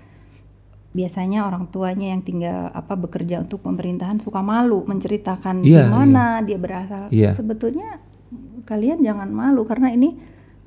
[0.94, 6.38] biasanya orang tuanya yang tinggal apa bekerja untuk pemerintahan suka malu menceritakan Iya, di mana
[6.38, 7.10] dia berasal.
[7.10, 7.34] Iya.
[7.34, 7.98] Sebetulnya
[8.62, 10.14] kalian jangan malu karena ini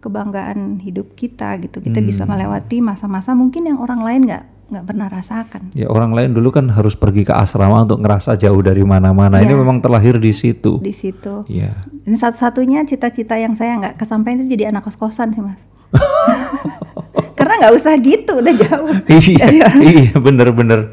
[0.04, 1.80] kebanggaan hidup kita gitu.
[1.80, 2.36] Kita bisa Hmm.
[2.36, 5.72] melewati masa-masa mungkin yang orang lain nggak nggak pernah rasakan.
[5.72, 9.40] Ya orang lain dulu kan harus pergi ke asrama untuk ngerasa jauh dari mana-mana.
[9.40, 9.58] Ini Iya.
[9.58, 10.78] memang terlahir di situ.
[10.78, 11.40] Di situ.
[11.48, 11.88] Iya.
[12.04, 15.56] Ini satu-satunya cita-cita yang saya nggak kesampaian itu jadi anak kos-kosan sih mas.
[17.38, 18.92] Karena nggak usah gitu, udah jauh.
[19.08, 19.48] iya,
[19.78, 20.92] iya bener-bener.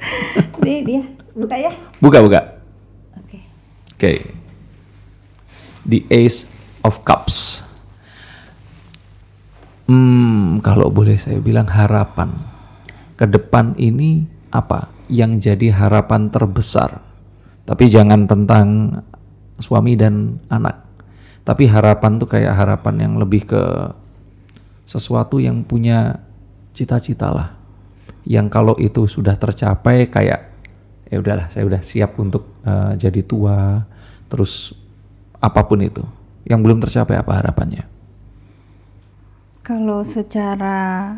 [0.60, 1.02] Nih dia,
[1.34, 1.72] buka ya.
[1.98, 2.40] Buka buka.
[3.18, 3.38] Oke.
[3.90, 4.12] Oke.
[5.82, 6.46] The Ace
[6.80, 7.66] of Cups.
[9.84, 12.32] Hmm, kalau boleh saya bilang harapan
[13.14, 17.02] ke depan ini apa yang jadi harapan terbesar?
[17.64, 18.98] Tapi jangan tentang
[19.58, 20.84] suami dan anak.
[21.44, 23.62] Tapi harapan tuh kayak harapan yang lebih ke
[24.88, 26.20] sesuatu yang punya
[26.72, 27.56] cita-cita lah.
[28.24, 30.40] Yang kalau itu sudah tercapai kayak
[31.08, 33.84] ya udahlah saya udah siap untuk eh, jadi tua
[34.32, 34.72] terus
[35.40, 36.04] apa pun itu.
[36.44, 37.84] Yang belum tercapai apa harapannya?
[39.64, 41.16] Kalau secara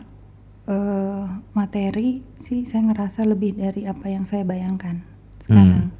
[0.67, 5.03] eh, materi sih saya ngerasa lebih dari apa yang saya bayangkan
[5.47, 5.95] sekarang.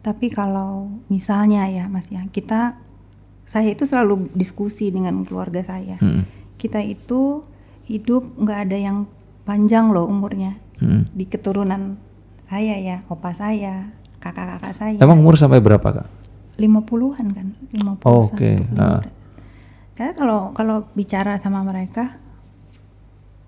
[0.00, 2.80] Tapi kalau misalnya ya Mas ya, kita
[3.44, 6.00] saya itu selalu diskusi dengan keluarga saya.
[6.00, 6.24] Hmm.
[6.56, 7.44] Kita itu
[7.84, 8.98] hidup nggak ada yang
[9.44, 10.56] panjang loh umurnya.
[10.80, 11.04] Hmm.
[11.12, 12.00] Di keturunan
[12.48, 13.92] saya ya, opa saya,
[14.22, 14.96] kakak-kakak saya.
[15.02, 16.08] Emang umur sampai berapa kak?
[16.60, 18.56] 50-an kan, 50 Oh, Oke.
[18.76, 19.00] ah.
[19.96, 22.19] Karena kalau kalau bicara sama mereka,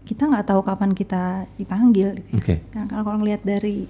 [0.03, 2.19] kita nggak tahu kapan kita dipanggil.
[2.19, 2.37] Gitu.
[2.39, 2.55] Oke.
[2.75, 3.87] Kan kalau kalau ngelihat dari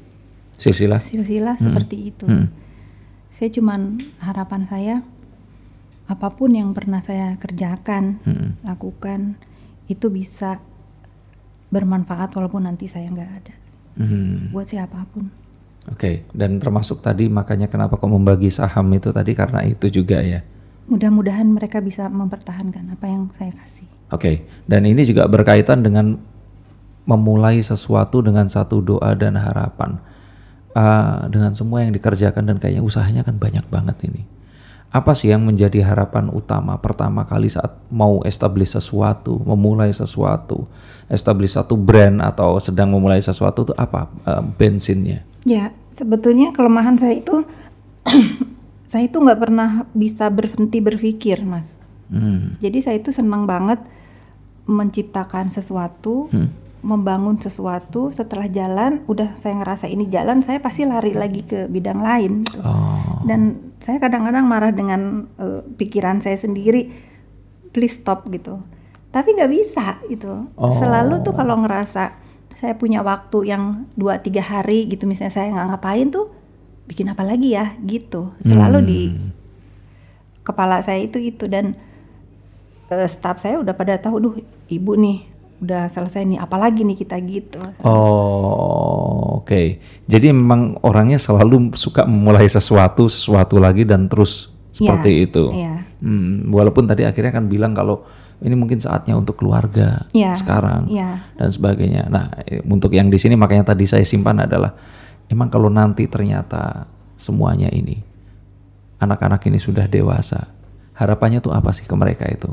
[0.56, 1.00] Silsilah.
[1.02, 2.52] silsilah seperti itu, Hmm.
[3.32, 4.94] saya cuman harapan saya
[6.06, 8.60] apa pun yang pernah saya kerjakan, Hmm.
[8.62, 9.40] lakukan
[9.88, 10.60] itu bisa
[11.72, 13.54] bermanfaat walaupun nanti saya nggak ada
[13.98, 14.52] Hmm.
[14.52, 15.28] buat siapa pun.
[15.90, 16.24] Oke.
[16.30, 20.40] Dan termasuk tadi makanya kenapa kok membagi saham itu tadi karena itu juga ya.
[20.86, 23.88] Mudah-mudahan mereka bisa mempertahankan apa yang saya kasih.
[24.12, 26.20] Oke, dan ini juga berkaitan dengan
[27.08, 29.98] memulai sesuatu dengan satu doa dan harapan.
[30.72, 34.24] Ah, dengan semua yang dikerjakan dan kayaknya usahanya kan banyak banget ini.
[34.92, 40.68] Apa sih yang menjadi harapan utama pertama kali saat mau establish sesuatu, memulai sesuatu,
[41.08, 45.24] establish satu brand atau sedang memulai sesuatu itu apa ah, bensinnya?
[45.48, 47.44] Ya, sebetulnya kelemahan saya itu
[48.92, 51.72] saya itu nggak pernah bisa berhenti berpikir, Mas.
[52.12, 52.60] Hmm.
[52.60, 53.80] Jadi saya itu senang banget
[54.64, 56.30] menciptakan sesuatu,
[56.82, 58.10] membangun sesuatu.
[58.10, 62.42] Setelah jalan, udah saya ngerasa ini jalan, saya pasti lari lagi ke bidang lain.
[62.46, 62.62] gitu.
[62.62, 66.90] Oh, Dan saya kadang-kadang marah dengan eh, pikiran saya sendiri,
[67.70, 68.58] please stop gitu.
[69.10, 70.50] Tapi nggak bisa gitu.
[70.78, 72.16] Selalu tuh kalau ngerasa
[72.56, 76.30] saya punya waktu yang 2-3 hari gitu, misalnya saya nggak ngapain tuh,
[76.86, 78.30] bikin apa lagi ya gitu.
[78.42, 79.00] Selalu di
[80.42, 81.78] kepala saya itu itu dan
[83.08, 84.34] staff saya udah pada tahu, duh
[84.68, 85.28] ibu nih
[85.62, 87.62] udah selesai nih, apalagi nih kita gitu.
[87.86, 89.78] Oh, oke.
[90.10, 95.54] Jadi memang orangnya selalu suka memulai sesuatu, sesuatu lagi dan terus seperti itu.
[95.54, 95.86] Iya.
[96.02, 98.02] Hmm, walaupun tadi akhirnya kan bilang kalau
[98.42, 101.30] ini mungkin saatnya untuk keluarga Iya, sekarang iya.
[101.38, 102.10] dan sebagainya.
[102.10, 104.74] Nah, eh, untuk yang di sini makanya tadi saya simpan adalah
[105.30, 108.02] emang kalau nanti ternyata semuanya ini
[108.98, 110.50] anak-anak ini sudah dewasa,
[110.98, 112.50] harapannya tuh apa sih ke mereka itu?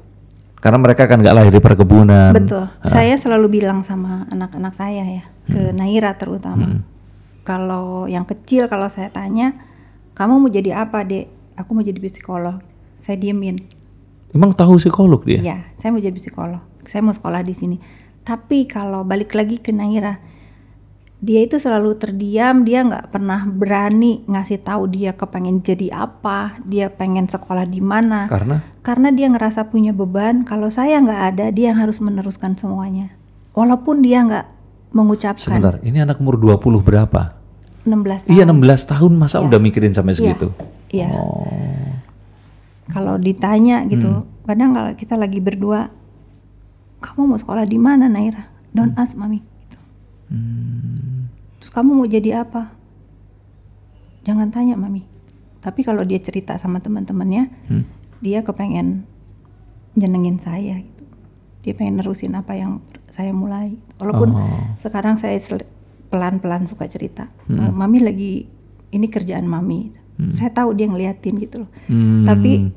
[0.59, 2.35] Karena mereka kan nggak lahir di perkebunan.
[2.35, 2.67] Betul.
[2.83, 6.83] Saya selalu bilang sama anak-anak saya ya, ke Naira terutama.
[7.47, 9.55] Kalau yang kecil kalau saya tanya,
[10.19, 11.31] kamu mau jadi apa, Dek?
[11.55, 12.59] Aku mau jadi psikolog.
[13.03, 13.55] Saya diemin.
[14.35, 15.39] Emang tahu psikolog dia?
[15.39, 16.61] Iya, saya mau jadi psikolog.
[16.85, 17.77] Saya mau sekolah di sini.
[18.27, 20.19] Tapi kalau balik lagi ke Naira,
[21.19, 26.87] dia itu selalu terdiam, dia nggak pernah berani ngasih tahu dia kepengen jadi apa, dia
[26.87, 28.31] pengen sekolah di mana.
[28.31, 33.11] Karena Karena dia ngerasa punya beban, kalau saya nggak ada, dia yang harus meneruskan semuanya.
[33.51, 34.45] Walaupun dia nggak
[34.95, 35.59] mengucapkan.
[35.59, 37.35] sebentar, ini anak umur 20 berapa?
[37.83, 38.33] 16 tahun.
[38.33, 40.19] Iya 16 tahun masa udah mikirin sampai Iya.
[40.23, 40.47] segitu.
[40.89, 41.07] Iya.
[41.11, 41.93] Oh.
[42.89, 44.25] Kalau ditanya gitu, Hmm.
[44.47, 45.91] kadang kalau kita lagi berdua,
[47.03, 48.49] kamu mau sekolah di mana Naira?
[48.73, 49.01] Don't Hmm.
[49.03, 49.45] ask mami.
[50.29, 51.27] Gitu.
[51.59, 52.71] Terus kamu mau jadi apa?
[54.23, 55.03] Jangan tanya mami.
[55.59, 57.83] Tapi kalau dia cerita sama teman-temannya, Hmm.
[58.23, 59.03] dia kepengen
[59.97, 60.79] nyenengin saya.
[60.79, 61.03] Gitu.
[61.67, 62.79] Dia pengen nerusin apa yang
[63.11, 63.75] saya mulai.
[63.99, 64.63] Walaupun Oh.
[64.79, 65.35] sekarang saya
[66.07, 67.27] pelan-pelan suka cerita.
[67.51, 67.75] Hmm.
[67.75, 68.47] Mami lagi
[68.89, 69.91] ini kerjaan mami.
[70.35, 71.71] Saya tahu dia ngeliatin gitu loh.
[71.87, 72.27] Hmm.
[72.27, 72.75] Tapi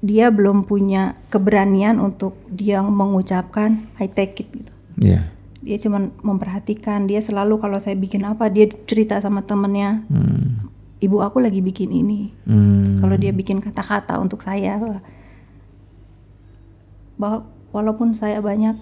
[0.00, 4.72] dia belum punya keberanian untuk dia mengucapkan I take it gitu.
[4.96, 5.28] Iya.
[5.64, 7.08] Dia cuma memperhatikan.
[7.08, 10.04] Dia selalu kalau saya bikin apa dia cerita sama temennya.
[10.12, 10.68] Hmm.
[11.00, 12.36] Ibu aku lagi bikin ini.
[12.44, 13.00] Hmm.
[13.00, 14.76] Kalau dia bikin kata-kata untuk saya,
[17.16, 18.76] bahwa walaupun saya banyak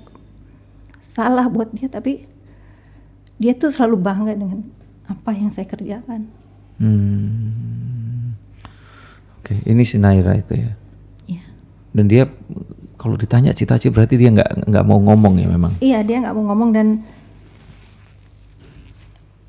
[1.06, 2.26] salah buat dia, tapi
[3.38, 4.66] dia tuh selalu bangga dengan
[5.06, 6.30] apa yang saya kerjakan.
[6.82, 8.34] Hmm.
[9.42, 10.72] Oke, ini si Naira itu ya.
[11.26, 11.44] Iya.
[11.90, 12.30] Dan dia
[13.02, 15.74] kalau ditanya cita-cita berarti dia nggak nggak mau ngomong ya memang.
[15.82, 17.02] Iya dia nggak mau ngomong dan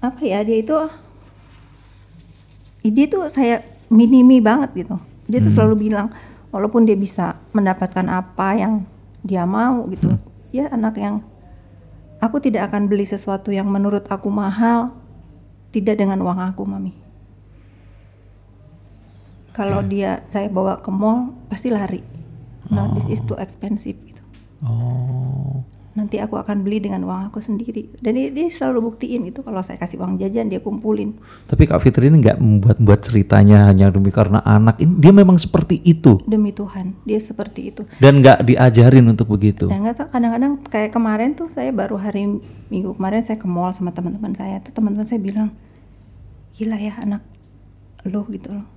[0.02, 0.74] apa ya dia itu
[2.82, 3.62] dia tuh saya
[3.94, 4.98] minimi banget gitu.
[5.30, 6.10] Dia tuh selalu bilang
[6.50, 8.74] walaupun dia bisa mendapatkan apa yang
[9.22, 10.18] dia mau gitu,
[10.50, 11.22] dia anak yang
[12.20, 14.98] aku tidak akan beli sesuatu yang menurut aku mahal
[15.70, 16.94] tidak dengan uang aku mami.
[19.54, 22.13] Kalau dia saya bawa ke mall pasti lari.
[22.72, 24.22] No, this is too expensive gitu.
[24.64, 25.64] Oh.
[25.94, 27.86] nanti aku akan beli dengan uang aku sendiri.
[28.02, 31.14] Dan dia, dia selalu buktiin itu kalau saya kasih uang jajan dia kumpulin.
[31.46, 34.98] Tapi Kak Fitri ini nggak membuat-buat ceritanya hanya demi karena anak ini.
[34.98, 36.18] Dia memang seperti itu?
[36.26, 37.86] Demi Tuhan dia seperti itu.
[38.02, 39.70] Dan nggak diajarin untuk begitu.
[39.70, 42.42] dan nggak tahu kadang-kadang kayak kemarin tuh saya baru hari
[42.74, 44.66] minggu kemarin saya ke mall sama teman-teman saya.
[44.66, 45.54] Tuh teman-teman saya bilang
[46.58, 47.22] gila ya anak
[48.10, 48.73] lo gitu loh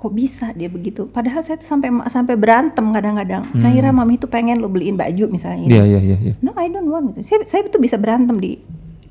[0.00, 4.56] kok bisa dia begitu padahal saya tuh sampai sampai berantem kadang-kadang Naira mami tuh pengen
[4.56, 6.16] lo beliin baju misalnya Iya iya iya.
[6.16, 6.34] iya.
[6.40, 7.20] No, I don't want gitu.
[7.36, 8.56] Saya, saya tuh bisa berantem di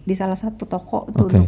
[0.03, 1.29] di salah satu toko tuh.
[1.29, 1.47] Loh.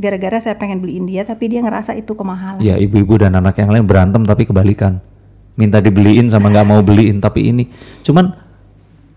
[0.00, 2.58] Gara-gara saya pengen beliin dia, tapi dia ngerasa itu kemahalan.
[2.64, 4.98] Iya ibu-ibu dan anak yang lain berantem tapi kebalikan.
[5.54, 7.68] Minta dibeliin sama nggak mau beliin tapi ini.
[8.02, 8.32] Cuman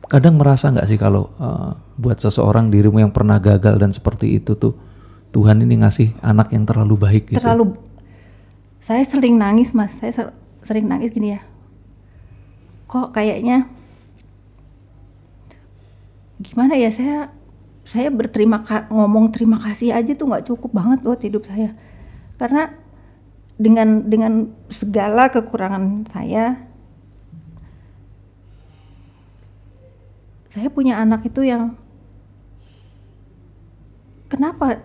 [0.05, 4.53] kadang merasa nggak sih kalau eh, buat seseorang dirimu yang pernah gagal dan seperti itu
[4.59, 4.75] tuh
[5.33, 7.41] Tuhan ini ngasih anak yang terlalu baik gitu.
[7.41, 7.73] Terlalu,
[8.83, 9.95] saya sering nangis mas.
[9.95, 11.41] Saya ser- sering nangis gini ya.
[12.91, 13.71] Kok kayaknya
[16.43, 17.31] gimana ya saya
[17.87, 21.71] saya berterima ka- ngomong terima kasih aja tuh nggak cukup banget buat hidup saya
[22.35, 22.75] karena
[23.55, 26.59] dengan dengan segala kekurangan saya
[30.51, 31.79] saya punya anak itu yang
[34.27, 34.83] kenapa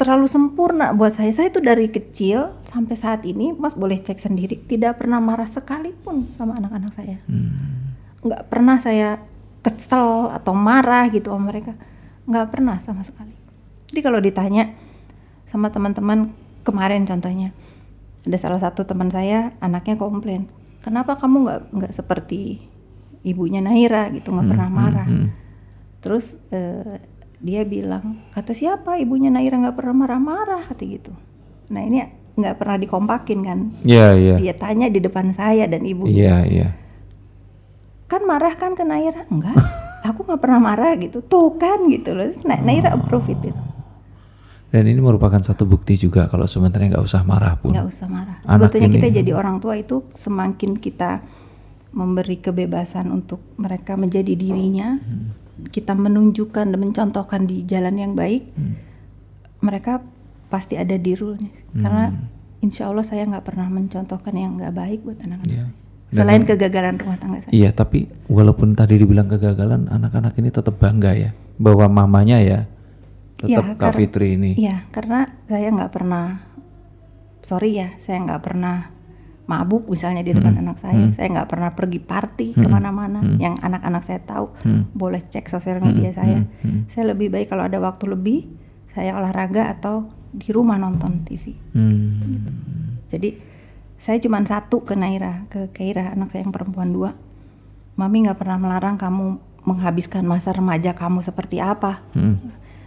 [0.00, 1.28] terlalu sempurna buat saya.
[1.36, 4.56] Saya itu dari kecil sampai saat ini mas boleh cek sendiri.
[4.56, 7.20] Tidak pernah marah sekalipun sama anak-anak saya.
[8.24, 9.20] Nggak pernah saya
[9.60, 11.76] kesel atau marah gitu sama mereka.
[12.24, 13.36] Nggak pernah sama sekali.
[13.92, 14.72] Jadi kalau ditanya
[15.44, 16.32] sama teman-teman
[16.64, 17.52] kemarin contohnya
[18.24, 20.46] ada salah satu teman saya anaknya komplain
[20.84, 22.62] kenapa kamu nggak nggak seperti
[23.20, 24.08] ibunya Naira?
[24.08, 25.08] Gitu nggak pernah marah.
[26.00, 26.96] terus eh,
[27.40, 29.00] dia bilang kata siapa?
[29.00, 31.12] Ibunya Naira nggak pernah marah-marah kata gitu.
[31.72, 32.04] Nah ini
[32.36, 33.58] nggak pernah dikompakin kan?
[33.82, 34.36] Iya iya.
[34.36, 36.04] dia tanya di depan saya dan ibu.
[36.04, 36.68] Iya iya.
[38.10, 39.24] kan marah kan ke Naira?
[39.30, 39.54] Enggak.
[40.08, 41.22] Aku nggak pernah marah gitu.
[41.22, 42.26] Tuh kan gitu loh.
[42.28, 43.60] Terus Na- Naira approve it gitu.
[44.70, 47.74] Dan ini merupakan satu bukti juga kalau sebenarnya nggak usah marah pun.
[47.74, 48.38] nggak usah marah.
[48.46, 51.22] Anak sebetulnya ini- kita jadi orang tua itu semakin kita
[51.90, 55.02] memberi kebebasan untuk mereka menjadi dirinya
[55.70, 58.48] kita menunjukkan dan mencontohkan di jalan yang baik
[59.60, 60.00] mereka
[60.48, 61.52] pasti ada di rule-nya.
[61.76, 62.10] Karena
[62.64, 65.78] insya Allah saya nggak pernah mencontohkan yang nggak baik buat anak-anak.
[66.10, 66.26] Saya.
[66.26, 67.54] selain kegagalan rumah tangga saya.
[67.54, 72.66] Iya, tapi walaupun tadi dibilang kegagalan, anak-anak ini tetap bangga ya bahwa mamanya ya
[73.38, 74.58] tetap Iya, Kak Fitri ini.
[74.58, 76.42] Iya, karena saya nggak pernah,
[77.46, 78.90] sorry ya, saya nggak pernah
[79.50, 81.10] mabuk misalnya di depan anak saya.
[81.18, 83.18] Saya nggak pernah pergi party ke mana-mana.
[83.42, 84.46] Yang anak-anak saya tahu,
[84.94, 86.46] boleh cek sosial media saya.
[86.94, 88.46] Saya lebih baik kalau ada waktu lebih,
[88.94, 91.54] saya olahraga atau di rumah nonton TV.
[91.74, 92.46] Hmm.
[93.10, 93.34] Jadi
[93.98, 97.10] saya cuma satu ke Naira, ke Keira, anak saya yang perempuan dua.
[97.98, 102.00] Mami nggak pernah melarang kamu menghabiskan masa remaja kamu seperti apa.
[102.16, 102.38] Hmm.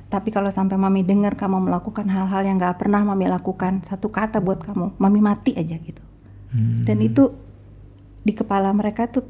[0.09, 4.41] Tapi kalau sampai mami dengar kamu melakukan hal-hal yang nggak pernah mami lakukan, satu kata
[4.41, 6.01] buat kamu, mami mati aja gitu.
[6.53, 6.85] Hmm.
[6.85, 7.33] Dan itu
[8.21, 9.25] di kepala mereka tuh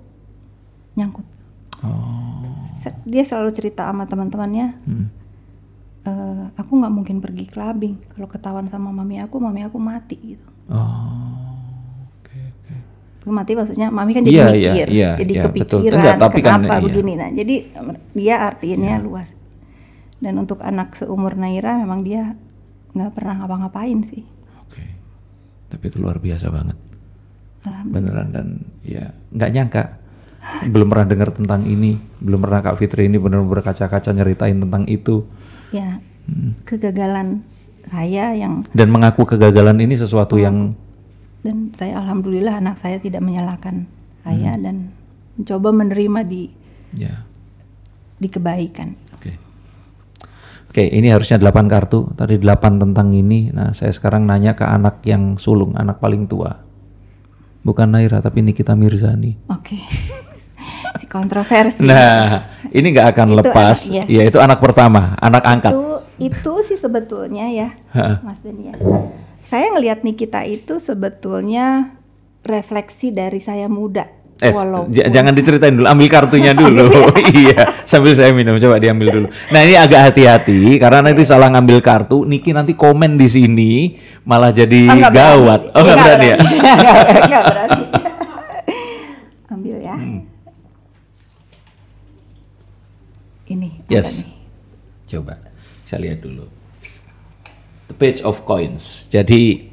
[0.93, 1.25] nyangkut.
[1.81, 2.43] Oh.
[3.03, 5.07] Dia selalu cerita sama teman-temannya, Hmm.
[6.03, 10.43] eh, aku nggak mungkin pergi clubbing kalau ketahuan sama mami aku mami aku mati gitu
[10.67, 11.63] Oh,
[12.13, 12.75] oke oke.
[13.25, 15.79] mati maksudnya mami kan jadi Iya, iya, mikir iya, jadi iya, betul.
[15.79, 16.83] kepikiran Enggak, tapi kan, kenapa iya.
[16.83, 17.55] begini nah jadi
[18.13, 19.29] dia artinya luas
[20.19, 22.35] dan untuk anak seumur Naira memang dia
[22.91, 24.23] nggak pernah ngapa-ngapain sih
[24.61, 24.83] Oke.
[25.67, 26.75] Tapi itu luar biasa banget.
[27.87, 28.47] Beneran dan
[28.83, 29.83] ya nggak nyangka.
[30.67, 35.23] Belum pernah dengar tentang ini, belum pernah Kak Fitri ini benar-benar berkaca-kaca nyeritain tentang itu
[35.73, 36.55] ya Hmm.
[36.63, 37.43] kegagalan
[37.83, 40.71] saya yang dan mengaku kegagalan ini sesuatu yang
[41.43, 43.91] dan saya alhamdulillah anak saya tidak menyalahkan
[44.23, 44.63] saya Hmm.
[44.63, 44.75] dan
[45.35, 46.47] mencoba menerima di
[46.95, 47.27] ya
[48.23, 49.35] di kebaikan Oke.
[50.71, 52.07] Oke, ini harusnya 8 kartu.
[52.17, 53.51] Tadi 8 tentang ini.
[53.53, 56.65] Nah, saya sekarang nanya ke anak yang sulung, anak paling tua.
[57.63, 59.39] Bukan Naira, tapi Nikita Mirzani.
[59.47, 59.79] oke
[60.99, 63.77] si kontroversi Nah, ini nggak akan Itu lepas.
[63.89, 64.21] anak, iya.
[64.21, 65.71] Ya, itu anak pertama, anak angkat.
[65.73, 65.87] itu
[66.21, 67.69] itu sih sebetulnya ya
[68.21, 68.75] Mas Denny ya.
[69.43, 71.97] Saya ngelihat Nikita itu sebetulnya
[72.43, 74.07] refleksi dari saya muda.
[74.43, 76.83] Eh, Walaupun jangan diceritain dulu, ambil kartunya dulu.
[77.31, 79.27] iya, sambil saya minum, coba diambil dulu.
[79.49, 84.51] Nah ini agak hati-hati karena nanti salah ngambil kartu, Niki nanti komen di sini malah
[84.51, 85.31] jadi Oh, nggak berani.
[85.31, 85.61] gawat.
[85.71, 86.37] Oh nggak berani ya?
[87.23, 87.81] Nggak berani.
[89.47, 89.95] Ambil ya.
[89.95, 90.19] Hmm.
[93.45, 93.69] Ini.
[93.87, 94.23] Yes.
[94.23, 94.31] nih?
[95.09, 95.35] Coba
[95.85, 96.47] saya lihat dulu.
[97.85, 99.05] The page of coins.
[99.07, 99.69] Jadi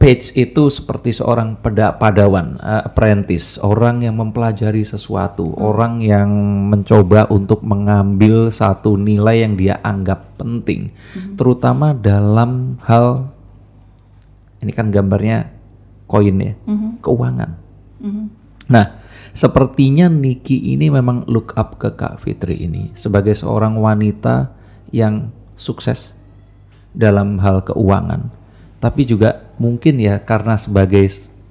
[0.00, 6.32] page itu seperti seorang peda padawan, eh, apprentice, orang yang mempelajari sesuatu, orang yang
[6.72, 10.88] mencoba untuk mengambil satu nilai yang dia anggap penting,
[11.36, 13.28] terutama dalam hal
[14.64, 15.52] ini kan gambarnya
[16.08, 16.56] koin ya,
[17.04, 17.60] keuangan.
[18.72, 18.86] Nah,
[19.36, 24.56] sepertinya Niki ini memang look up ke Kak Fitri ini sebagai seorang wanita
[24.96, 25.28] yang
[25.60, 26.16] sukses
[26.96, 28.39] dalam hal keuangan.
[28.80, 31.04] Tapi juga mungkin ya karena sebagai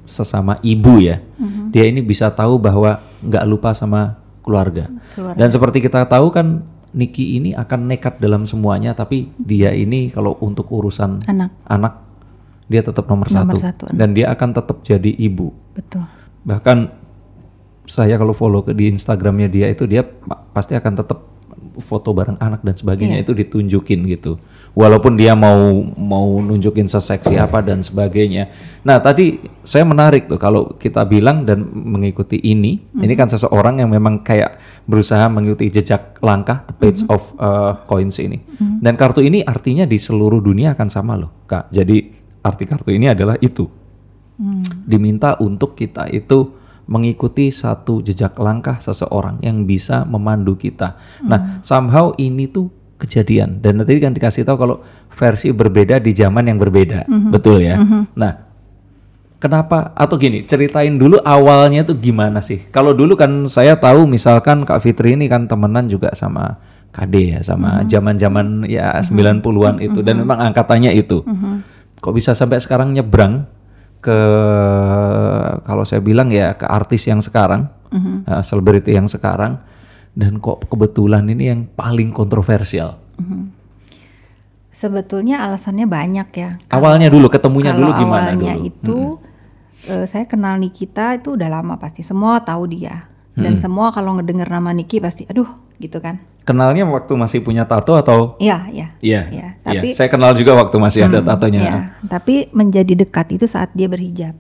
[0.10, 1.22] sesama ibu ya,
[1.70, 4.90] dia ini bisa tahu bahwa nggak lupa sama keluarga.
[5.38, 10.34] Dan seperti kita tahu kan Niki ini akan nekat dalam semuanya, tapi dia ini kalau
[10.42, 11.54] untuk urusan Anak.
[11.70, 12.02] anak
[12.66, 16.06] dia tetap nomor, Nomor satu, satu, dan dia akan tetap jadi ibu Betul.
[16.46, 16.94] bahkan
[17.90, 21.18] saya kalau follow ke di Instagramnya dia itu dia pa- pasti akan tetap
[21.82, 24.38] foto bareng anak dan sebagainya itu ditunjukin gitu.
[24.78, 28.54] Walaupun dia mau mau nunjukin seseksi apa dan sebagainya.
[28.86, 33.90] Nah tadi saya menarik tuh kalau kita bilang dan mengikuti ini ini kan seseorang yang
[33.90, 38.44] memang kayak berusaha mengikuti jejak langkah the page of uh, coins ini.
[38.60, 41.74] Dan kartu ini artinya di seluruh dunia akan sama loh kak.
[41.74, 42.12] Jadi
[42.46, 43.66] arti kartu ini adalah itu.
[44.88, 46.59] Diminta untuk kita itu
[46.90, 50.98] mengikuti satu jejak langkah seseorang yang bisa memandu kita.
[51.22, 53.62] Nah, somehow ini tuh kejadian.
[53.62, 54.82] Dan tadi kan dikasih tahu kalau
[55.14, 57.78] versi berbeda di zaman yang berbeda, betul ya.
[58.18, 58.34] Nah,
[59.38, 59.94] kenapa?
[59.94, 62.66] Atau gini ceritain dulu awalnya tuh gimana sih?
[62.74, 66.58] Kalau dulu kan saya tahu misalkan Kak Fitri ini kan temenan juga sama
[66.90, 70.02] KD ya sama zaman-zaman ya 90-an itu.
[70.02, 71.22] Dan memang angkatannya itu.
[72.02, 73.46] Kok bisa sampai sekarang nyebrang
[74.00, 74.20] ke
[75.64, 79.60] kalau saya bilang ya ke artis yang sekarang, eh, selebriti yang sekarang
[80.16, 83.00] dan kok kebetulan ini yang paling kontroversial.
[84.72, 86.56] Sebetulnya alasannya banyak ya.
[86.72, 88.70] Awalnya dulu ketemunya dulu gimana awalnya dulu?
[88.72, 89.00] itu
[89.92, 93.09] eh, saya kenal Nikita itu udah lama pasti semua tahu dia
[93.40, 96.20] dan semua kalau ngedenger nama Niki pasti aduh gitu kan.
[96.42, 98.36] Kenalnya waktu masih punya tato atau?
[98.38, 98.88] Iya iya.
[99.00, 99.22] Iya.
[99.30, 99.48] Iya.
[99.62, 101.62] tapi- saya kenal juga waktu masih ada tatonya.
[101.62, 104.34] Iya, tapi menjadi dekat itu saat dia berhijab.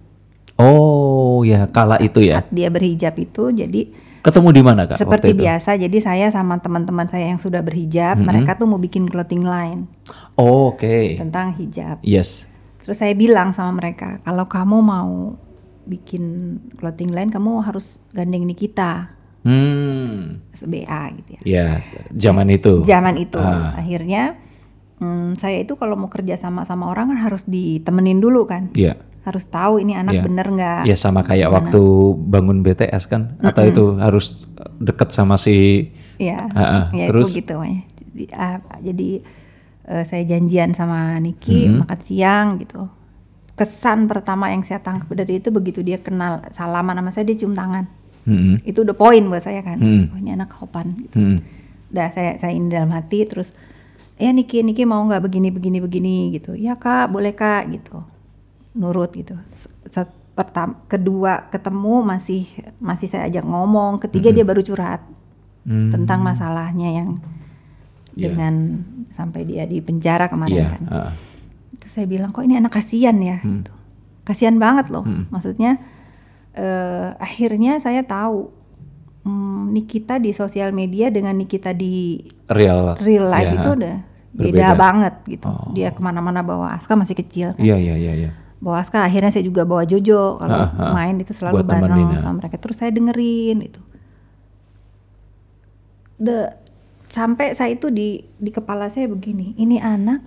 [0.55, 2.41] Oh ya, kala itu ya.
[2.41, 3.81] Saat dia berhijab itu jadi
[4.19, 4.99] Ketemu di mana kak?
[4.99, 5.41] seperti waktu itu?
[5.41, 5.69] biasa.
[5.77, 9.87] Jadi saya sama teman-teman saya yang sudah berhijab, mereka tuh mau bikin clothing line
[10.35, 11.15] Oh, Oke.
[11.15, 12.03] tentang hijab.
[12.03, 12.43] Yes.
[12.81, 15.39] Terus saya bilang sama mereka, kalau kamu mau
[15.89, 16.23] bikin
[16.77, 20.43] clothing line, kamu harus gandeng Nikita, Hmm.
[20.59, 21.41] BA gitu ya.
[21.41, 21.67] Ya,
[22.11, 22.83] zaman itu.
[22.83, 23.73] Zaman itu, Ah.
[23.73, 24.35] akhirnya
[24.99, 28.99] hmm, saya itu kalau mau kerja sama sama orang kan harus ditemenin dulu kan, Iya.
[29.23, 30.23] harus tahu ini anak Iya.
[30.23, 30.81] bener nggak.
[30.83, 31.81] Ya sama kayak waktu
[32.19, 34.43] bangun BTS kan, atau itu harus
[34.77, 35.87] deket sama si
[36.19, 36.85] Iya, Ah, ah.
[36.91, 37.31] ya Terus?
[37.31, 37.83] itu gitu makanya.
[37.95, 39.09] Jadi, ah, jadi
[39.87, 41.79] eh, saya janjian sama Niki Mm-hmm.
[41.81, 42.83] makan siang gitu.
[43.59, 47.51] Kesan pertama yang saya tangkap dari itu begitu dia kenal salaman sama saya dia cium
[47.51, 47.83] tangan.
[48.23, 48.63] Mm-mm.
[48.63, 49.75] Itu udah poin buat saya kan.
[49.75, 50.15] Hmm.
[50.15, 51.19] Oh, ini anak sopan gitu.
[51.19, 51.43] Mm-mm.
[51.91, 53.51] Udah saya saya ini dalam hati terus
[54.15, 56.55] ya Niki Niki mau nggak begini begini begini gitu.
[56.55, 57.99] Ya Kak, boleh Kak gitu.
[58.79, 59.35] Nurut gitu.
[59.91, 62.47] Set, pertama kedua ketemu masih
[62.79, 65.03] masih saya ajak ngomong, ketiga dia baru curhat
[65.67, 65.91] Hmm.
[65.91, 67.19] tentang masalahnya yang
[68.15, 68.31] Iya.
[68.31, 68.53] dengan
[69.11, 70.67] sampai dia di penjara kemarin Iya.
[70.71, 70.83] kan.
[70.87, 71.11] heeh.
[71.79, 73.39] Itu saya bilang kok ini anak kasihan ya.
[73.39, 73.63] Hmm.
[73.63, 73.71] gitu.
[74.21, 75.01] Kasihan banget loh.
[75.29, 75.79] Maksudnya
[76.51, 78.51] eh, akhirnya saya tahu
[79.23, 82.99] hmm, Nikita di sosial media dengan Nikita di Real.
[82.99, 83.95] real life Iya, itu udah
[84.29, 84.53] Berbeda.
[84.53, 85.47] beda banget gitu.
[85.47, 85.71] Oh.
[85.71, 87.53] Dia ke mana-mana bawa Aska masih kecil.
[87.53, 87.61] kan.
[87.61, 88.31] Iya iya iya iya.
[88.59, 90.91] Bawa Aska akhirnya saya juga bawa Jojo kalau Ah, ah.
[90.91, 92.19] main itu selalu bareng ya.
[92.19, 92.59] sama mereka.
[92.59, 93.79] Terus saya dengerin itu.
[96.19, 96.53] The
[97.07, 100.21] sampai saya itu di di kepala saya begini, ini anak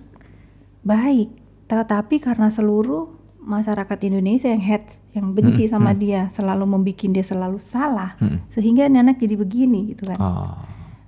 [0.81, 1.29] baik,
[1.75, 3.09] tetapi karena seluruh
[3.39, 8.15] masyarakat Indonesia yang hates, yang Hmm, benci sama dia, selalu membuat dia selalu salah,
[8.49, 10.15] sehingga ini anak jadi begini gitu kan.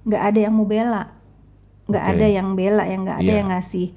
[0.03, 1.03] Nggak ada yang mau bela.
[1.85, 2.11] Nggak Oke.
[2.11, 3.37] ada yang bela yang nggak ada Iya.
[3.39, 3.87] yang ngasih.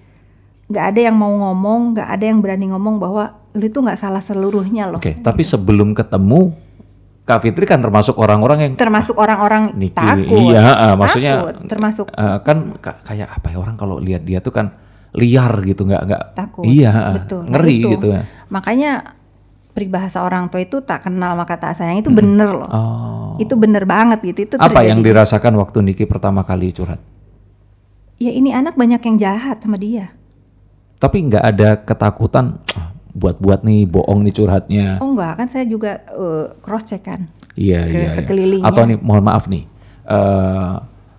[0.69, 4.21] Nggak ada yang mau ngomong nggak ada yang berani ngomong bahwa lu itu nggak salah
[4.21, 5.01] seluruhnya loh.
[5.01, 6.53] Oke, tapi sebelum ketemu
[7.25, 10.25] Kak Fitri kan termasuk orang-orang yang termasuk orang-orang takut.
[10.49, 14.41] iya, ah, maksudnya Takut, termasuk eh, kan ka- kayak apa ya orang kalau lihat dia
[14.41, 14.73] tuh kan
[15.13, 16.23] liar gitu nggak nggak.
[16.35, 16.65] Takut.
[16.65, 17.89] Iya betul Nah, ngeri itu.
[17.95, 18.07] gitu.
[18.11, 18.23] ya.
[18.49, 18.91] Makanya
[19.71, 22.67] peribahasa orang tua itu tak kenal maka tak sayang itu bener loh.
[22.67, 23.33] Oh.
[23.39, 24.89] Itu bener banget gitu itu apa terjadi.
[24.91, 26.99] yang dirasakan waktu Niki pertama kali curhat?
[28.17, 30.11] Ya ini anak banyak yang jahat sama dia.
[30.99, 34.87] Tapi nggak ada ketakutan "Ah, buat-buat nih bohong nih curhatnya.
[34.99, 36.03] Oh enggak kan saya juga
[36.59, 38.11] cross check kan iya ke iya iya.
[38.13, 38.67] sekelilingnya.
[38.67, 39.67] atau nih mohon maaf nih
[40.05, 40.75] eh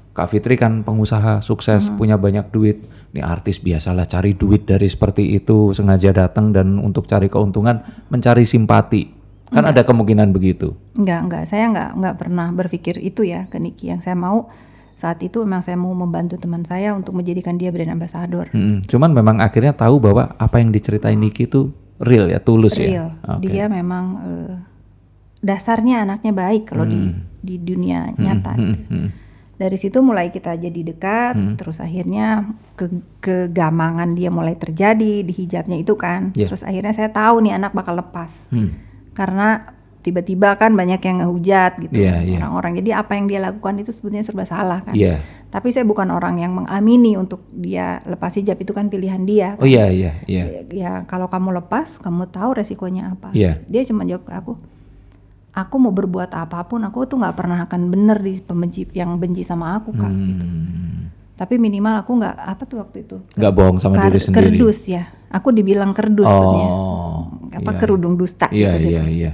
[0.10, 1.96] Kak Fitri kan pengusaha sukses Hmm.
[1.96, 7.04] punya banyak duit nih artis biasalah cari duit dari seperti itu sengaja datang dan untuk
[7.04, 9.10] cari keuntungan mencari simpati
[9.50, 11.44] kan ada kemungkinan begitu Enggak, enggak.
[11.46, 13.90] Saya enggak enggak pernah berpikir itu ya ke Niki.
[13.90, 14.46] Yang saya mau
[14.94, 18.46] saat itu memang saya mau membantu teman saya untuk menjadikan dia brand ambassador.
[18.52, 18.84] Mm-mm.
[18.86, 23.16] cuman memang akhirnya tahu bahwa apa yang diceritain Niki itu real ya tulus Real.
[23.18, 23.48] ya Oke.
[23.48, 24.54] Dia memang eh,
[25.40, 27.24] dasarnya anaknya baik kalau di Hmm.
[27.40, 28.54] di dunia nyata.
[28.54, 29.08] gitu.
[29.60, 31.54] Dari situ mulai kita jadi dekat, Hmm.
[31.60, 32.88] terus akhirnya ke
[33.20, 36.32] kegamangan dia mulai terjadi di hijabnya itu kan.
[36.32, 36.48] Yeah.
[36.48, 38.32] Terus akhirnya saya tahu nih anak bakal lepas.
[38.50, 38.72] Hmm.
[39.12, 42.38] Karena tiba-tiba kan banyak yang ngehujat gitu Iya, iya.
[42.40, 42.80] orang-orang.
[42.80, 44.96] Jadi apa yang dia lakukan itu sebetulnya serba salah kan.
[44.96, 45.20] Iya.
[45.52, 49.60] Tapi saya bukan orang yang mengamini untuk dia lepas hijab itu kan pilihan dia.
[49.60, 53.36] oh iya iya iya Ya kalau kamu lepas, kamu tahu resikonya apa.
[53.36, 53.60] Iya.
[53.68, 54.54] Dia cuma jawab ke aku,
[55.50, 59.42] aku mau berbuat apa pun, aku tuh nggak pernah akan bener di pembenci yang benci
[59.42, 60.14] sama aku kak.
[60.14, 60.46] gitu.
[60.46, 61.10] Hmm.
[61.34, 63.18] Tapi minimal aku nggak apa tuh waktu itu.
[63.34, 65.04] nggak bohong sama Kar- diri sendiri Kerdus ya.
[65.30, 67.78] Aku dibilang kerdus oh Apa iya.
[67.78, 68.90] kerudung dusta iya gitu.
[68.98, 69.14] iya gitu.
[69.14, 69.32] iya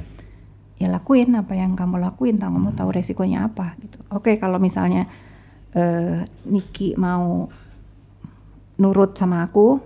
[0.76, 3.96] Ya lakuin apa yang kamu lakuin, tahu kamu tahu resikonya apa gitu.
[4.12, 5.08] Oke kalau misalnya
[5.72, 7.48] eh Niki mau
[8.76, 9.80] nurut sama aku,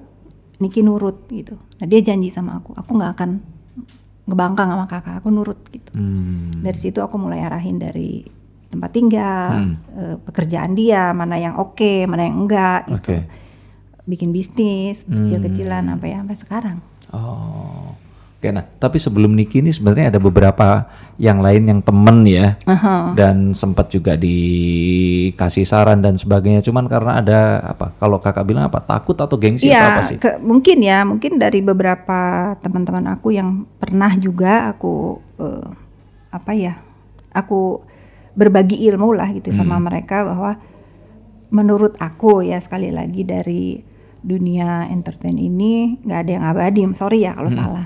[0.57, 1.53] Niki nurut gitu.
[1.77, 3.29] Nah dia janji sama aku, aku nggak akan
[4.29, 5.91] ngebangkang sama kakak, aku nurut gitu.
[5.97, 6.61] Hmm.
[6.61, 8.21] Dari situ aku mulai arahin dari
[8.69, 12.95] tempat tinggal, eh, pekerjaan dia, mana yang oke, mana yang enggak gitu.
[13.01, 13.17] oke
[14.09, 16.77] Bikin bisnis kecil-kecilan sampai sampai sekarang.
[17.13, 17.78] Oh,
[18.39, 18.47] oke.
[18.49, 22.55] Nah, tapi sebelum Niki ini sebenarnya ada beberapa yang lain yang temen ya,
[23.13, 26.63] dan sempat juga dikasih saran dan sebagainya.
[26.63, 27.91] Cuman karena ada apa?
[27.95, 28.79] Kalau kakak bilang apa?
[28.79, 30.17] Takut atau gengsi atau Iya, apa sih?
[30.17, 32.19] ke- mungkin ya, mungkin dari beberapa
[32.57, 35.67] teman-teman aku yang pernah juga aku eh,
[36.31, 36.79] apa ya,
[37.29, 37.83] aku
[38.31, 39.83] berbagi ilmu lah gitu sama Hmm.
[39.83, 40.55] mereka bahwa
[41.49, 43.81] menurut aku ya sekali lagi dari
[44.19, 47.83] dunia entertain ini nggak ada yang abadi, sorry ya Hmm, kalau salah,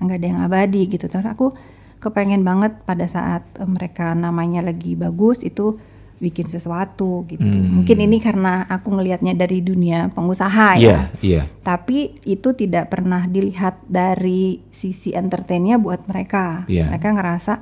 [0.00, 1.06] nggak ada yang abadi gitu.
[1.08, 1.52] Terus aku
[2.00, 5.80] kepengen banget pada saat eh, mereka namanya lagi bagus itu
[6.16, 7.44] bikin sesuatu gitu.
[7.44, 7.80] Hmm.
[7.80, 10.98] Mungkin ini karena aku ngelihatnya dari dunia pengusaha Iya, ya.
[11.20, 11.42] iya.
[11.60, 16.64] Tapi itu tidak pernah dilihat dari sisi entertainnya buat mereka.
[16.72, 16.88] Iya.
[16.88, 17.54] Mereka ngerasa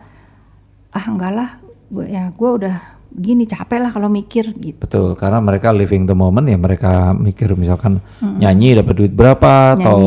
[0.95, 1.51] ah enggak lah,
[1.91, 4.74] gue ya gue udah gini capek lah kalau mikir gitu.
[4.76, 9.98] Betul, karena mereka living the moment ya mereka mikir misalkan nyanyi dapat duit berapa atau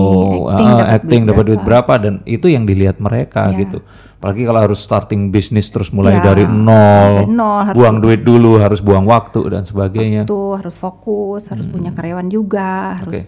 [0.45, 3.64] acting ah, dapat acting duit dapat duit berapa dan itu yang dilihat mereka Ya.
[3.64, 3.80] gitu.
[4.18, 8.22] Apalagi kalau harus starting bisnis terus mulai Ya, dari nol, dari nol, harus- buang duit
[8.22, 10.26] dulu, harus buang waktu dan sebagainya.
[10.26, 13.22] Tuh harus fokus, harus punya karyawan juga, harus Oke.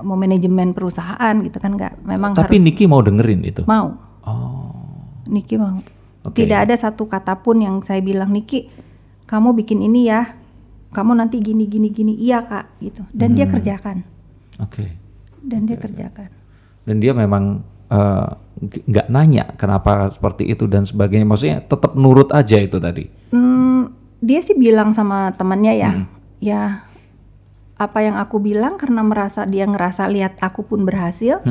[0.00, 3.62] mau manajemen perusahaan gitu kan nggak memang Tapi Niki mau dengerin itu.
[3.62, 3.88] harus mau.
[4.24, 4.74] Oh,
[5.28, 5.78] Niki mau.
[6.24, 6.40] Oke.
[6.40, 8.64] Tidak ada satu kata pun yang saya bilang Niki,
[9.34, 10.30] kamu bikin ini ya,
[10.90, 13.02] kamu nanti gini gini gini, iya kak gitu.
[13.10, 14.06] Dan dia kerjakan,
[14.58, 14.86] oke.
[15.42, 16.30] dan dia kerjakan.
[16.86, 18.28] Dan dia memang eh,
[18.86, 21.26] nggak nanya kenapa seperti itu dan sebagainya.
[21.26, 23.10] Maksudnya tetap nurut aja itu tadi.
[23.28, 26.06] Hmm, dia sih bilang sama temannya ya, Hmm.
[26.38, 26.62] ya
[27.74, 31.42] apa yang aku bilang karena merasa dia ngerasa lihat aku pun berhasil,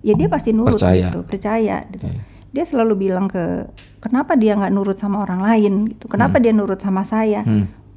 [0.00, 0.84] ya dia pasti nurut Hmm.
[0.84, 1.08] Percaya.
[1.08, 1.76] gitu, percaya.
[1.88, 2.04] gitu.
[2.50, 6.44] Dia selalu bilang ke, kenapa dia nggak nurut sama orang lain gitu, kenapa Hmm.
[6.44, 7.42] dia nurut sama saya?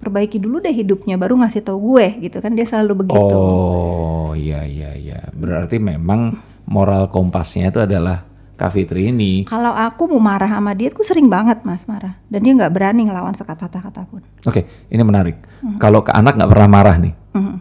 [0.04, 4.68] perbaiki dulu deh hidupnya baru ngasih tau gue gitu kan dia selalu begitu Oh iya
[4.68, 5.32] iya iya.
[5.32, 6.36] Berarti memang
[6.68, 9.48] moral kompasnya itu adalah Kak Fitri ini.
[9.48, 13.08] kalau aku mau marah sama dia aku sering banget mas marah dan dia nggak berani
[13.10, 15.40] ngelawan sekata-kata pun Oke, ini menarik.
[15.64, 15.80] Hmm.
[15.80, 17.14] Kalau ke anak nggak pernah marah nih.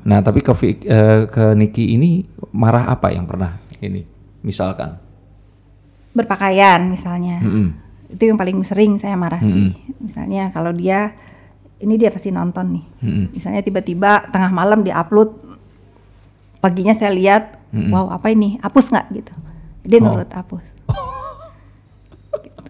[0.04, 0.52] Nah, tapi ke
[0.84, 4.04] eh, ke Niki ini marah apa yang pernah ini?
[4.44, 4.98] Misalkan.
[6.12, 7.40] Berpakaian misalnya.
[7.40, 7.68] Mm-mm.
[8.08, 9.72] itu yang paling sering saya marah sih.
[9.98, 11.16] Misalnya kalau dia
[11.78, 12.84] ini dia pasti nonton nih.
[13.32, 15.32] Misalnya tiba-tiba tengah malam dia upload
[16.58, 17.56] paginya saya lihat
[17.88, 18.60] wow apa ini?
[18.60, 19.06] Hapus nggak?
[19.10, 19.32] Gitu.
[19.82, 20.12] Dia Oh.
[20.12, 20.60] nurut hapus.
[22.38, 22.68] Gitu.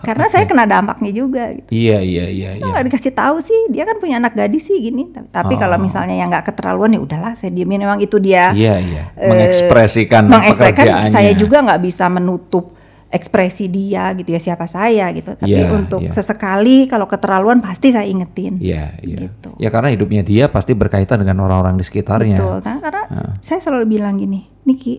[0.00, 1.68] karena saya kena dampaknya juga gitu.
[1.70, 2.62] Iya iya iya iya.
[2.62, 3.56] nggak dikasih tahu sih.
[3.68, 5.08] Dia kan punya anak gadis sih gini.
[5.08, 8.56] Tapi, tapi kalau misalnya yang nggak keterlaluan ya udahlah saya diemin memang itu dia Oh.
[8.56, 9.04] Iya iya.
[9.16, 11.10] eh, Mengekspresikan mengekspresikan pekerjaannya.
[11.10, 12.73] saya juga nggak bisa menutup
[13.14, 16.10] ekspresi dia gitu ya siapa saya gitu tapi Iya, untuk iya.
[16.10, 19.18] sesekali kalau keterlaluan pasti saya ingetin Iya iya.
[19.24, 19.54] Gitu.
[19.56, 22.34] Ya karena hidupnya dia pasti berkaitan dengan orang-orang di sekitarnya.
[22.34, 23.02] betul kan karena
[23.38, 24.98] saya selalu bilang gini Niki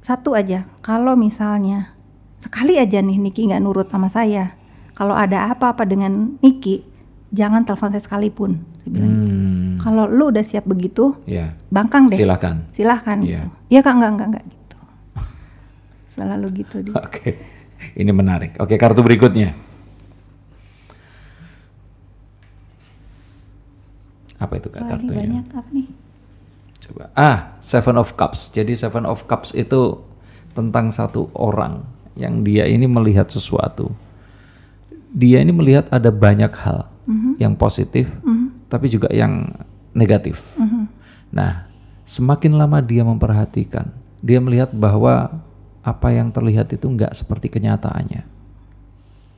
[0.00, 1.92] satu aja kalau misalnya
[2.38, 4.56] sekali aja nih Niki nggak nurut sama saya
[4.94, 6.80] kalau ada apa-apa dengan Niki
[7.28, 11.52] jangan telepon saya sekalipun saya bilang Hmm, kalau lu udah siap begitu ya.
[11.68, 12.72] bangkang deh Silakan.
[12.72, 13.44] silahkan Iya.
[13.44, 14.57] gitu ya kak enggak enggak enggak gitu
[16.18, 17.38] selalu gitu dia Oke.
[17.94, 18.58] Ini menarik.
[18.58, 19.54] Oke, kartu berikutnya.
[24.38, 25.18] Apa itu kak Wah, ini kartunya?
[25.18, 25.88] banyak apa nih
[26.78, 27.10] Coba.
[27.18, 28.54] Ah, Seven of Cups.
[28.54, 29.98] Jadi Seven of Cups itu
[30.54, 31.82] tentang satu orang
[32.14, 33.90] yang dia ini melihat sesuatu.
[35.10, 36.86] Dia ini melihat ada banyak hal
[37.42, 38.14] yang positif,
[38.70, 39.50] tapi juga yang
[39.90, 40.54] negatif.
[41.34, 41.66] Nah,
[42.06, 43.90] semakin lama dia memperhatikan,
[44.22, 45.42] dia melihat bahwa
[45.82, 48.22] apa yang terlihat itu nggak seperti kenyataannya.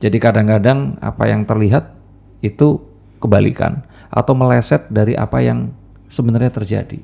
[0.01, 1.93] Jadi kadang-kadang apa yang terlihat
[2.41, 2.81] itu
[3.21, 5.69] kebalikan atau meleset dari apa yang
[6.09, 6.99] sebenarnya terjadi.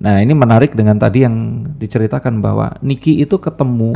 [0.00, 3.92] Nah ini menarik dengan tadi yang diceritakan bahwa Niki itu ketemu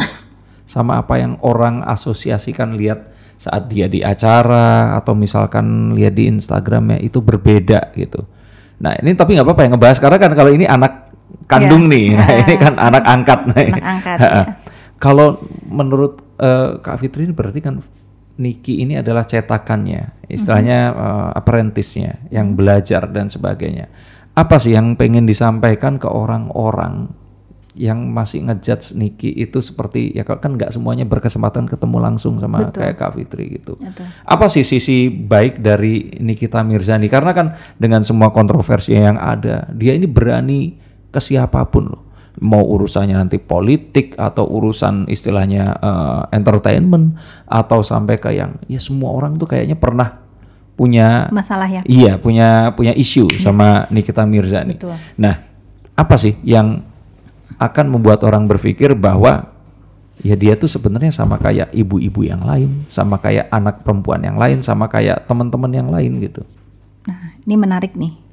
[0.68, 3.08] sama apa yang orang asosiasikan lihat
[3.40, 8.28] saat dia di acara atau misalkan lihat di Instagramnya itu berbeda gitu.
[8.84, 11.08] Nah ini tapi nggak apa-apa yang ngebahas karena kan kalau ini anak
[11.48, 11.92] kandung Iya.
[11.92, 13.40] nih, nah ini kan anak angkat.
[13.48, 13.56] Nah.
[13.56, 14.44] Anak angkat, ya.
[15.04, 15.36] Kalau
[15.68, 17.84] menurut eh, Kak Fitri ini berarti kan
[18.34, 23.92] Niki ini adalah cetakannya, istilahnya eh, apprentice-nya yang belajar dan sebagainya.
[24.32, 27.12] Apa sih yang pengen disampaikan ke orang-orang
[27.74, 32.96] yang masih ngejudge Niki itu seperti ya kan nggak semuanya berkesempatan ketemu langsung sama kayak
[32.96, 33.74] Kak Fitri gitu.
[33.76, 34.06] Betul.
[34.24, 37.10] Apa sih sisi baik dari Nikita Mirzani?
[37.10, 40.78] Karena kan dengan semua kontroversi yang ada, dia ini berani
[41.10, 42.13] ke siapa pun loh.
[42.42, 47.14] Mau urusannya nanti politik atau urusan istilahnya eh, entertainment
[47.46, 50.24] atau sampai ke yang ya semua orang tuh kayaknya pernah
[50.74, 54.74] punya masalah ya Iya, punya punya isu sama Nikita Mirzani.
[54.74, 54.98] Betul.
[55.18, 55.34] Nah,
[55.94, 56.82] apa sih yang
[57.62, 59.54] akan membuat orang berpikir bahwa
[60.18, 64.58] ya dia tuh sebenarnya sama kayak ibu-ibu yang lain, sama kayak anak perempuan yang lain,
[64.58, 66.42] sama kayak teman-teman yang lain gitu.
[67.04, 68.23] nah ini menarik nih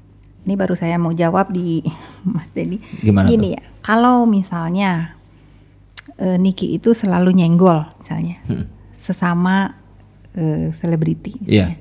[0.42, 1.82] ini baru saya mau jawab di
[2.34, 5.14] Mas Dedi Gimana gini ya kalau misalnya
[6.18, 8.66] eh, Niki itu selalu nyenggol misalnya Hmm.
[8.92, 9.78] sesama
[10.34, 11.78] eh, selebriti Iya.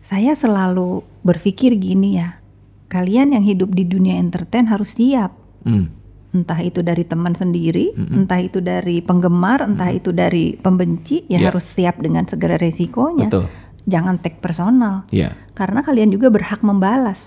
[0.00, 2.38] saya selalu berpikir gini ya
[2.86, 5.32] kalian yang hidup di dunia entertain harus siap
[5.64, 5.88] Hmm.
[6.34, 11.46] entah itu dari teman sendiri, entah itu dari penggemar, entah itu dari pembenci, ya Iya.
[11.48, 13.30] harus siap dengan segala resikonya.
[13.30, 13.46] Betul.
[13.86, 15.38] Jangan take personal, Iya.
[15.54, 17.22] karena kalian juga berhak membalas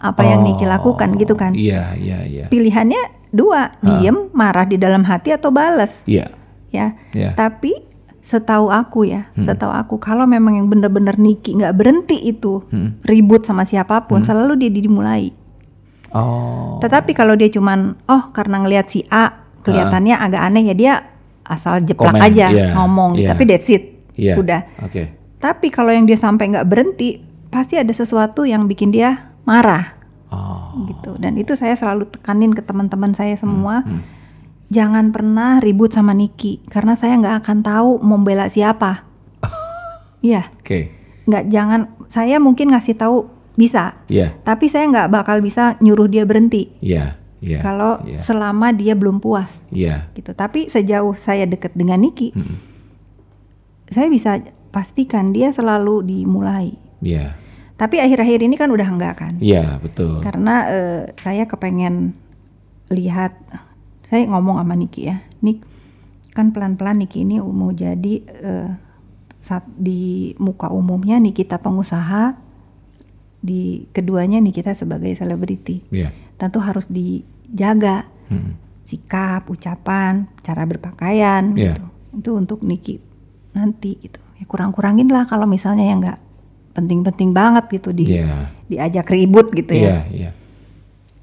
[0.00, 1.52] apa yang Niki lakukan gitu kan.
[1.52, 2.44] Iya, iya, iya.
[2.48, 6.32] Pilihannya dua, diem, marah di dalam hati atau balas, Iya.
[6.72, 6.96] ya.
[7.12, 7.36] Iya.
[7.36, 7.76] Tapi
[8.24, 12.64] setahu aku ya, setahu aku kalau memang yang benar-benar Niki nggak berhenti itu
[13.04, 15.36] ribut sama siapa pun, selalu dia dimulai.
[16.10, 16.82] Oh.
[16.82, 20.94] Tetapi kalau dia cuman oh karena ngelihat si A kelihatannya agak aneh ya dia
[21.46, 23.30] asal jeplak Komen, aja iya, ngomong iya.
[23.34, 24.02] tapi that's it.
[24.18, 24.34] Iya.
[24.38, 24.66] Udah.
[24.82, 25.14] Oke.
[25.38, 29.96] Tapi kalau yang dia sampai nggak berhenti pasti ada sesuatu yang bikin dia marah
[30.30, 30.86] Oh.
[30.86, 31.18] gitu.
[31.18, 33.82] Dan itu saya selalu tekanin ke teman-teman saya Hmm, semua.
[34.70, 39.02] Jangan pernah ribut sama Niki karena saya nggak akan tahu membela siapa.
[40.22, 40.94] Iya, Oke.
[41.26, 43.26] nggak jangan saya mungkin ngasih tahu
[43.56, 44.36] bisa, Iya.
[44.40, 47.16] tapi saya nggak bakal bisa nyuruh dia berhenti Iya.
[47.40, 47.58] Iya.
[47.58, 48.20] kalau Iya.
[48.20, 50.12] selama dia belum puas Iya.
[50.12, 50.30] gitu.
[50.30, 52.30] Tapi sejauh saya deket dengan Niki,
[53.88, 54.38] saya bisa
[54.70, 56.76] pastikan dia selalu dimulai.
[57.00, 57.39] Iya.
[57.80, 59.32] Tapi akhir-akhir ini kan udah enggak kan?
[59.40, 60.20] Iya, betul.
[60.20, 62.12] Karena eh, saya kepengen
[62.92, 63.32] lihat,
[64.04, 65.64] saya ngomong sama Niki ya, Nik
[66.30, 68.68] kan pelan-pelan Niki ini mau jadi eh,
[69.40, 72.36] saat di muka umumnya nih kita pengusaha
[73.40, 76.12] di keduanya nih kita sebagai selebriti Iya.
[76.36, 78.54] tentu harus dijaga Hmm.
[78.84, 81.74] sikap, ucapan, cara berpakaian Iya.
[81.74, 81.84] gitu.
[82.14, 83.00] Itu untuk Niki
[83.50, 84.20] nanti gitu.
[84.36, 86.18] Ya kurang-kurangin lah kalau misalnya yang nggak
[86.72, 88.48] penting-penting banget gitu di Iya.
[88.66, 90.06] diajak ribut gitu ya.
[90.08, 90.30] iya.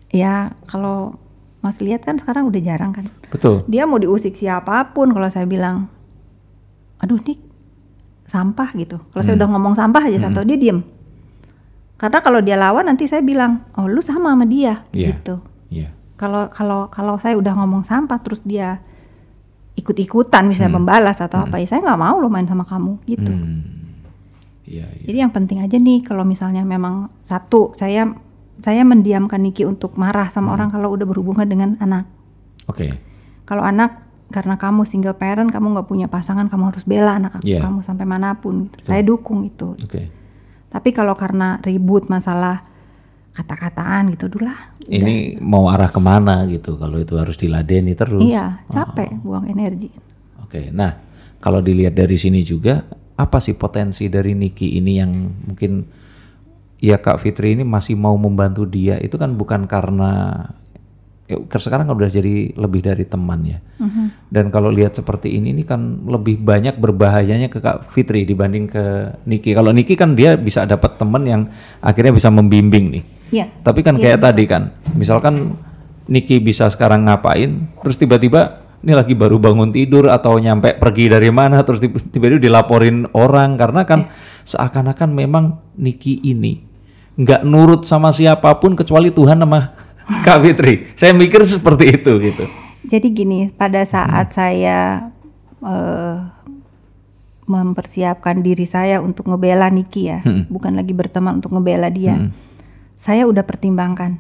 [0.09, 0.33] Ya
[0.63, 1.15] kalau
[1.57, 3.07] Mas lihat kan sekarang udah jarang kan.
[3.27, 3.63] Betul.
[3.65, 5.89] Dia mau diusik siapa pun kalau saya bilang,
[6.97, 7.39] aduh Nik
[8.23, 8.99] sampah gitu.
[9.05, 9.41] Kalau saya Hmm.
[9.41, 10.79] udah ngomong sampah aja satu dia diem.
[11.97, 15.07] Karena kalau dia lawan nanti saya bilang, oh lu sama sama dia Iya.
[15.11, 15.41] gitu.
[15.67, 15.91] Iya.
[16.15, 18.79] Kalau kalau kalau saya udah ngomong sampah terus dia
[19.75, 23.29] ikut-ikutan misalnya membalas atau apa ya saya nggak mau lo main sama kamu gitu.
[23.29, 23.76] Hmm.
[24.67, 25.03] Iya, iya.
[25.07, 28.11] Jadi yang penting aja nih kalau misalnya memang satu saya
[28.57, 30.55] saya mendiamkan Niki untuk marah sama Hmm.
[30.55, 32.05] orang kalau udah berhubungan dengan anak.
[32.67, 32.91] Oke.
[33.45, 37.63] Kalau anak karena kamu single parent, kamu nggak punya pasangan, kamu harus bela anak Iya.
[37.63, 38.67] kamu sampai mana pun.
[38.67, 38.83] gitu.
[38.83, 39.71] Saya dukung itu.
[39.79, 40.11] Oke.
[40.67, 42.67] Tapi kalau karena ribut masalah
[43.31, 44.75] kata-kataan gitu, dulu lah.
[44.83, 48.19] Ini mau arah ke mana gitu kalau itu harus diladeni terus.
[48.19, 49.93] Iya, capek, buang energi.
[50.41, 50.97] Oke, nah
[51.37, 52.83] kalau dilihat dari sini juga
[53.17, 55.11] apa sih potensi dari Niki ini yang
[55.49, 55.81] mungkin
[56.77, 60.45] ya Kak Fitri ini masih mau membantu dia itu kan bukan karena
[61.25, 63.59] ya, sekarang kan udah jadi lebih dari teman ya.
[64.29, 68.85] Dan kalau lihat seperti ini ini kan lebih banyak berbahayanya ke Kak Fitri dibanding ke
[69.25, 69.57] Niki.
[69.57, 71.41] Kalau Niki kan dia bisa dapat teman yang
[71.81, 73.03] akhirnya bisa membimbing nih.
[73.27, 73.45] Iya.
[73.59, 75.57] Tapi kan kayak tadi kan, misalkan
[76.07, 81.33] Niki bisa sekarang ngapain, terus tiba-tiba ini lagi baru bangun tidur atau nyampe pergi dari
[81.33, 84.07] mana, terus tiba- tiba-tiba dilaporin orang karena kan
[84.45, 85.45] seakan-akan memang
[85.77, 86.61] Niki ini
[87.17, 89.73] nggak nurut sama siapa pun kecuali Tuhan sama
[90.25, 90.93] Kak Fitri.
[90.93, 92.45] Saya mikir seperti itu gitu.
[92.87, 95.11] Jadi gini, pada saat saya
[95.59, 96.15] eh,
[97.47, 102.31] mempersiapkan diri saya untuk ngebela Niki ya, bukan lagi berteman untuk ngebela dia,
[102.99, 104.19] saya udah pertimbangkan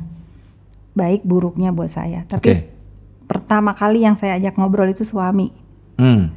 [0.95, 2.23] baik buruknya buat saya.
[2.25, 2.76] Tapi Oke.
[3.27, 5.51] Pertama kali yang saya ajak ngobrol itu suami.
[5.99, 6.31] Hmm,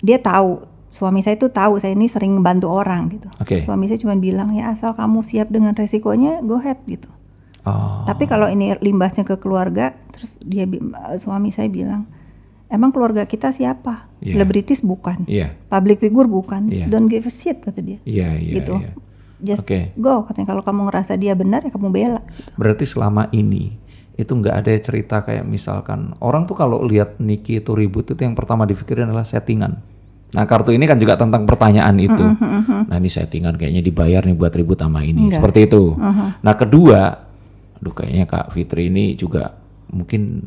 [0.00, 0.60] Dia tahu,
[0.92, 3.28] suami saya itu tahu saya ini sering membantu orang gitu.
[3.40, 3.64] Oke.
[3.64, 7.08] Suami saya cuma bilang ya asal kamu siap dengan resikonya, go ahead gitu.
[7.64, 10.68] oh, Tapi kalau ini limbahnya ke keluarga, terus dia
[11.16, 12.04] suami saya bilang,
[12.68, 14.12] emang keluarga kita siapa?
[14.20, 14.36] Iya.
[14.36, 16.84] Selebritis bukan, iya, public figure bukan, Iya.
[16.86, 17.98] don't give a shit kata dia.
[18.04, 18.76] iya, iya, gitu.
[18.76, 18.92] iya.
[19.40, 19.92] Just Oke.
[19.96, 22.20] go katanya kalau kamu ngerasa dia benar ya kamu bela.
[22.56, 23.76] Berarti selama ini
[24.14, 28.38] itu nggak ada cerita kayak misalkan orang tuh kalau lihat Niki itu ribut itu yang
[28.38, 29.82] pertama dipikirin adalah settingan.
[30.34, 32.22] Nah kartu ini kan juga tentang pertanyaan itu.
[32.90, 35.30] Nah ini settingan kayaknya dibayar nih buat ribut sama ini.
[35.30, 35.94] Seperti itu.
[36.42, 37.10] Nah kedua,
[37.78, 39.50] aduh kayaknya Kak Fitri ini juga
[39.90, 40.42] mungkin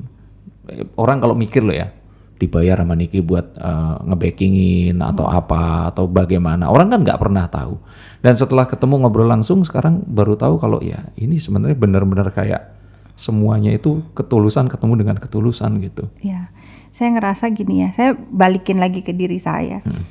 [0.71, 1.91] eh, orang kalau mikir loh ya
[2.37, 7.79] dibayar sama Niki buat eh, ngebackingin atau apa atau bagaimana orang kan nggak pernah tahu
[8.21, 12.76] dan setelah ketemu ngobrol langsung sekarang baru tahu kalau ya ini sebenarnya benar-benar kayak
[13.17, 16.53] semuanya itu ketulusan ketemu dengan ketulusan gitu Ya,
[16.93, 19.81] saya ngerasa gini ya, saya balikin lagi ke diri saya.
[19.81, 20.05] Hmm.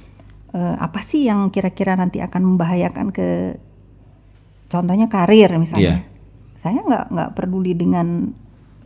[0.51, 3.59] Eh, apa sih yang kira-kira nanti akan membahayakan ke,
[4.67, 6.03] contohnya karir misalnya.
[6.03, 6.59] Iya.
[6.59, 8.35] Saya nggak nggak peduli dengan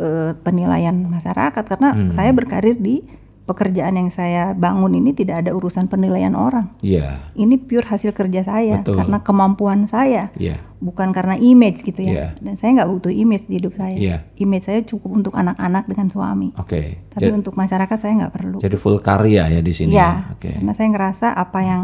[0.00, 2.08] eh, penilaian masyarakat karena Hmm.
[2.08, 3.04] saya berkarir di
[3.50, 6.70] pekerjaan yang saya bangun ini tidak ada urusan penilaian orang.
[6.78, 9.02] Iya Ini pure hasil kerja saya Betul.
[9.02, 12.08] karena kemampuan saya iya bukan karena image gitu ya.
[12.08, 12.26] Iya.
[12.40, 13.96] Dan saya nggak butuh image di hidup saya.
[13.98, 14.16] Iya.
[14.38, 16.54] Image saya cukup untuk anak-anak dengan suami.
[16.54, 16.80] oke
[17.10, 18.56] Tapi Ja- untuk masyarakat saya nggak perlu.
[18.58, 21.82] jadi full karya ya di sini Ya, oke karena saya ngerasa apa yang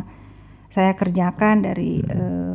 [0.71, 2.55] saya kerjakan dari eh,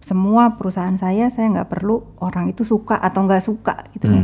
[0.00, 4.20] semua perusahaan saya, saya nggak perlu orang itu suka atau nggak suka gitu ya.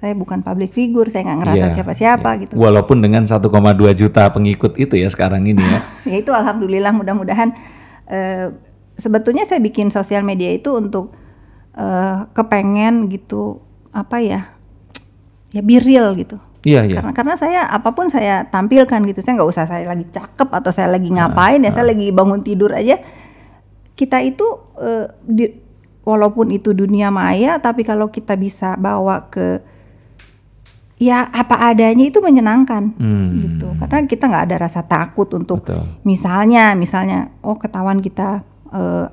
[0.00, 2.40] Saya bukan public figure, saya nggak ngerasa iya, siapa-siapa iya.
[2.48, 2.52] gitu.
[2.56, 3.44] walaupun dengan 1,2
[3.92, 5.80] juta pengikut itu ya sekarang ini ya.
[6.10, 7.52] Ya itu alhamdulillah mudah-mudahan
[8.08, 8.48] eh,
[8.96, 11.12] sebetulnya saya bikin sosial media itu untuk
[11.76, 13.60] eh, kepengen gitu
[13.92, 14.56] apa ya
[15.52, 16.40] ya be real gitu.
[16.60, 16.96] Iya iya.
[17.00, 20.70] Karena karena saya apa pun saya tampilkan gitu saya nggak usah saya lagi cakep atau
[20.72, 23.00] saya lagi ngapain ya saya lagi bangun tidur aja.
[23.96, 24.44] Kita itu
[24.80, 25.54] eh, di-
[26.04, 29.60] walaupun itu dunia maya tapi kalau kita bisa bawa ke
[31.00, 33.28] ya apa adanya itu menyenangkan Hmm.
[33.40, 33.72] gitu.
[33.80, 35.80] Karena kita nggak ada rasa takut untuk Betul.
[36.04, 39.08] misalnya misalnya oh ketahuan kita eh,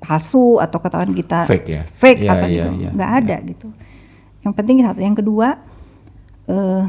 [0.00, 1.82] palsu atau ketahuan kita Fake ya?
[1.86, 2.68] fake Iya, apa iya, gitu.
[2.76, 3.66] iya, nggak ada gitu.
[4.40, 5.00] Yang penting satu.
[5.00, 5.48] Yang kedua
[6.46, 6.84] eh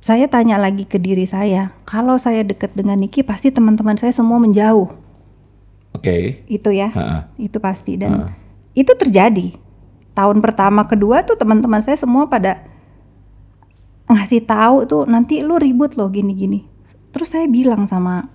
[0.00, 4.38] saya tanya lagi ke diri saya kalau saya dekat dengan Niki pasti teman-teman saya semua
[4.38, 4.86] menjauh.
[5.92, 6.42] Oke.
[6.46, 6.90] Itu ya.
[6.90, 7.30] Ha-ha.
[7.36, 7.94] itu pasti.
[7.94, 8.30] Dan
[8.72, 9.54] itu terjadi
[10.16, 12.64] tahun pertama kedua tuh teman-teman saya semua pada
[14.08, 16.64] ngasih tahu tuh nanti lu ribut loh gini-gini.
[17.12, 18.32] Terus saya bilang sama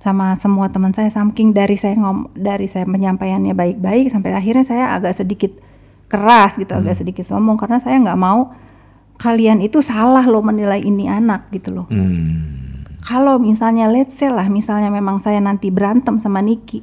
[0.00, 4.96] sama semua teman saya saking dari saya ngom dari saya penyampaiannya baik-baik sampai akhirnya saya
[4.96, 5.52] agak sedikit
[6.08, 8.48] keras gitu agak sedikit sombong karena saya nggak mau
[9.20, 11.86] kalian itu salah loh menilai ini anak gitu loh.
[11.92, 12.88] Hmm.
[13.04, 16.80] kalau misalnya let's say lah misalnya memang saya nanti berantem sama Niki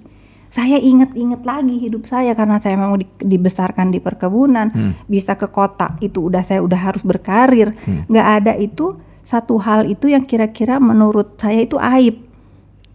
[0.58, 4.74] saya inget-inget lagi hidup saya karena saya memang di- dibesarkan di perkebunan
[5.06, 7.78] bisa ke kota itu udah saya udah harus berkarir.
[8.10, 12.26] Nggak ada itu satu hal itu yang kira-kira menurut saya itu aib.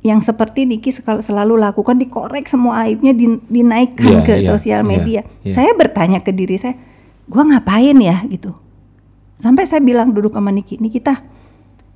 [0.02, 0.90] Yang seperti Niki
[1.22, 5.20] selalu lakukan dikorek semua aibnya din- dinaikkan Iya, ke iya, sosial iya, media.
[5.46, 5.54] iya.
[5.54, 6.74] saya bertanya ke diri saya
[7.30, 8.26] gua ngapain ya?
[8.26, 8.50] Gitu.
[9.38, 11.22] Sampai saya bilang duduk sama Niki Nikita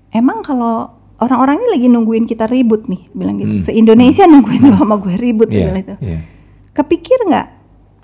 [0.09, 4.77] emang kalau orang-orang ini lagi nungguin kita ribut nih bilang gitu se Indonesia nungguin lo
[4.77, 5.55] sama gue ribut Hmm.
[5.55, 6.19] Iya, bilang itu iya.
[6.71, 7.47] kepikir nggak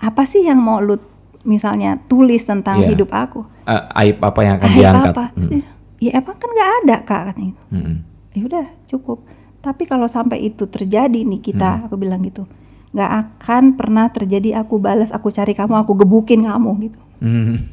[0.01, 0.97] apa sih yang mau lu
[1.43, 2.89] misalnya tulis tentang Iya.
[2.89, 5.11] hidup aku A- aib apa yang akan Aib diangkat?
[5.11, 5.63] apa dia,
[6.01, 7.63] ya emang kan nggak ada kak katanya gitu.
[7.71, 7.95] Mm-mm.
[8.31, 9.17] ya udah cukup
[9.59, 11.45] tapi kalau sampai itu terjadi nih Hmm.
[11.45, 12.43] kita aku bilang gitu
[12.91, 17.55] nggak akan pernah terjadi aku balas aku cari kamu aku gebukin kamu gitu Hmm.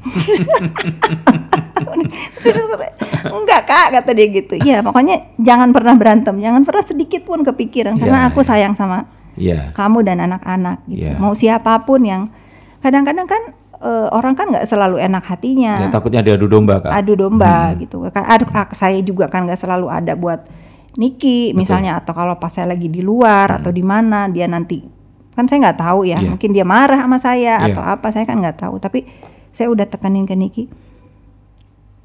[3.42, 4.54] enggak kak kata dia gitu.
[4.62, 6.38] Ya pokoknya jangan pernah berantem.
[6.38, 7.98] Jangan pernah sedikit pun kepikiran.
[7.98, 9.72] Karena Iya, aku sayang sama Iya.
[9.72, 11.10] kamu dan anak-anak gitu.
[11.10, 11.18] Iya.
[11.18, 12.22] mau siapa pun yang
[12.78, 13.42] kadang-kadang kan
[13.80, 15.80] eh, orang kan nggak selalu enak hatinya.
[15.80, 16.92] Ya, takutnya diadu domba kak.
[16.92, 18.04] adu domba gitu.
[18.12, 20.44] Kan adu ah, saya juga kan nggak selalu ada buat
[20.94, 21.96] Niki misalnya.
[21.96, 24.82] Atau kalau pas saya lagi di luar atau di mana dia nanti
[25.32, 26.18] kan saya nggak tahu ya.
[26.20, 26.28] Iya.
[26.28, 27.72] mungkin dia marah sama saya Iya.
[27.72, 28.76] atau apa saya kan nggak tahu.
[28.76, 29.00] Tapi
[29.52, 30.64] saya udah tekanin ke Niki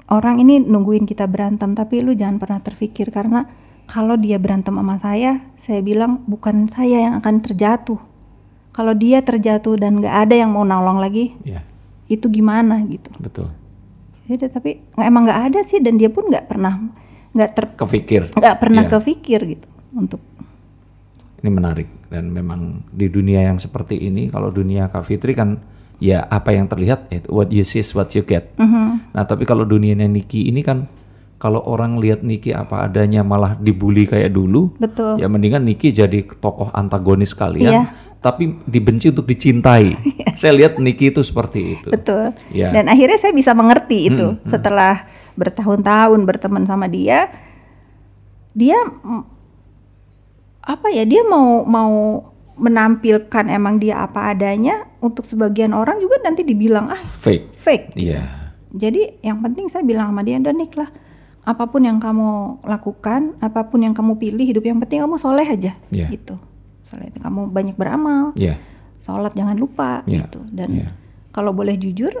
[0.08, 3.46] orang ini nungguin kita berantem tapi lu jangan pernah terpikir karena
[3.86, 7.98] kalau dia berantem sama saya saya bilang bukan saya yang akan terjatuh
[8.70, 11.64] kalau dia terjatuh dan nggak ada yang mau nolong lagi Iya,
[12.06, 13.48] itu gimana gitu betul.
[14.26, 16.74] Ya udah, tapi emang nggak ada sih dan dia pun nggak pernah
[17.30, 18.22] nggak ter Kepikir.
[18.34, 18.90] nggak pernah Iya.
[18.92, 20.18] kepikir gitu untuk
[21.36, 25.62] Ini menarik dan memang di dunia yang seperti ini, kalau dunia Kak Fitri kan
[25.98, 28.52] ya apa yang terlihat, itu what you see is what you get.
[28.56, 30.84] Nah tapi kalau dunianya Niki ini kan
[31.36, 36.24] kalau orang lihat Niki apa adanya malah dibully kayak dulu, betul ya mendingan Niki jadi
[36.36, 37.84] tokoh antagonis kalian, Iya.
[38.18, 39.92] tapi dibenci untuk dicintai.
[40.40, 41.88] Saya lihat Niki itu seperti itu.
[41.88, 42.72] betul Iya.
[42.72, 47.28] dan akhirnya saya bisa mengerti itu setelah bertahun-tahun berteman sama dia
[48.52, 49.24] dia mm,
[50.60, 51.92] apa ya dia mau mau
[52.56, 57.52] menampilkan emang dia apa adanya untuk sebagian orang juga nanti dibilang ah Fake.
[57.52, 58.48] fake Iya.
[58.72, 60.90] Jadi yang penting saya bilang sama dia, udah Nik lah,
[61.46, 65.46] apa pun yang kamu lakukan, apa pun yang kamu pilih hidup yang penting kamu soleh
[65.46, 66.08] aja, Iya.
[66.12, 66.36] gitu.
[66.84, 68.60] Soleh itu kamu banyak beramal, Iya.
[69.00, 70.28] sholat jangan lupa, Iya.
[70.28, 70.44] gitu.
[70.52, 70.88] Dan Iya.
[71.32, 72.12] kalau boleh jujur,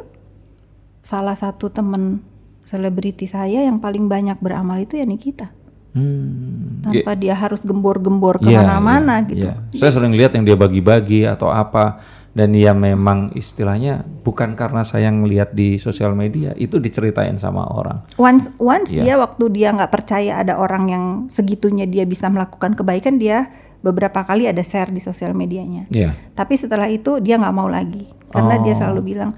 [1.04, 2.24] salah satu temen
[2.64, 5.52] selebriti saya yang paling banyak beramal itu ya Nikita.
[5.96, 6.84] Hmm.
[6.84, 9.46] Tanpa dia harus gembor-gembor Iya, ke mana-mana iya, gitu.
[9.48, 9.54] iya.
[9.72, 15.08] Saya sering lihat yang dia bagi-bagi atau apa dan ya memang istilahnya bukan karena saya
[15.08, 18.04] ngelihat di sosial media itu diceritain sama orang.
[18.20, 19.02] Once once Iya.
[19.02, 23.48] dia waktu dia nggak percaya ada orang yang segitunya dia bisa melakukan kebaikan dia
[23.80, 25.88] beberapa kali ada share di sosial medianya.
[25.88, 26.12] Iya.
[26.36, 28.78] Tapi setelah itu dia nggak mau lagi karena dia Oh.
[28.84, 29.32] selalu bilang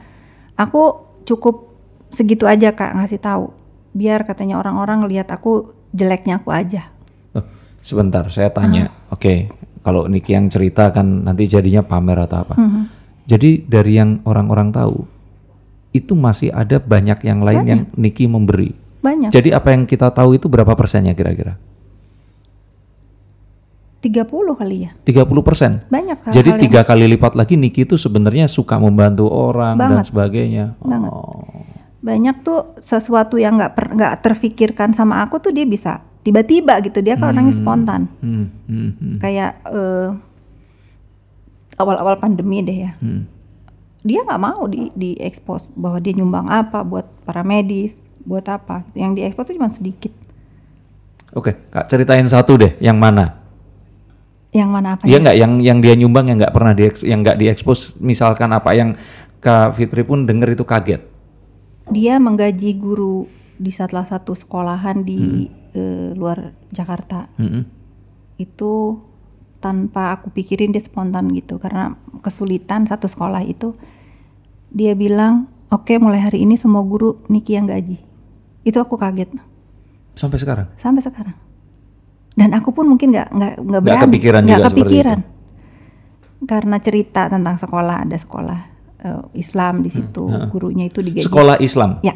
[0.52, 0.82] aku
[1.22, 1.70] cukup
[2.10, 3.55] segitu aja kak ngasih tahu
[3.94, 6.93] biar katanya orang-orang lihat aku jeleknya aku aja.
[7.36, 7.44] Oh,
[7.81, 8.93] sebentar, saya tanya.
[9.09, 9.48] Oke,
[9.85, 12.55] kalau Niki yang cerita kan nanti jadinya pamer atau apa.
[13.28, 15.05] Jadi dari yang orang-orang tahu
[15.93, 18.73] itu masih ada banyak yang lain yang Niki memberi.
[19.01, 19.31] Banyak.
[19.31, 21.56] Jadi apa yang kita tahu itu berapa persennya kira-kira?
[23.98, 24.90] 30 kali ya.
[25.02, 25.82] 30 persen.
[25.90, 30.06] Banyak hal Jadi tiga kali lipat lagi Niki itu sebenarnya suka membantu orang dan Banget.
[30.06, 30.65] sebagainya.
[30.78, 31.10] Banget.
[31.10, 31.43] Oh,
[32.09, 37.05] banyak tuh sesuatu yang nggak nggak terfikirkan sama aku tuh dia bisa tiba-tiba gitu.
[37.05, 38.09] Dia kan orangnya spontan.
[38.24, 40.09] Hmm, hmm, hmm, kayak eh,
[41.76, 42.93] awal-awal pandemi deh ya.
[43.05, 43.28] Hmm.
[43.98, 48.89] dia nggak mau di di expose bahwa dia nyumbang apa buat para medis buat apa.
[48.97, 50.12] Yang di expose tuh cuma sedikit.
[51.36, 53.36] Oke, kak ceritain satu deh, yang mana?
[54.48, 55.36] yang mana apa Iya nggak?
[55.36, 58.97] Yang yang dia nyumbang yang nggak pernah di yang nggak diekspos, misalkan apa yang
[59.39, 61.02] Kak Fitri pun denger itu kaget.
[61.89, 63.28] Dia menggaji guru
[63.59, 67.28] di salah satu sekolahan di eh, luar Jakarta.
[67.36, 67.77] Mm-mm.
[68.39, 69.02] itu
[69.59, 73.74] tanpa aku pikirin dia spontan gitu karena kesulitan satu sekolah itu
[74.70, 77.98] dia bilang oke mulai hari ini semua guru Niki yang gaji.
[78.62, 79.35] Itu aku kaget.
[80.15, 80.70] Sampai sekarang.
[80.78, 81.36] sampai sekarang.
[82.39, 84.02] Dan aku pun mungkin nggak nggak nggak berani.
[84.06, 85.19] kepikiran nggak juga seperti kepikiran.
[86.47, 92.03] Karena cerita tentang sekolah ada sekolah eh, Islam di situ gurunya itu digaji Sekolah Islam.
[92.03, 92.15] ya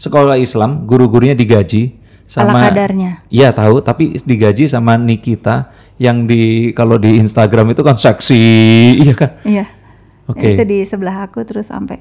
[0.00, 2.00] Sekolah Islam, guru-gurunya digaji
[2.32, 3.20] ala sama kadarnya.
[3.28, 5.68] Iya tahu, tapi digaji sama Nikita
[6.00, 8.40] yang di kalau di Instagram itu kan seksi,
[9.04, 9.30] iya kan?
[9.44, 9.68] Iya.
[10.24, 10.56] Oke.
[10.56, 12.00] Itu di sebelah aku terus sampai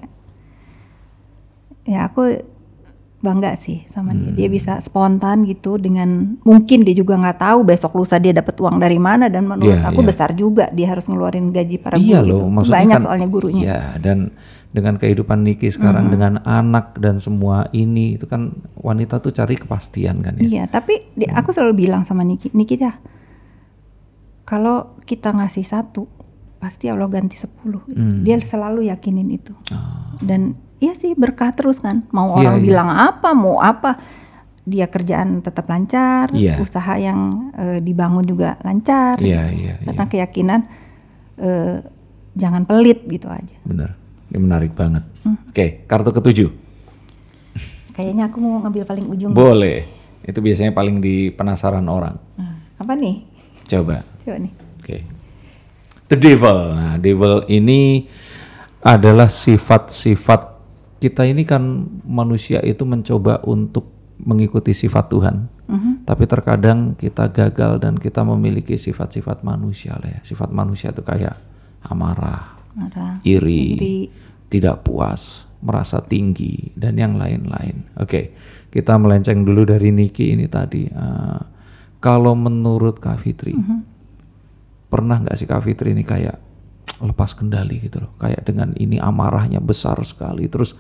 [1.89, 2.37] ya aku
[3.19, 4.31] bangga sih sama dia.
[4.31, 4.35] Hmm.
[4.35, 8.77] Dia bisa spontan gitu dengan mungkin dia juga nggak tahu besok lusa dia dapat uang
[8.77, 10.07] dari mana dan menurut Iya, aku iya.
[10.07, 12.29] besar juga dia harus ngeluarin gaji para Iya guru.
[12.29, 12.53] loh, itu.
[12.55, 13.63] maksudnya Banyak kan, soalnya gurunya.
[13.65, 14.17] Iya, dan
[14.69, 20.21] dengan kehidupan Niki sekarang dengan anak dan semua ini itu kan wanita tuh cari kepastian
[20.21, 20.45] kan ya.
[20.45, 22.93] Iya, tapi di- aku selalu bilang sama Niki, Niki dah,
[24.45, 26.05] kalau kita ngasih satu,
[26.57, 27.81] pasti Allah ganti sepuluh.
[27.87, 28.21] Hmm.
[28.21, 29.53] Dia selalu yakinin itu.
[29.69, 30.13] Ah.
[30.19, 32.07] Dan iya sih berkah terus kan.
[32.09, 32.65] Mau Iya, orang iya.
[32.65, 33.99] bilang apa, mau apa,
[34.63, 36.59] dia kerjaan tetap lancar, Iya.
[36.59, 39.19] usaha yang eh, dibangun juga lancar.
[39.19, 39.59] Iya, gitu.
[39.59, 40.59] iya, Karena keyakinan
[41.39, 41.75] eh,
[42.35, 43.55] jangan pelit gitu aja.
[43.63, 43.95] Benar.
[44.29, 45.03] Ini menarik banget.
[45.25, 45.37] Hmm.
[45.49, 46.49] Oke, kartu ketujuh.
[47.95, 49.31] Kayaknya aku mau ngambil paling ujung.
[49.33, 49.89] Boleh.
[50.23, 52.15] Itu biasanya paling di penasaran orang.
[52.37, 53.25] Nah, apa nih?
[53.65, 54.05] Coba.
[54.21, 54.53] Coba nih.
[54.79, 54.97] Oke.
[56.07, 56.57] The devil.
[56.77, 58.05] Nah, devil ini
[58.79, 60.58] adalah sifat-sifat
[60.99, 61.63] kita ini kan
[62.03, 63.87] manusia itu mencoba untuk
[64.19, 65.37] mengikuti sifat Tuhan.
[66.03, 70.19] Tapi terkadang kita gagal dan kita memiliki sifat-sifat manusia lah ya.
[70.25, 71.37] Sifat manusia itu kayak
[71.85, 73.21] amarah, Marah.
[73.21, 73.97] iri, Iri.
[74.49, 77.85] tidak puas, merasa tinggi dan yang lain-lain.
[78.01, 78.33] Oke,
[78.73, 80.89] kita melenceng dulu dari Niki ini tadi.
[80.89, 81.41] Eh,
[82.01, 83.53] kalau menurut Kak Fitri,
[84.89, 86.48] pernah nggak sih Kak Fitri ini kayak
[86.99, 90.75] lepas kendali gitu loh, kayak dengan ini amarahnya besar sekali, terus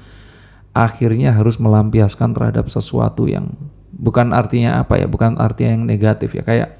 [0.75, 3.55] akhirnya harus melampiaskan terhadap sesuatu yang
[3.95, 6.75] bukan artinya apa ya, bukan artinya yang negatif ya, kayak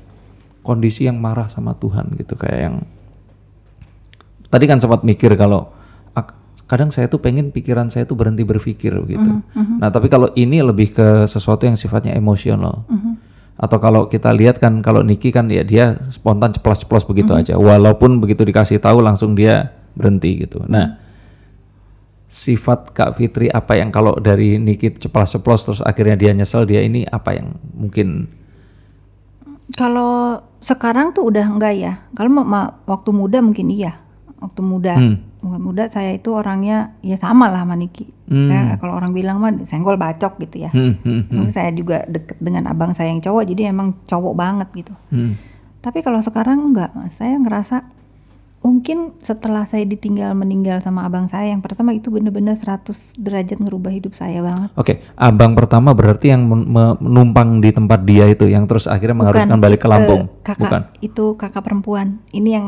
[0.62, 2.76] kondisi yang marah sama Tuhan gitu, kayak yang
[4.52, 5.72] tadi kan sempat mikir kalau
[6.70, 9.42] kadang saya tuh pengen pikiran saya tuh berhenti berpikir gitu.
[9.82, 12.86] Nah tapi kalau ini lebih ke sesuatu yang sifatnya emosional.
[13.60, 17.60] Atau kalau kita lihat kan kalau Niki kan ya dia spontan ceplos-ceplos begitu aja.
[17.60, 20.64] Walaupun begitu dikasih tahu langsung dia berhenti gitu.
[20.64, 20.96] Nah
[22.30, 27.04] sifat Kak Fitri apa yang kalau dari Niki ceplos-ceplos terus akhirnya dia nyesel dia ini
[27.04, 28.32] apa yang mungkin
[29.78, 31.94] Kalau sekarang tuh udah enggak ya.
[32.18, 32.42] Kalau
[32.90, 34.02] waktu muda mungkin iya.
[34.40, 35.20] Waktu muda, Hmm.
[35.40, 38.08] waktu muda saya itu orangnya ya sama lah sama Niki.
[38.26, 40.70] Saya kalau orang bilang mah senggol bacok gitu ya.
[40.70, 44.68] hmm, hmm, Mungkin Saya juga deket dengan abang saya yang cowok, jadi emang cowok banget
[44.76, 44.94] gitu.
[45.10, 45.34] hmm.
[45.80, 47.16] Tapi kalau sekarang enggak, Mas.
[47.16, 47.88] Saya ngerasa
[48.60, 53.88] mungkin setelah saya ditinggal meninggal sama abang saya yang pertama itu bener-bener 100 derajat ngerubah
[53.90, 54.70] hidup saya banget.
[54.76, 59.16] Oke, abang pertama berarti yang men- me- menumpang di tempat dia itu, yang terus akhirnya
[59.18, 60.82] mengharuskan balik ke Lampung, eh, kakak bukan?
[61.00, 62.20] itu kakak perempuan.
[62.30, 62.68] Ini yang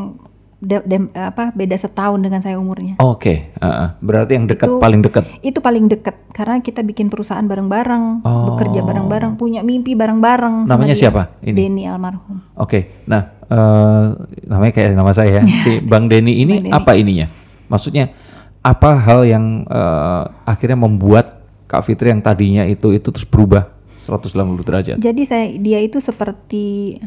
[0.62, 2.96] de- dem- apa beda setahun dengan saya umurnya.
[2.98, 3.90] Oke, heeh.
[3.98, 5.24] berarti yang dekat Itu- paling dekat.
[5.42, 8.54] Itu paling deket karena kita bikin perusahaan bareng-bareng, Oh.
[8.54, 10.70] bekerja bareng-bareng, punya mimpi bareng-bareng.
[10.70, 11.58] Namanya siapa ini?
[11.58, 12.46] Denny almarhum.
[12.56, 14.06] Oke, nah eh,
[14.46, 15.44] namanya kayak nama saya, ya.
[15.66, 17.26] si Bang Denny ini apa ininya?
[17.68, 18.14] Maksudnya
[18.62, 23.66] apa hal yang eh, akhirnya membuat Kak Fitri yang tadinya itu itu terus berubah
[23.98, 24.30] 180
[24.62, 24.96] derajat?
[25.00, 27.00] Jadi saya dia itu seperti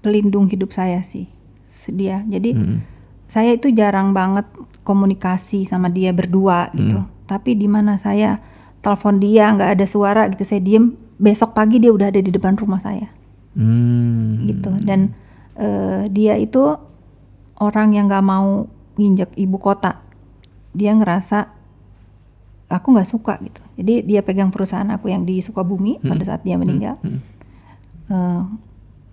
[0.00, 1.30] pelindung hidup saya sih.
[1.90, 2.22] Dia.
[2.30, 2.54] Jadi
[3.26, 4.46] saya itu jarang banget
[4.86, 7.02] komunikasi sama dia berdua gitu.
[7.26, 8.38] Tapi di mana saya
[8.84, 10.94] telepon dia nggak ada suara gitu saya diem.
[11.18, 13.08] Besok pagi dia udah ada di depan rumah saya.
[13.56, 14.70] Hmm, gitu.
[14.84, 15.16] Dan
[15.56, 16.76] eh, dia itu
[17.62, 18.68] orang yang nggak mau
[19.00, 20.02] nginjek ibu kota.
[20.76, 21.48] Dia ngerasa
[22.68, 23.62] aku nggak suka gitu.
[23.80, 27.00] Jadi dia pegang perusahaan aku yang di Sukabumi pada saat dia meninggal.
[28.12, 28.42] Eh,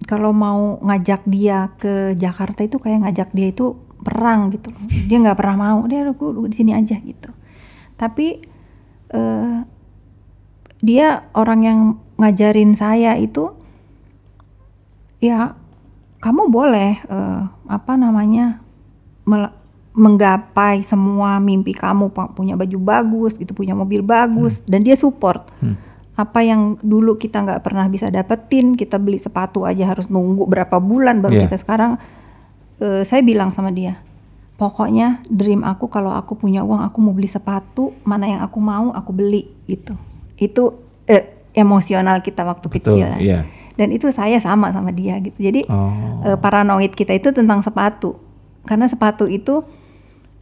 [0.07, 4.83] kalau mau ngajak dia ke Jakarta itu kayak ngajak dia itu perang gitu loh.
[5.09, 5.79] dia nggak pernah mau.
[5.87, 7.29] Dia aku di sini aja gitu.
[7.99, 8.39] Tapi
[9.11, 9.57] eh,
[10.79, 11.79] dia orang yang
[12.15, 13.51] ngajarin saya itu
[15.19, 15.55] ya
[16.23, 18.63] kamu boleh eh, apa namanya
[19.93, 25.43] menggapai semua mimpi kamu pu- punya baju bagus gitu punya mobil bagus dan dia support
[26.19, 30.75] apa yang dulu kita nggak pernah bisa dapetin kita beli sepatu aja harus nunggu berapa
[30.77, 31.43] bulan baru Iya.
[31.47, 31.91] kita sekarang
[32.77, 33.95] eh, saya bilang sama dia
[34.55, 38.91] pokoknya dream aku kalau aku punya uang aku mau beli sepatu mana yang aku mau
[38.91, 39.95] aku beli itu
[40.35, 40.63] itu
[41.05, 41.23] eh,
[41.53, 43.47] emosional kita waktu Betul, kecil iya.
[43.73, 45.95] dan itu saya sama sama dia gitu jadi Oh.
[46.25, 48.19] eh, paranoid kita itu tentang sepatu
[48.61, 49.63] karena sepatu itu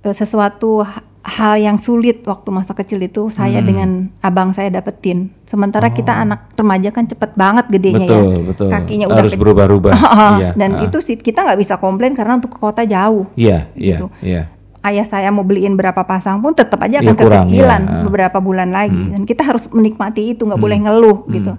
[0.01, 0.81] eh, sesuatu
[1.27, 3.67] hal yang sulit waktu masa kecil itu saya Hmm.
[3.67, 3.89] dengan
[4.21, 8.23] abang saya dapetin sementara kita anak remaja kan cepet banget gedenya ya Oh.
[8.23, 8.67] Betul, betul.
[8.69, 9.91] kakinya udah Harus berubah-ubah.
[10.39, 10.85] Iya, dan ah.
[10.85, 14.07] itu sih kita nggak bisa komplain karena untuk ke kota jauh Iya, iya, gitu.
[14.21, 14.47] iya.
[14.79, 18.01] ayah saya mau beliin berapa pasang pun tetap aja Iya, akan kurang, kekecilan ya.
[18.01, 20.63] Beberapa bulan lagi dan kita harus menikmati itu nggak Hmm.
[20.63, 21.53] boleh ngeluh gitu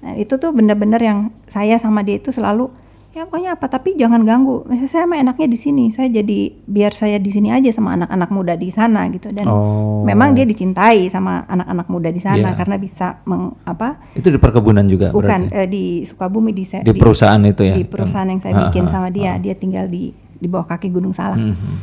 [0.00, 2.72] Nah, itu tuh bener-bener yang saya sama dia itu selalu
[3.12, 4.64] ya pokoknya apa tapi jangan ganggu.
[4.88, 5.92] Saya mah enaknya di sini.
[5.92, 10.00] Saya jadi biar saya di sini aja sama anak-anak muda di sana gitu dan Oh.
[10.02, 12.56] memang dia dicintai sama anak-anak muda di sana Iya.
[12.56, 15.52] karena bisa meng, apa Itu di perkebunan juga bukan berarti.
[15.54, 17.74] eh, di Sukabumi di, Di perusahaan itu ya?
[17.74, 20.88] di perusahaan yang saya Ah, bikin ah, sama dia dia tinggal di di bawah kaki
[20.88, 21.36] Gunung Salak.
[21.36, 21.74] Mhm.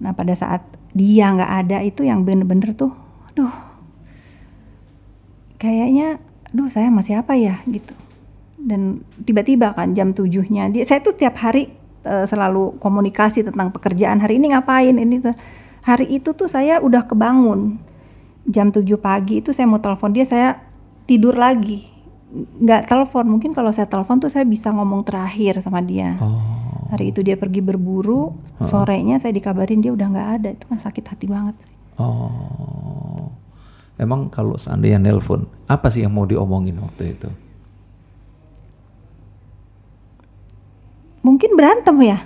[0.00, 0.62] Nah pada saat
[0.94, 2.94] dia nggak ada itu yang bener-bener tuh,
[3.28, 3.52] aduh,
[5.56, 7.92] kayaknya, aduh saya masih apa ya gitu.
[8.66, 10.66] Dan tiba-tiba kan jam tujuhnya.
[10.74, 11.70] Dia, saya tuh tiap hari
[12.02, 14.18] eh, selalu komunikasi tentang pekerjaan.
[14.18, 14.98] Hari ini ngapain?
[14.98, 15.36] Ini tuh.
[15.86, 17.78] Hari itu tuh saya udah kebangun.
[18.50, 20.58] Jam 7 pagi itu saya mau telepon dia saya
[21.06, 21.86] tidur lagi.
[22.34, 23.38] Nggak telepon.
[23.38, 26.18] Mungkin kalau saya telepon tuh saya bisa ngomong terakhir sama dia.
[26.18, 26.54] Oh.
[26.86, 28.34] hari itu dia pergi berburu.
[28.62, 30.48] Sorenya saya dikabarin dia udah nggak ada.
[30.54, 31.54] Itu kan sakit hati banget.
[31.98, 33.30] Oh.
[33.96, 37.30] Emang kalau seandainya nelpon, apa sih yang mau diomongin waktu itu?
[41.26, 42.18] Mungkin berantem ya?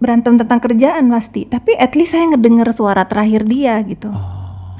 [0.00, 1.44] Berantem tentang kerjaan pasti.
[1.44, 4.08] Tapi at least saya ngedenger suara terakhir dia gitu.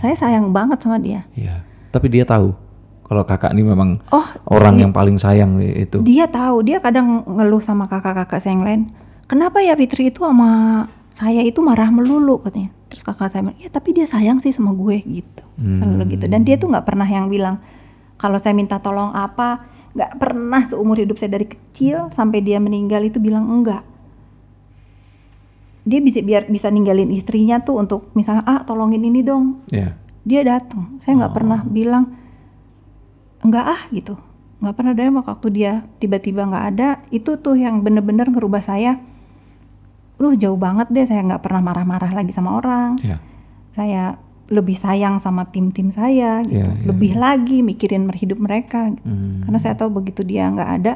[0.01, 1.28] Saya sayang banget sama dia.
[1.36, 1.60] Iya.
[1.93, 2.56] Tapi dia tahu
[3.05, 6.01] kalau kakak ini memang oh orang yang paling sayang itu.
[6.01, 6.64] dia tahu.
[6.64, 8.82] Dia kadang ngeluh sama kakak-kakak saya yang lain.
[9.28, 12.72] Kenapa ya Fitri itu sama saya itu marah melulu katanya.
[12.89, 15.44] Terus kakak saya bilang ya tapi dia sayang sih sama gue gitu.
[15.60, 16.24] Selalu gitu.
[16.28, 17.60] Dan dia tuh nggak pernah yang bilang
[18.16, 23.06] kalau saya minta tolong apa nggak pernah seumur hidup saya dari kecil sampai dia meninggal
[23.06, 23.86] itu bilang enggak.
[25.86, 29.62] Dia bisa biar bisa ninggalin istrinya tuh untuk misalnya ah tolongin ini dong.
[29.70, 29.94] Iya.
[30.24, 32.04] dia datang saya nggak pernah bilang
[33.46, 34.18] enggak ah gitu.
[34.58, 34.92] Nggak pernah.
[34.96, 38.98] Ada waktu dia tiba-tiba nggak ada itu tuh yang bener-bener ngerubah saya.
[40.16, 41.04] Duh jauh banget deh.
[41.04, 42.98] Saya nggak pernah marah-marah lagi sama orang.
[43.04, 43.18] Iya.
[43.74, 49.02] saya lebih sayang sama tim-tim saya gitu Iya, iya, lebih lagi mikirin hidup mereka gitu.
[49.02, 49.40] Hmm.
[49.42, 50.94] karena saya tahu begitu dia nggak ada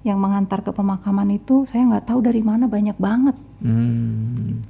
[0.00, 4.60] yang mengantar ke pemakaman itu saya nggak tahu dari mana banyak banget Hmm.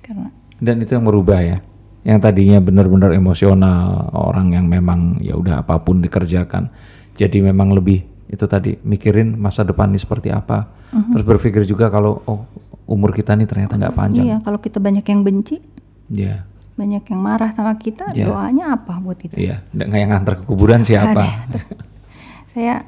[0.00, 1.58] karena Dan itu yang merubah ya.
[2.02, 6.68] Yang tadinya benar-benar emosional, orang yang memang ya udah apa pun dikerjakan.
[7.14, 10.68] Jadi memang lebih itu tadi mikirin masa depan ini seperti apa.
[10.90, 12.44] Terus berpikir juga kalau oh
[12.84, 14.24] umur kita nih ternyata nggak panjang.
[14.24, 15.56] iya kalau kita banyak yang benci
[16.06, 16.44] Iya.
[16.74, 18.26] Banyak yang marah sama kita Iya.
[18.26, 19.38] doanya apa buat kita?
[19.38, 21.22] Iya, nggak yang ngantar ke kuburan siapa?
[22.54, 22.82] saya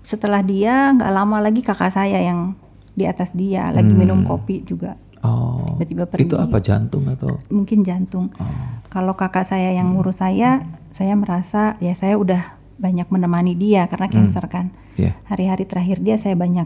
[0.00, 2.56] setelah dia nggak lama lagi kakak saya yang
[2.96, 4.96] di atas dia lagi minum kopi juga.
[5.20, 6.32] Oh, tiba-tiba pergi.
[6.32, 7.36] itu apa jantung atau?
[7.52, 8.32] mungkin jantung.
[8.88, 10.64] Kalau kakak saya yang ngurus saya
[10.94, 14.72] saya merasa ya saya udah banyak menemani dia karena cancer kan.
[14.96, 15.12] Iya.
[15.28, 16.64] hari-hari terakhir dia saya banyak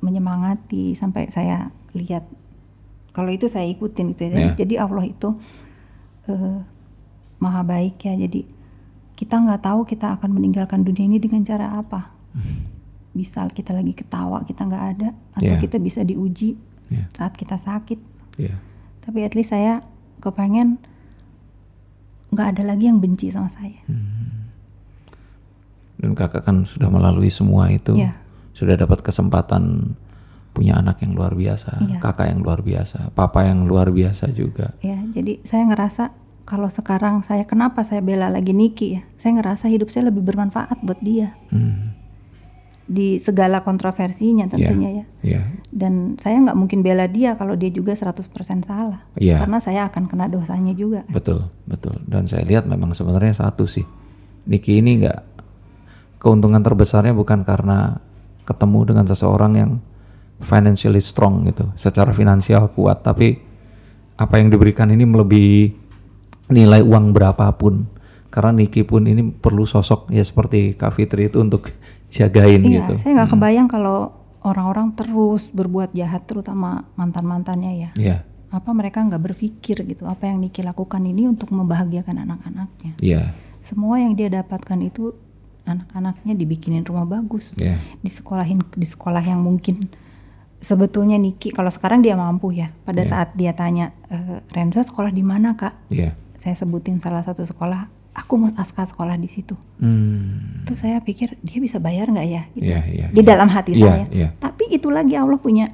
[0.00, 2.24] menyemangati sampai saya lihat
[3.12, 4.30] kalau itu saya ikutin itu ya.
[4.32, 4.52] Iya.
[4.56, 5.28] Jadi Allah itu
[6.26, 6.58] eh,
[7.38, 8.16] maha baik ya.
[8.16, 8.44] Jadi
[9.12, 12.10] kita nggak tahu kita akan meninggalkan dunia ini dengan cara apa.
[13.18, 15.60] Bisa kita lagi ketawa kita nggak ada atau Iya.
[15.60, 16.56] kita bisa diuji
[16.88, 17.04] Iya.
[17.12, 18.00] saat kita sakit.
[18.40, 18.56] Iya.
[19.04, 19.84] Tapi at least saya
[20.24, 20.80] kepengen
[22.32, 23.76] nggak ada lagi yang benci sama saya.
[26.00, 28.16] Dan kakak kan sudah melalui semua itu, Iya.
[28.56, 29.94] sudah dapat kesempatan
[30.52, 31.98] punya anak yang luar biasa, Iya.
[31.98, 34.76] kakak yang luar biasa, papa yang luar biasa juga.
[34.84, 36.12] Ya, jadi saya ngerasa
[36.44, 39.02] kalau sekarang saya kenapa saya bela lagi Niki ya?
[39.16, 41.96] Saya ngerasa hidup saya lebih bermanfaat buat dia Hmm.
[42.82, 45.04] di segala kontroversinya tentunya ya.
[45.24, 45.42] Iya.
[45.72, 48.28] Dan saya nggak mungkin bela dia kalau dia juga 100%
[48.60, 49.06] salah.
[49.16, 49.40] Iya.
[49.40, 51.06] Karena saya akan kena dosanya juga.
[51.08, 51.96] Betul, betul.
[52.04, 53.86] Dan saya lihat memang sebenarnya satu sih.
[54.44, 55.18] Niki ini nggak
[56.20, 58.02] keuntungan terbesarnya bukan karena
[58.44, 59.70] ketemu dengan seseorang yang
[60.42, 63.38] financially strong gitu, secara finansial kuat, tapi
[64.14, 65.62] apa yang diberikan ini melebihi
[66.50, 67.86] nilai uang berapapun.
[68.28, 71.68] Karena Niki pun ini perlu sosok ya seperti Kak Fitri itu untuk
[72.08, 72.92] jagain Iya, gitu.
[73.04, 74.08] saya nggak kebayang kalau
[74.40, 77.90] orang-orang terus berbuat jahat terutama mantan-mantannya ya.
[77.94, 78.16] Iya,
[78.48, 82.92] Apa mereka nggak berpikir gitu apa yang Niki lakukan ini untuk membahagiakan anak-anaknya.
[83.04, 85.12] iya, Semua yang dia dapatkan itu
[85.68, 87.52] anak-anaknya dibikinin rumah bagus.
[87.60, 89.92] iya, di sekolahin di sekolah yang mungkin
[90.62, 95.26] sebetulnya Niki kalau sekarang dia mampu ya pada saat dia tanya e, Renza sekolah di
[95.26, 96.14] mana kak iya.
[96.38, 101.34] saya sebutin salah satu sekolah aku mau aska sekolah di situ Hmm, tuh saya pikir
[101.42, 103.06] dia bisa bayar nggak ya gitu iya, iya.
[103.10, 104.28] di dalam hati Iya, saya iya.
[104.38, 105.66] tapi itu lagi Allah punya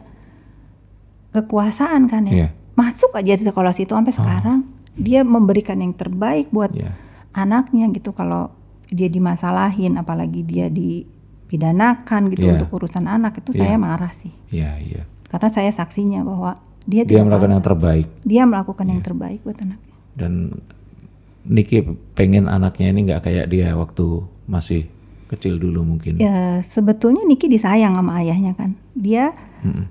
[1.37, 2.49] kekuasaan kan ya Iya.
[2.73, 4.65] masuk aja di sekolah situ sampai sekarang
[4.97, 6.97] dia memberikan yang terbaik buat Iya.
[7.37, 8.49] anaknya gitu kalau
[8.89, 10.73] dia dimasalahin apalagi dia
[11.49, 12.61] dipidanakan gitu Iya.
[12.61, 13.61] untuk urusan anak itu Iya.
[13.65, 15.03] saya marah sih Iya, iya.
[15.27, 18.07] karena saya saksinya bahwa dia Dia melakukan yang terbaik.
[18.23, 20.33] dia melakukan yang terbaik buat anaknya dan
[21.49, 21.81] Niki
[22.13, 24.05] pengen anaknya ini nggak kayak dia waktu
[24.45, 24.85] masih
[25.29, 26.21] kecil dulu mungkin.
[26.21, 28.77] Ya sebetulnya Niki disayang sama ayahnya kan.
[28.93, 29.33] Dia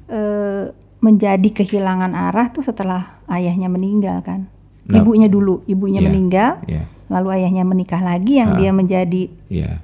[0.05, 0.69] eh,
[1.01, 4.45] menjadi kehilangan arah tuh setelah ayahnya meninggal kan.
[4.85, 6.85] Nah, Ibunya dulu, ibunya iya, meninggal, iya.
[7.09, 9.81] lalu ayahnya menikah lagi yang dia menjadi Iya.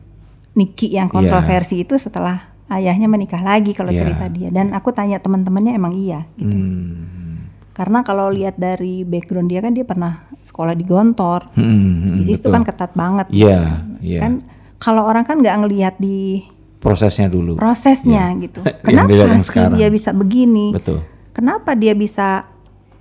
[0.54, 2.38] Niki yang kontroversi itu setelah
[2.70, 4.02] ayahnya menikah lagi kalau Iya.
[4.02, 4.50] cerita dia.
[4.50, 6.54] Dan aku tanya teman-temannya emang iya gitu.
[6.54, 7.50] Hmm.
[7.74, 11.50] Karena kalau lihat dari background dia kan dia pernah sekolah di Gontor.
[11.54, 12.54] Hmm, hmm, Jadi itu betul.
[12.54, 13.26] kan ketat banget.
[13.30, 14.20] Iya, iya.
[14.22, 14.34] Kan
[14.78, 16.46] kalau orang kan nggak ngelihat di
[16.78, 17.56] Prosesnya dulu.
[17.56, 18.62] prosesnya gitu.
[18.62, 18.78] Iya.
[18.94, 19.78] Yang dilihat Kenapa yang sih sekarang.
[19.80, 20.66] dia bisa begini?
[20.70, 21.00] Betul.
[21.32, 22.46] Kenapa dia bisa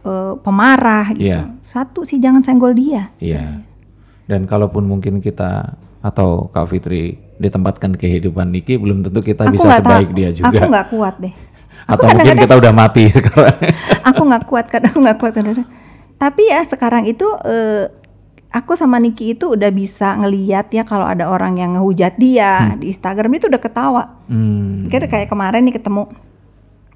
[0.01, 1.29] eh, pemarah gitu?
[1.29, 1.53] Iya.
[1.66, 3.12] Satu sih jangan senggol dia.
[3.19, 3.61] Iya.
[4.24, 9.74] Dan kalaupun mungkin kita atau Kak Fitri ditempatkan kehidupan Niki belum tentu kita Aku bisa
[9.74, 10.16] sebaik tahu.
[10.16, 10.55] dia juga.
[10.55, 11.35] Aku nggak kuat deh.
[11.82, 13.59] atau mungkin kita udah mati sekarang.
[14.09, 15.66] aku nggak kuat kadang aku nggak kuat kadang
[16.14, 17.90] tapi ya sekarang itu eh,
[18.48, 22.89] aku sama Niki itu udah bisa ngeliat ya kalau ada orang yang ngehujat dia di
[22.89, 24.86] Instagram itu udah ketawa Hmm.
[24.89, 26.06] Kayak kayak kemarin nih ketemu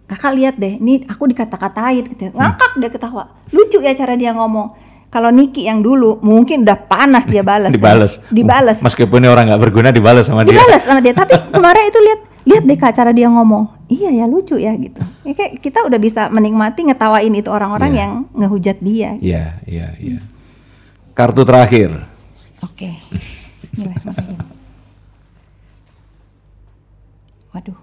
[0.06, 4.70] kakak lihat deh ini aku dikata-katain gitu ngakak dia ketawa lucu ya cara dia ngomong
[5.09, 8.20] kalau Niki yang dulu mungkin udah panas dia balas Dibales.
[8.28, 10.55] dibales Meskipun ini orang nggak berguna dibalas sama dia.
[10.55, 14.24] dibalas sama dia tapi kemarin itu lihat lihat deh kak cara dia ngomong iya ya
[14.24, 18.01] lucu ya gitu ya, kayak kita udah bisa menikmati ngetawain itu orang-orang Iya.
[18.01, 20.20] yang ngehujat dia Iya, iya, iya.
[21.12, 22.07] Kartu terakhir.
[22.61, 22.89] oke
[23.66, 24.55] Bismillahirrahmanirrahim
[27.53, 27.78] waduh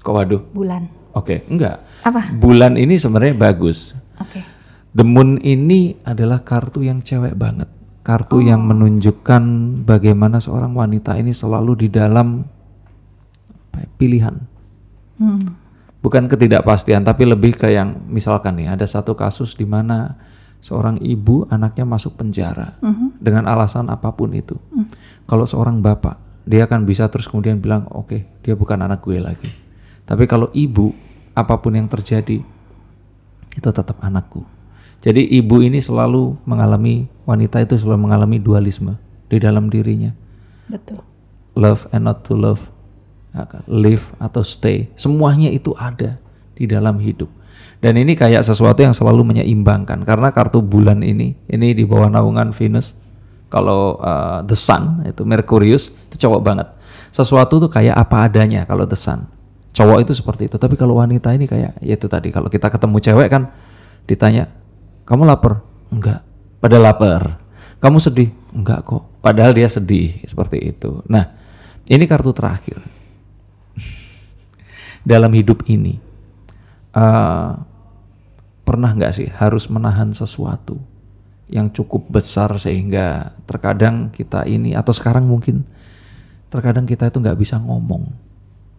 [0.00, 0.42] Kok waduh?
[0.50, 0.84] bulan
[1.14, 1.78] Oke, enggak.
[2.02, 3.94] apa Bulan ini sebenarnya bagus.
[4.16, 4.53] oke
[4.94, 7.66] The Moon ini adalah kartu yang cewek banget.
[8.06, 9.42] Kartu yang menunjukkan
[9.82, 12.46] bagaimana seorang wanita ini selalu di dalam
[13.74, 14.34] apa ya, pilihan.
[15.18, 15.66] hmm.
[16.04, 20.20] Bukan ketidakpastian, tapi lebih ke yang misalkan nih ada satu kasus di mana
[20.60, 22.76] seorang ibu anaknya masuk penjara
[23.16, 24.52] dengan alasan apa pun itu.
[25.24, 29.48] Kalau seorang bapak, dia akan bisa terus kemudian bilang, oke, dia bukan anak gue lagi.
[30.04, 30.92] Tapi kalau ibu,
[31.32, 32.44] apa pun yang terjadi,
[33.56, 34.44] itu tetap anakku.
[35.04, 38.96] Jadi ibu ini selalu mengalami wanita itu selalu mengalami dualisme
[39.28, 40.16] di dalam dirinya.
[40.64, 41.04] betul
[41.54, 42.72] Love and not to love,
[43.70, 46.18] live atau stay, semuanya itu ada
[46.56, 47.30] di dalam hidup.
[47.78, 52.50] Dan ini kayak sesuatu yang selalu menyeimbangkan karena kartu bulan ini ini di bawah naungan
[52.50, 52.96] Venus.
[53.52, 56.68] Kalau uh, the sun itu Merkurius itu cowok banget.
[57.14, 59.30] Sesuatu tuh kayak apa adanya kalau the sun.
[59.76, 60.56] Cowok itu seperti itu.
[60.58, 63.52] Tapi kalau wanita ini kayak ya itu tadi kalau kita ketemu cewek kan
[64.10, 64.50] ditanya,
[65.04, 66.24] "Kamu lapar?" "Enggak."
[66.58, 67.22] Padahal lapar.
[67.80, 71.00] "Kamu sedih?" "Enggak kok." Padahal dia sedih seperti itu.
[71.08, 71.32] Nah,
[71.88, 72.80] ini kartu terakhir.
[75.10, 75.96] Dalam hidup ini
[76.94, 77.52] eh,
[78.64, 80.80] pernah nggak sih harus menahan sesuatu
[81.52, 85.68] yang cukup besar sehingga terkadang kita ini atau sekarang mungkin
[86.48, 88.08] terkadang kita itu nggak bisa ngomong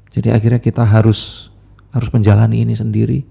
[0.10, 1.54] jadi akhirnya kita harus
[1.94, 3.22] harus menjalani ini sendiri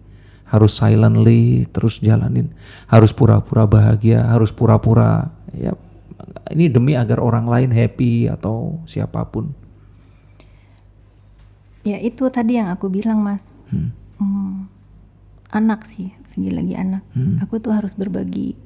[0.44, 2.52] harus silently terus jalanin.
[2.86, 5.72] Harus pura-pura bahagia harus pura-pura ya
[6.52, 9.52] ini demi agar orang lain happy atau siapa pun.
[11.84, 13.44] Ya itu tadi yang aku bilang mas.
[13.68, 14.70] Hmm,
[15.52, 17.02] anak sih lagi-lagi anak.
[17.44, 18.56] Aku tuh harus berbagi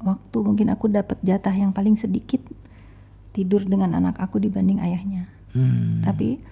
[0.00, 0.38] waktu.
[0.40, 2.40] Mungkin aku dapat jatah yang paling sedikit
[3.34, 5.28] tidur dengan anak aku dibanding ayahnya.
[6.02, 6.42] Tapi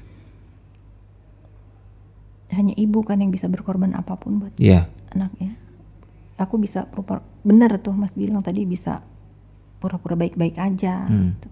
[2.52, 5.56] hanya ibu kan yang bisa berkorban apa pun buat ya anaknya.
[6.36, 9.00] Aku bisa pura bener tuh mas bilang tadi bisa
[9.78, 11.48] pura-pura baik-baik aja gitu.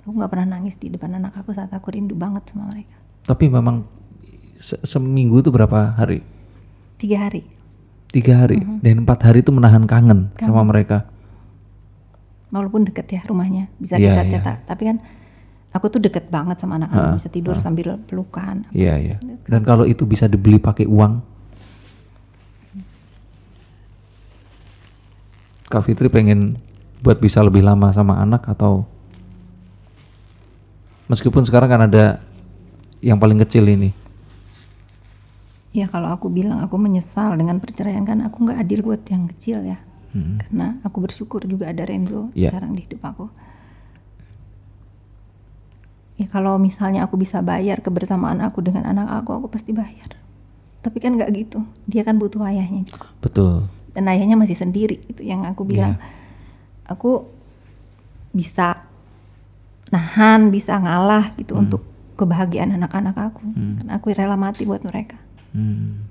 [0.00, 2.96] aku nggak pernah nangis di depan anak aku saat aku rindu banget sama mereka.
[3.24, 3.84] Tapi memang
[4.56, 6.20] se- seminggu itu berapa hari?
[6.96, 7.44] Tiga hari.
[8.10, 8.58] Tiga hari.
[8.82, 11.06] Dan empat hari itu menahan kangen, sama mereka.
[12.50, 14.32] Walaupun deket ya rumahnya bisa Iya, kita iya.
[14.36, 14.96] kita tapi kan
[15.70, 18.66] aku tuh deket banget sama anak aku bisa tidur sambil pelukan.
[18.74, 19.16] Iya iya.
[19.46, 21.22] Dan kalau itu bisa dibeli pakai uang?
[25.70, 26.58] Kak Fitri pengen
[27.00, 28.82] buat bisa lebih lama sama anak atau?
[31.06, 32.18] Meskipun sekarang kan ada
[33.02, 33.94] yang paling kecil ini.
[35.70, 39.62] Ya kalau aku bilang aku menyesal dengan perceraian kan aku nggak adil buat yang kecil
[39.62, 39.78] ya.
[40.10, 42.50] Karena aku bersyukur juga ada Renzo Iya.
[42.50, 43.30] sekarang di hidup aku
[46.20, 50.12] ya kalau misalnya aku bisa bayar kebersamaan aku dengan anak aku aku pasti bayar.
[50.84, 51.64] Tapi kan nggak gitu.
[51.88, 53.08] Dia kan butuh ayahnya juga.
[53.24, 53.64] Betul.
[53.96, 55.96] Dan ayahnya masih sendiri itu yang aku bilang.
[56.84, 57.24] Aku
[58.36, 58.84] bisa
[59.90, 61.82] nahan bisa ngalah gitu untuk
[62.20, 63.42] kebahagiaan anak-anak aku.
[63.80, 65.16] Karena aku rela mati buat mereka.
[65.50, 66.06] Hmm.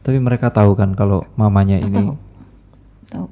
[0.00, 2.16] tapi mereka tahu kan kalau mamanya ini tahu.
[3.12, 3.26] Tahu.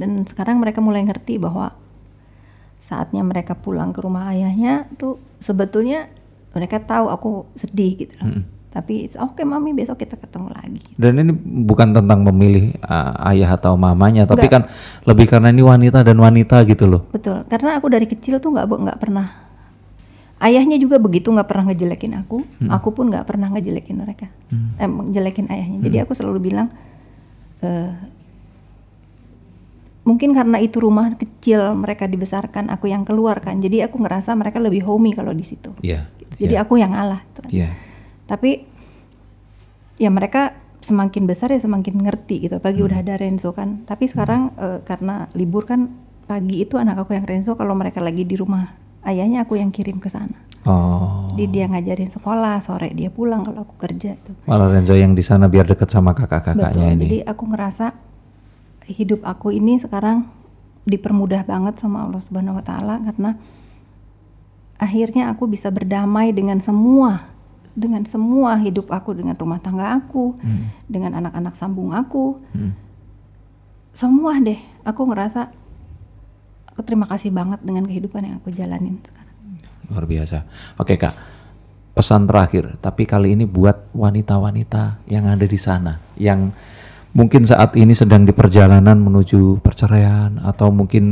[0.00, 1.76] Dan sekarang mereka mulai ngerti bahwa
[2.80, 6.10] saatnya mereka pulang ke rumah ayahnya tuh sebetulnya
[6.50, 8.42] mereka tahu aku sedih gitu loh.
[8.70, 10.78] Tapi oke mami besok kita ketemu lagi.
[10.94, 11.34] Dan ini
[11.66, 14.70] bukan tentang memilih uh, ayah atau mamanya, tapi kan
[15.02, 17.02] lebih karena ini wanita dan wanita gitu loh.
[17.10, 19.26] Betul, karena aku dari kecil tuh nggak nggak pernah.
[20.38, 24.30] Ayahnya juga begitu nggak pernah ngejelekin aku, aku pun nggak pernah ngejelekin mereka,
[24.78, 25.78] eh, ngejelekin ayahnya.
[25.90, 26.70] Jadi aku selalu bilang,
[27.66, 27.90] eh,
[30.04, 33.60] mungkin karena itu rumah kecil mereka dibesarkan, aku yang keluar kan.
[33.60, 35.76] Jadi aku ngerasa mereka lebih homey kalau di situ.
[35.84, 36.08] Iya.
[36.40, 37.20] Jadi aku yang ngalah.
[37.36, 37.44] tuh.
[37.52, 37.68] Iya.
[38.24, 38.64] Tapi
[40.00, 42.56] ya mereka semakin besar ya semakin ngerti gitu.
[42.58, 43.84] Pagi udah ada Renzo kan.
[43.84, 45.92] Tapi sekarang eh, karena libur kan
[46.24, 48.72] pagi itu anak aku yang Renzo kalau mereka lagi di rumah
[49.04, 50.48] ayahnya aku yang kirim ke sana.
[50.64, 51.32] Oh.
[51.36, 54.36] Jadi dia ngajarin sekolah, sore dia pulang kalau aku kerja tuh.
[54.44, 57.04] Malah Renzo yang di sana biar deket sama kakak-kakaknya ini.
[57.08, 58.09] Jadi aku ngerasa
[58.90, 60.26] hidup aku ini sekarang
[60.84, 63.38] dipermudah banget sama Allah Subhanahu wa taala karena
[64.80, 67.30] akhirnya aku bisa berdamai dengan semua
[67.74, 70.34] dengan semua hidup aku dengan rumah tangga aku,
[70.90, 72.38] dengan anak-anak sambung aku.
[72.54, 72.74] Hmm.
[73.94, 75.50] Semua deh, aku ngerasa
[76.70, 79.36] aku terima kasih banget dengan kehidupan yang aku jalanin sekarang.
[79.90, 80.46] Luar biasa.
[80.78, 81.14] Oke kak,
[81.94, 82.78] pesan terakhir.
[82.78, 86.54] Tapi kali ini buat wanita-wanita yang ada di sana, yang
[87.12, 91.04] mungkin saat ini sedang di perjalanan menuju perceraian, atau mungkin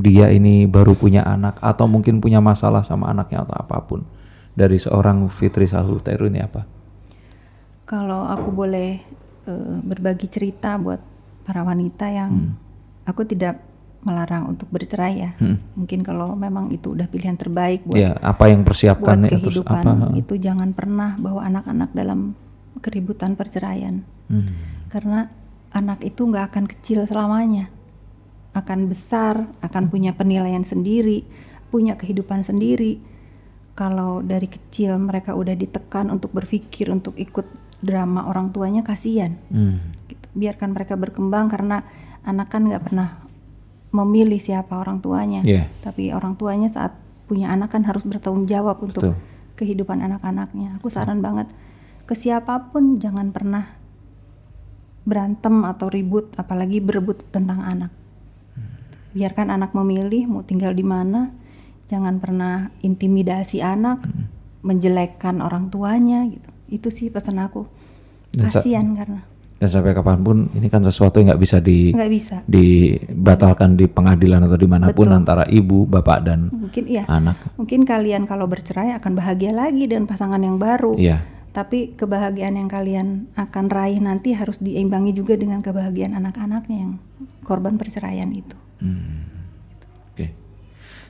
[0.00, 4.04] dia ini baru punya anak, atau mungkin punya masalah sama anaknya atau apa pun.
[4.56, 6.64] Dari seorang Fitri Salhuteru ini apa?
[7.86, 8.98] Kalau aku boleh
[9.46, 10.98] eh, berbagi cerita buat
[11.46, 12.52] para wanita yang Hmm.
[13.06, 13.62] aku tidak
[14.02, 15.30] melarang untuk bercerai ya.
[15.74, 19.82] Mungkin kalau memang itu udah pilihan terbaik buat Ya, apa yang buat persiapkan terus kehidupan
[19.82, 20.06] apa?
[20.14, 22.34] itu jangan pernah bawa anak-anak dalam
[22.82, 24.02] keributan perceraian.
[24.30, 24.50] Hmm.
[24.90, 25.26] Karena
[25.76, 27.68] anak itu nggak akan kecil selamanya.
[28.56, 31.28] Akan besar, akan punya penilaian sendiri,
[31.68, 32.96] punya kehidupan sendiri.
[33.76, 37.44] Kalau dari kecil mereka udah ditekan untuk berpikir untuk ikut
[37.84, 39.36] drama orang tuanya kasihan.
[39.52, 39.92] Hmm.
[40.08, 40.24] Gitu.
[40.32, 41.84] Biarkan mereka berkembang karena
[42.24, 43.28] anak kan nggak pernah
[43.92, 45.44] memilih siapa orang tuanya.
[45.44, 45.68] Iya.
[45.84, 46.96] Tapi orang tuanya saat
[47.28, 49.14] punya anak kan harus bertanggung jawab untuk Betul.
[49.60, 50.80] kehidupan anak-anaknya.
[50.80, 51.52] Aku saran banget
[52.06, 53.76] ke siapa pun jangan pernah
[55.06, 57.94] berantem atau ribut, apalagi berebut tentang anak.
[59.14, 61.32] Biarkan anak memilih mau tinggal di mana.
[61.86, 64.02] Jangan pernah intimidasi anak,
[64.66, 66.50] menjelekkan orang tuanya gitu.
[66.66, 67.64] Itu sih pesan aku.
[68.36, 69.22] Kasihan karena
[69.56, 72.36] Dan sampai kapan pun ini kan sesuatu yang nggak bisa di nggak bisa.
[72.44, 75.16] dibatalkan di pengadilan atau di mana pun Betul.
[75.16, 77.08] antara ibu, bapak dan Mungkin iya.
[77.08, 77.56] anak.
[77.56, 81.00] Mungkin kalian kalau bercerai akan bahagia lagi dengan pasangan yang baru.
[81.00, 81.24] Iya.
[81.56, 86.92] Tapi kebahagiaan yang kalian akan raih nanti harus diimbangi juga dengan kebahagiaan anak-anaknya yang
[87.40, 88.52] korban perceraian itu.
[90.12, 90.36] Oke.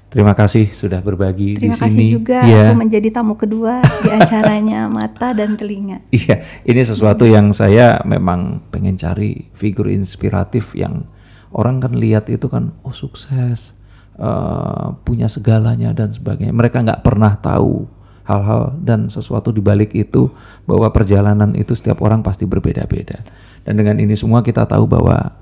[0.07, 2.15] Terima kasih sudah berbagi Terima di kasih sini.
[2.15, 2.71] juga Iya.
[2.71, 6.07] aku menjadi tamu kedua di acaranya Mata dan Telinga.
[6.15, 11.11] Iya, ini sesuatu yang saya memang pengen cari figur inspiratif yang
[11.51, 13.75] orang kan lihat itu kan oh sukses,
[14.15, 16.55] eh, punya segalanya dan sebagainya.
[16.55, 17.91] Mereka nggak pernah tahu
[18.27, 20.29] hal-hal dan sesuatu di balik itu
[20.67, 23.23] bahwa perjalanan itu setiap orang pasti berbeda-beda.
[23.63, 25.35] Dan dengan ini semua kita tahu bahwa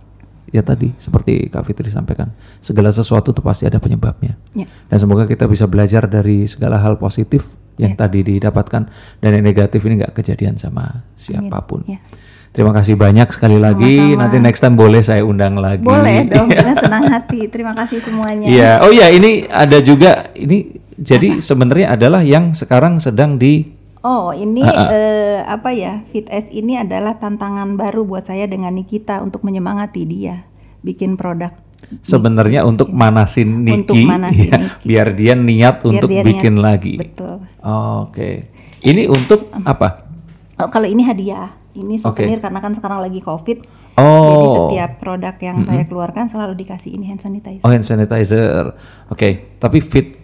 [0.52, 2.31] ya tadi seperti Kak Fitri sampaikan,
[2.61, 4.36] segala sesuatu itu pasti ada penyebabnya.
[4.52, 4.69] Ya.
[4.93, 8.86] Dan semoga kita bisa belajar dari segala hal positif yang tadi didapatkan
[9.19, 11.82] dan yang negatif ini nggak kejadian sama siapa pun.
[11.89, 11.98] Ya.
[12.55, 14.15] Terima kasih banyak sekali lagi.
[14.15, 15.82] Nanti next time boleh saya undang lagi.
[15.82, 17.51] Boleh dong, dengan senang hati.
[17.51, 18.47] Terima kasih semuanya.
[18.47, 18.70] Iya.
[18.86, 24.61] Oh iya, ini ada juga ini jadi sebenarnya adalah yang sekarang sedang di Oh, ini
[24.61, 26.05] eh, apa ya?
[26.05, 30.45] Fit S ini adalah tantangan baru buat saya dengan Nikita untuk menyemangati dia
[30.81, 31.57] bikin produk.
[32.01, 34.85] sebenarnya untuk manasin Untuk Niki, manasin ya, Niki.
[34.85, 36.65] biar dia niat Biar untuk dia bikin niat.
[36.65, 36.95] lagi.
[36.97, 37.49] Betul.
[38.05, 38.49] Oke.
[38.81, 40.05] Ini untuk apa?
[40.57, 41.57] Oh, kalau ini hadiah.
[41.73, 43.59] Ini souvenir karena kan sekarang lagi Covid.
[43.65, 44.69] Jadi Oh.
[44.69, 47.62] setiap produk yang saya keluarkan selalu dikasih ini hand sanitizer.
[47.62, 48.75] Oh, hand sanitizer.
[49.07, 50.23] Oke, tapi fit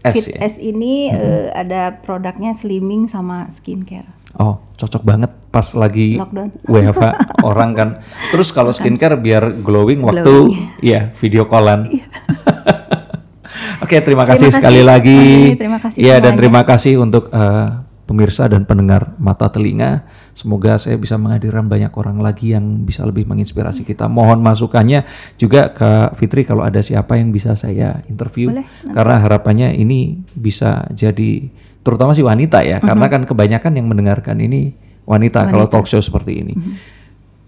[0.00, 0.48] S Fit ya.
[0.48, 4.08] S ini eh, ada produknya slimming sama skincare.
[4.38, 6.48] Oh, cocok banget pas lagi Lockdown.
[6.64, 7.04] WFH
[7.50, 7.88] orang kan.
[8.30, 11.84] Terus kalau skincare biar glowing waktu ya video callan.
[13.84, 15.18] Oke, terima kasih Terima sekali kasih, lagi.
[15.18, 15.58] Mas Denny.
[15.58, 17.68] Terima kasih Iya, dan terima kasih untuk eh,
[18.06, 20.06] pemirsa dan pendengar mata telinga.
[20.40, 24.08] Semoga saya bisa menghadirkan banyak orang lagi yang bisa lebih menginspirasi kita.
[24.08, 25.04] Mohon masukannya
[25.36, 28.48] juga ke Fitri kalau ada siapa yang bisa saya interview.
[28.48, 31.52] Boleh, Karena harapannya ini bisa jadi
[31.84, 33.12] terutama si wanita ya, karena Mhm.
[33.12, 34.72] kan kebanyakan yang mendengarkan ini
[35.04, 36.56] wanita, kalau talk show seperti ini.
[36.56, 36.72] Mhm.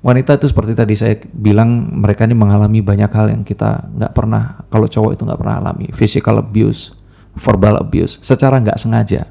[0.02, 4.66] wanita itu seperti tadi saya bilang mereka ini mengalami banyak hal yang kita nggak pernah
[4.66, 6.90] kalau cowok itu nggak pernah alami physical abuse
[7.38, 9.30] verbal abuse secara nggak sengaja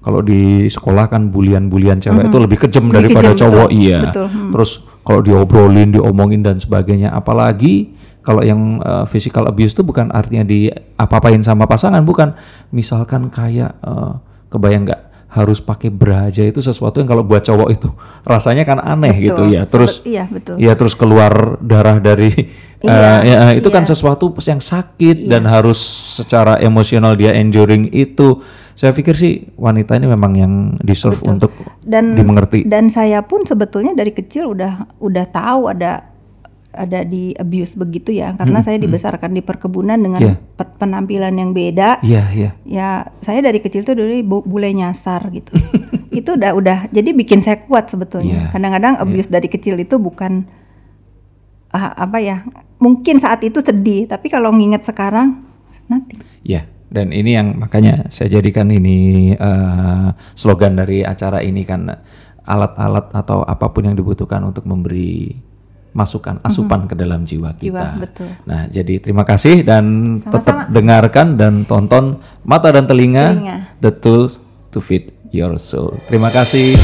[0.00, 3.80] kalau di sekolah kan bulian-bulian cewek itu lebih kejam Lebih daripada kejam, cowok betul.
[3.80, 4.50] iya Betul, hmm.
[4.56, 4.70] terus
[5.04, 10.68] kalau diobrolin diomongin dan sebagainya apalagi kalau yang uh, physical abuse itu bukan artinya di
[11.00, 12.36] apa-apain sama pasangan bukan
[12.72, 14.20] misalkan kayak uh,
[14.52, 17.88] kebayang nggak harus pakai bra aja itu sesuatu yang kalau buat cowok itu
[18.26, 19.24] rasanya kan aneh Betul.
[19.24, 20.58] gitu ya terus iya, betul.
[20.58, 22.34] ya terus keluar darah dari
[22.80, 23.92] Iya, eh, ya, itu kan iya.
[23.92, 25.76] sesuatu yang sakit dan harus
[26.16, 28.40] secara emosional dia enduring itu
[28.80, 31.52] saya pikir sih wanita ini memang yang deserve untuk
[31.84, 32.64] dan dimengerti.
[32.64, 36.08] dan saya pun sebetulnya dari kecil udah udah tahu ada
[36.70, 38.32] ada di abuse begitu ya.
[38.32, 40.34] Karena saya dibesarkan di perkebunan dengan Iya.
[40.54, 41.98] pe- penampilan yang beda.
[42.00, 42.50] Iya iya.
[42.62, 42.88] Ya
[43.20, 45.50] saya dari kecil tuh dulu bu- bule nyasar gitu.
[46.14, 48.46] Itu udah udah jadi bikin saya kuat sebetulnya.
[48.46, 50.46] Iya, kadang-kadang abuse dari kecil itu bukan
[51.70, 52.42] ah, apa ya
[52.78, 55.42] mungkin saat itu sedih tapi kalau nginget sekarang
[55.86, 56.18] nanti.
[56.42, 61.86] Ya, dan ini yang makanya saya jadikan ini eh, slogan dari acara ini kan
[62.42, 65.38] alat-alat atau apa pun yang dibutuhkan untuk memberi
[65.90, 67.98] masukan asupan ke dalam jiwa kita.
[67.98, 68.30] Jiwa, betul.
[68.46, 73.58] Nah, jadi terima kasih dan tetap dengarkan dan tonton mata dan telinga, Telinga.
[73.82, 74.38] The Tools
[74.70, 75.98] to Feed Your Soul.
[76.06, 76.74] Terima kasih.